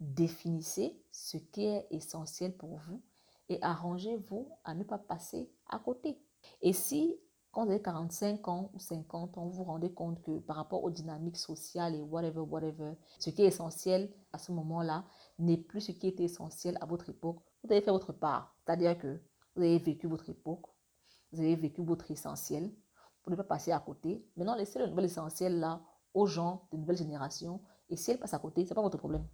Définissez 0.02 1.00
ce 1.12 1.38
qui 1.38 1.64
est 1.64 1.86
essentiel 1.92 2.58
pour 2.58 2.76
vous 2.78 3.04
et 3.50 3.60
arrangez-vous 3.62 4.50
à 4.64 4.74
ne 4.74 4.84
pas 4.84 4.98
passer 4.98 5.54
à 5.70 5.78
côté. 5.78 6.20
Et 6.64 6.74
si, 6.74 7.16
quand 7.52 7.66
vous 7.66 7.70
avez 7.70 7.84
45 7.84 8.48
ans 8.48 8.72
ou 8.74 8.80
50 8.80 9.38
ans, 9.38 9.46
vous 9.46 9.58
vous 9.58 9.64
rendez 9.64 9.94
compte 9.94 10.20
que 10.24 10.40
par 10.40 10.56
rapport 10.56 10.84
aux 10.84 10.90
dynamiques 10.90 11.38
sociales 11.38 11.94
et 11.94 12.02
whatever, 12.02 12.40
whatever, 12.40 12.94
ce 13.20 13.30
qui 13.30 13.44
est 13.44 13.46
essentiel 13.46 14.12
à 14.34 14.40
ce 14.40 14.52
moment-là 14.54 15.06
n'est 15.38 15.58
plus 15.58 15.82
ce 15.82 15.92
qui 15.92 16.08
était 16.08 16.24
essentiel 16.24 16.80
à 16.82 16.88
votre 16.88 17.08
époque, 17.12 17.38
vous 17.64 17.72
avez 17.72 17.82
fait 17.82 17.92
votre 17.92 18.12
part. 18.12 18.56
C'est-à-dire 18.66 18.98
que 18.98 19.22
vous 19.56 19.62
avez 19.62 19.78
vécu 19.78 20.08
votre 20.08 20.32
époque, 20.32 20.66
vous 21.32 21.42
avez 21.42 21.56
vécu 21.56 21.84
votre 21.84 22.10
essentiel 22.10 22.74
pour 23.22 23.30
ne 23.30 23.36
pas 23.36 23.44
passer 23.44 23.72
à 23.72 23.80
côté. 23.80 24.26
Maintenant, 24.36 24.56
laissez 24.56 24.80
le 24.80 24.88
nouvel 24.88 25.06
essentiel 25.06 25.60
là 25.60 25.80
aux 26.16 26.26
gens 26.26 26.68
de 26.72 26.78
nouvelle 26.78 26.98
génération. 26.98 27.62
Et 27.88 27.96
si 27.98 28.10
elle 28.10 28.20
passe 28.20 28.34
à 28.34 28.40
côté, 28.40 28.66
ce 28.66 28.72
n'est 28.72 28.76
pas 28.76 28.82
votre 28.82 28.98
problème. 28.98 29.28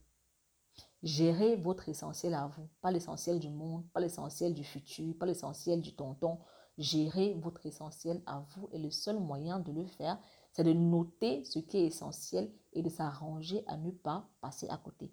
Gérez 1.03 1.55
votre 1.57 1.89
essentiel 1.89 2.33
à 2.33 2.47
vous, 2.47 2.67
pas 2.81 2.89
l'essentiel 2.89 3.39
du 3.39 3.49
monde, 3.49 3.85
pas 3.93 3.99
l'essentiel 3.99 4.55
du 4.55 4.63
futur, 4.63 5.15
pas 5.19 5.27
l'essentiel 5.27 5.79
du 5.79 5.95
tonton. 5.95 6.39
Gérez 6.79 7.35
votre 7.35 7.65
essentiel 7.67 8.21
à 8.25 8.39
vous 8.39 8.67
et 8.71 8.79
le 8.79 8.89
seul 8.89 9.19
moyen 9.19 9.59
de 9.59 9.71
le 9.71 9.85
faire, 9.85 10.19
c'est 10.51 10.63
de 10.63 10.73
noter 10.73 11.43
ce 11.45 11.59
qui 11.59 11.77
est 11.77 11.85
essentiel 11.85 12.51
et 12.73 12.81
de 12.81 12.89
s'arranger 12.89 13.63
à 13.67 13.77
ne 13.77 13.91
pas 13.91 14.27
passer 14.41 14.67
à 14.69 14.77
côté. 14.77 15.11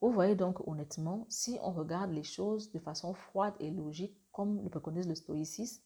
Vous 0.00 0.10
voyez 0.10 0.34
donc 0.34 0.66
honnêtement, 0.66 1.26
si 1.28 1.58
on 1.62 1.72
regarde 1.72 2.10
les 2.10 2.24
choses 2.24 2.72
de 2.72 2.78
façon 2.80 3.14
froide 3.14 3.54
et 3.60 3.70
logique, 3.70 4.16
comme 4.32 4.60
le 4.62 4.70
préconise 4.70 5.06
le 5.06 5.14
stoïcisme, 5.14 5.82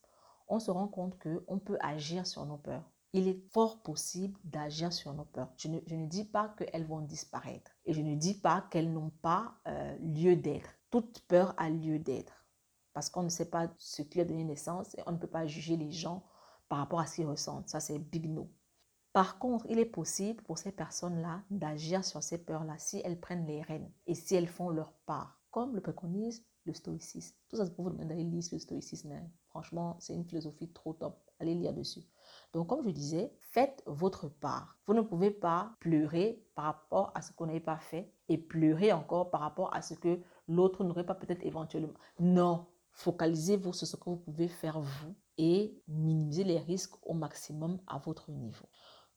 on 0.49 0.59
se 0.59 0.71
rend 0.71 0.89
compte 0.89 1.19
qu'on 1.19 1.59
peut 1.59 1.79
agir 1.81 2.27
sur 2.27 2.47
nos 2.47 2.59
peurs 2.59 2.89
il 3.15 3.29
est 3.29 3.41
fort 3.53 3.81
possible 3.81 4.37
d'agir 4.43 4.93
sur 4.93 5.15
nos 5.15 5.25
peurs. 5.25 5.53
Je 5.57 5.69
ne, 5.69 6.07
dis 6.07 6.25
pas 6.25 6.49
qu'elles 6.59 6.85
vont 6.85 7.01
disparaître 7.01 7.71
et 7.87 7.95
je 7.95 8.01
ne 8.01 8.17
dis 8.17 8.35
pas 8.35 8.67
qu'elles 8.71 8.93
n'ont 8.93 9.13
pas 9.23 9.55
euh, 9.69 9.97
lieu 9.99 10.35
d'être. 10.35 10.69
Toute 10.91 11.21
peur 11.21 11.55
a 11.57 11.71
lieu 11.71 12.01
d'être 12.01 12.45
parce 12.93 13.11
qu'on 13.11 13.23
ne 13.23 13.29
sait 13.29 13.49
pas 13.49 13.73
ce 13.79 14.03
qui 14.03 14.21
a 14.21 14.25
donné 14.25 14.43
naissance 14.43 14.97
et 14.97 15.03
on 15.07 15.13
ne 15.13 15.17
peut 15.17 15.29
pas 15.29 15.47
juger 15.47 15.77
les 15.77 15.93
gens 15.93 16.25
par 16.69 16.79
rapport 16.79 16.99
à 16.99 17.07
ce 17.07 17.15
qu'ils 17.15 17.27
ressentent. 17.27 17.69
Ça, 17.69 17.79
c'est 17.79 18.01
big 18.01 18.29
no. 18.29 18.51
Par 19.13 19.39
contre, 19.39 19.65
il 19.69 19.79
est 19.79 19.85
possible 19.85 20.43
pour 20.43 20.59
ces 20.59 20.73
personnes-là 20.73 21.45
d'agir 21.51 22.05
sur 22.05 22.21
ces 22.21 22.45
peurs-là 22.45 22.75
si 22.79 23.01
elles 23.05 23.21
prennent 23.21 23.47
les 23.47 23.63
rênes 23.63 23.93
et 24.09 24.17
si 24.17 24.35
elles 24.35 24.49
font 24.49 24.71
leur 24.71 24.93
part, 25.07 25.41
comme 25.53 25.77
le 25.77 25.81
préconise 25.81 26.45
le 26.65 26.73
stoïcisme. 26.73 27.37
Tout 27.49 27.59
ça, 27.59 27.65
c'est 27.65 27.77
pour 27.77 27.85
vous 27.85 27.91
demander 27.91 28.09
d'aller 28.09 28.25
lire 28.25 28.43
le 28.51 28.59
stoïcisme. 28.59 29.13
Hein. 29.13 29.31
Franchement, 29.51 29.97
c'est 30.01 30.15
une 30.15 30.25
philosophie 30.25 30.73
trop 30.73 30.95
top. 30.95 31.21
Allez 31.39 31.55
lire 31.55 31.75
dessus. 31.75 32.03
Donc, 32.53 32.69
comme 32.69 32.85
je 32.85 32.91
disais, 32.91 33.33
faites 33.39 33.83
votre 33.87 34.29
part. 34.29 34.79
Vous 34.87 34.95
ne 34.95 35.01
pouvez 35.03 35.31
pas 35.31 35.73
pleurer 35.81 36.45
par 36.55 36.65
rapport 36.67 37.13
à 37.15 37.23
ce 37.23 37.33
qu'on 37.33 37.47
n'avait 37.47 37.61
pas 37.61 37.79
fait 37.79 38.13
et 38.29 38.39
pleurer 38.39 38.93
encore 38.93 39.31
par 39.31 39.41
rapport 39.41 39.75
à 39.75 39.83
ce 39.83 39.95
que 39.95 40.21
l'autre 40.49 40.85
n'aurait 40.85 41.07
pas 41.07 41.15
peut-être 41.15 41.45
éventuellement. 41.45 41.95
Non, 42.21 42.67
focalisez-vous 42.93 43.73
sur 43.73 43.87
ce 43.87 43.97
que 43.97 44.11
vous 44.11 44.17
pouvez 44.17 44.49
faire 44.49 44.81
vous 44.81 45.15
et 45.37 45.83
minimisez 45.89 46.45
les 46.45 46.59
risques 46.59 46.95
au 47.03 47.15
maximum 47.15 47.81
à 47.87 47.99
votre 47.99 48.31
niveau. 48.31 48.67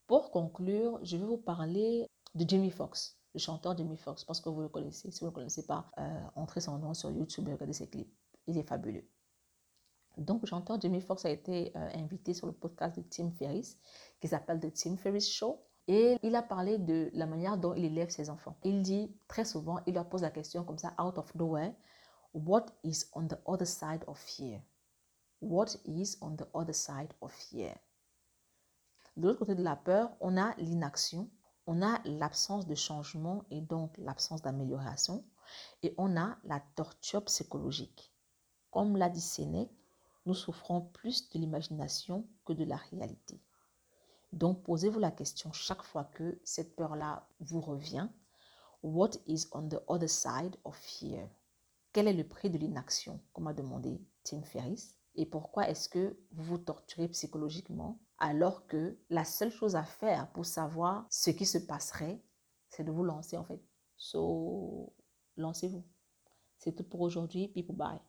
Pour 0.08 0.32
conclure, 0.32 1.00
je 1.04 1.18
vais 1.18 1.26
vous 1.26 1.38
parler 1.38 2.08
de 2.34 2.46
Jimmy 2.48 2.72
Fox, 2.72 3.20
le 3.34 3.40
chanteur 3.40 3.78
Jimmy 3.78 3.98
Fox. 3.98 4.22
Je 4.22 4.26
pense 4.26 4.42
que 4.42 4.50
vous 4.50 4.62
le 4.62 4.70
connaissez. 4.70 5.12
Si 5.12 5.20
vous 5.20 5.28
ne 5.28 5.32
le 5.32 5.36
connaissez 5.36 5.66
pas, 5.66 5.92
euh, 5.98 6.22
entrez 6.36 6.62
son 6.62 6.78
nom 6.78 6.94
sur 6.94 7.12
YouTube 7.12 7.48
et 7.50 7.54
regardez 7.54 7.74
ses 7.74 7.88
clips. 7.88 8.12
Il 8.48 8.58
est 8.58 8.64
fabuleux. 8.64 9.06
Donc, 10.18 10.46
chanteur 10.46 10.80
Jimmy 10.82 11.02
Fox 11.02 11.26
a 11.26 11.30
été 11.30 11.72
euh, 11.76 11.90
invité 11.94 12.34
sur 12.34 12.48
le 12.48 12.54
podcast 12.54 12.98
de 12.98 13.04
Tim 13.04 13.32
Ferriss, 13.32 13.78
qui 14.20 14.28
s'appelle 14.28 14.60
The 14.60 14.74
Tim 14.74 14.98
Ferriss 14.98 15.30
Show. 15.30 15.64
Et 15.88 16.18
il 16.22 16.36
a 16.36 16.42
parlé 16.42 16.78
de 16.78 17.10
la 17.14 17.26
manière 17.26 17.58
dont 17.58 17.74
il 17.74 17.86
élève 17.86 18.10
ses 18.10 18.30
enfants. 18.30 18.58
Il 18.64 18.82
dit 18.82 19.16
très 19.28 19.46
souvent, 19.46 19.80
il 19.86 19.94
leur 19.94 20.10
pose 20.10 20.22
la 20.22 20.32
question 20.32 20.66
comme 20.66 20.78
ça, 20.78 20.94
out 21.00 21.18
of 21.18 21.34
nowhere, 21.36 21.74
What 22.34 22.72
is 22.84 23.06
on 23.14 23.28
the 23.30 23.40
other 23.48 23.66
side 23.66 24.04
of 24.06 24.20
fear? 24.20 24.62
What 25.40 25.78
is 25.86 26.18
on 26.22 26.36
the 26.36 26.48
other 26.54 26.74
side 26.74 27.14
of 27.22 27.32
fear? 27.32 27.76
De 29.16 29.28
l'autre 29.28 29.40
côté 29.40 29.56
de 29.56 29.64
la 29.64 29.76
peur, 29.76 30.16
on 30.20 30.38
a 30.38 30.54
l'inaction, 30.58 31.30
on 31.66 31.82
a 31.82 32.00
l'absence 32.06 32.68
de 32.68 32.76
changement 32.76 33.44
et 33.50 33.62
donc 33.62 33.98
l'absence 33.98 34.42
d'amélioration, 34.44 35.26
et 35.82 35.96
on 35.98 36.16
a 36.18 36.38
la 36.44 36.60
torture 36.76 37.24
psychologique. 37.26 38.14
Comme 38.70 38.98
l'a 38.98 39.10
dit 39.10 39.22
Sénèque, 39.22 39.72
nous 40.28 40.34
souffrons 40.34 40.82
plus 40.82 41.30
de 41.30 41.40
l'imagination 41.40 42.28
que 42.46 42.52
de 42.52 42.66
la 42.66 42.76
réalité. 42.76 43.42
Donc, 44.34 44.62
posez-vous 44.64 45.00
la 45.00 45.10
question 45.10 45.54
chaque 45.54 45.84
fois 45.84 46.04
que 46.04 46.40
cette 46.44 46.76
peur-là 46.76 47.30
vous 47.40 47.62
revient. 47.62 48.10
What 48.84 49.12
is 49.26 49.46
on 49.54 49.70
the 49.70 49.80
other 49.88 50.10
side 50.10 50.58
of 50.66 50.76
fear? 50.76 51.30
Quel 51.94 52.10
est 52.10 52.14
le 52.14 52.28
prix 52.28 52.50
de 52.50 52.58
l'inaction, 52.58 53.22
comme 53.32 53.48
a 53.48 53.54
demandé 53.54 54.02
Tim 54.24 54.42
Ferriss? 54.44 54.98
Et 55.16 55.26
pourquoi 55.26 55.70
est-ce 55.70 55.88
que 55.88 56.20
vous 56.32 56.44
vous 56.44 56.58
torturez 56.58 57.08
psychologiquement 57.08 57.98
alors 58.20 58.68
que 58.68 59.00
la 59.10 59.24
seule 59.24 59.52
chose 59.52 59.78
à 59.78 59.84
faire 59.84 60.30
pour 60.34 60.46
savoir 60.46 61.08
ce 61.10 61.30
qui 61.30 61.46
se 61.46 61.58
passerait, 61.58 62.22
c'est 62.68 62.84
de 62.84 62.92
vous 62.92 63.04
lancer 63.06 63.38
en 63.38 63.46
fait? 63.46 63.62
So, 63.96 64.94
lancez-vous. 65.38 65.86
C'est 66.58 66.74
tout 66.74 66.84
pour 66.84 67.02
aujourd'hui. 67.02 67.48
People 67.48 67.78
bye. 67.78 68.02